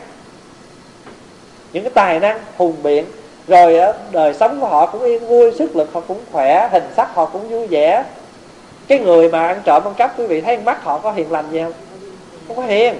[1.72, 3.04] Những cái tài năng, hùng biện
[3.51, 3.81] rồi
[4.12, 7.24] đời sống của họ cũng yên vui, sức lực họ cũng khỏe, hình sắc họ
[7.27, 8.05] cũng vui vẻ.
[8.89, 11.44] Cái người mà ăn trộm ăn cắp, quý vị thấy mắt họ có hiền lành
[11.51, 11.72] gì không?
[12.48, 12.94] Không có hiền.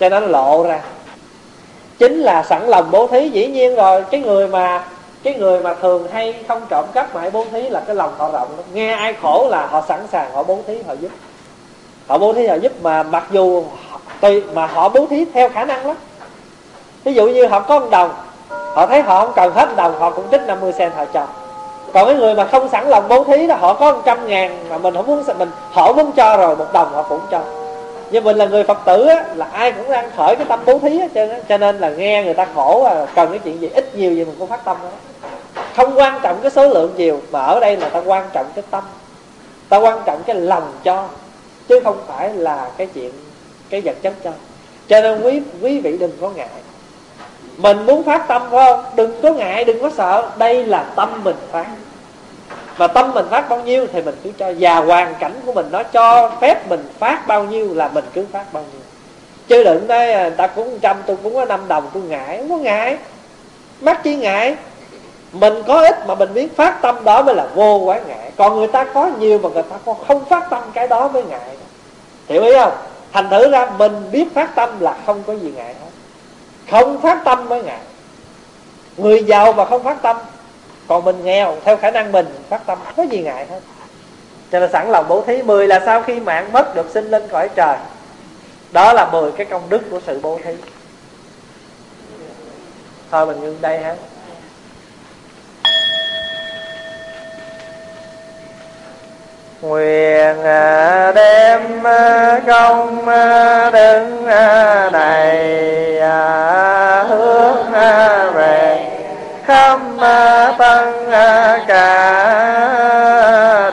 [0.00, 0.80] Cho nên lộ ra.
[1.98, 4.04] Chính là sẵn lòng bố thí, dĩ nhiên rồi.
[4.10, 4.84] Cái người mà,
[5.22, 8.14] cái người mà thường hay không trộm cắp mà hay bố thí là cái lòng
[8.18, 11.10] họ rộng nghe ai khổ là họ sẵn sàng họ bố thí, họ giúp.
[12.06, 13.64] Họ bố thí, họ giúp mà mặc dù
[14.20, 15.96] tùy mà họ bố thí theo khả năng lắm.
[17.04, 18.10] Ví dụ như họ có một đồng
[18.48, 21.26] họ thấy họ không cần hết đồng họ cũng trích 50 sen họ cho.
[21.92, 24.68] Còn cái người mà không sẵn lòng bố thí đó họ có một trăm ngàn
[24.68, 27.40] mà mình không muốn mình họ muốn cho rồi một đồng họ cũng cho.
[28.10, 30.78] Nhưng mình là người phật tử á, là ai cũng đang khởi cái tâm bố
[30.78, 31.38] thí hết trơn á.
[31.48, 34.24] Cho nên là nghe người ta khổ à, cần cái chuyện gì ít nhiều gì
[34.24, 34.88] mình cũng phát tâm đó.
[35.76, 38.64] Không quan trọng cái số lượng nhiều mà ở đây là ta quan trọng cái
[38.70, 38.84] tâm.
[39.68, 41.04] Ta quan trọng cái lòng cho
[41.68, 43.10] chứ không phải là cái chuyện
[43.70, 44.30] cái vật chất cho.
[44.88, 46.48] Cho nên quý quý vị đừng có ngại
[47.56, 48.84] mình muốn phát tâm, phải không?
[48.96, 50.30] Đừng có ngại, đừng có sợ.
[50.38, 51.66] Đây là tâm mình phát.
[52.78, 54.52] Mà tâm mình phát bao nhiêu thì mình cứ cho.
[54.58, 58.26] Và hoàn cảnh của mình nó cho phép mình phát bao nhiêu là mình cứ
[58.32, 58.80] phát bao nhiêu.
[59.48, 62.38] Chứ đừng nói à, người ta cúng trăm, tôi cũng có năm đồng, tôi ngại.
[62.38, 62.98] Không có ngại.
[63.80, 64.56] Mắc chi ngại.
[65.32, 68.30] Mình có ít mà mình biết phát tâm đó mới là vô quá ngại.
[68.36, 71.56] Còn người ta có nhiều mà người ta không phát tâm, cái đó mới ngại.
[72.28, 72.72] Hiểu ý không?
[73.12, 75.85] Thành thử ra mình biết phát tâm là không có gì ngại hết
[76.70, 77.80] không phát tâm mới ngại
[78.96, 80.16] người giàu mà không phát tâm,
[80.88, 83.60] còn mình nghèo, theo khả năng mình phát tâm, có gì ngại hết.
[84.52, 87.28] Cho nên sẵn lòng bố thí mười là sau khi mạng mất được sinh lên
[87.28, 87.76] cõi trời.
[88.72, 90.54] Đó là mười cái công đức của sự bố thí.
[93.10, 93.96] Thôi mình ngưng đây ha.
[99.66, 104.06] Nguyện à, đem à, công à, đức
[104.92, 105.36] này
[107.08, 107.72] hướng
[108.34, 108.90] về
[109.44, 109.80] khắp
[110.58, 110.94] tân
[111.66, 112.10] cả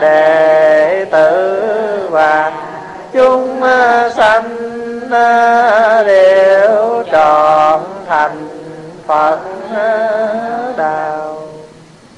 [0.01, 2.51] đệ tử và
[3.13, 3.61] chúng
[4.15, 4.49] sanh
[6.05, 8.47] đều trọn thành
[9.07, 9.39] phật.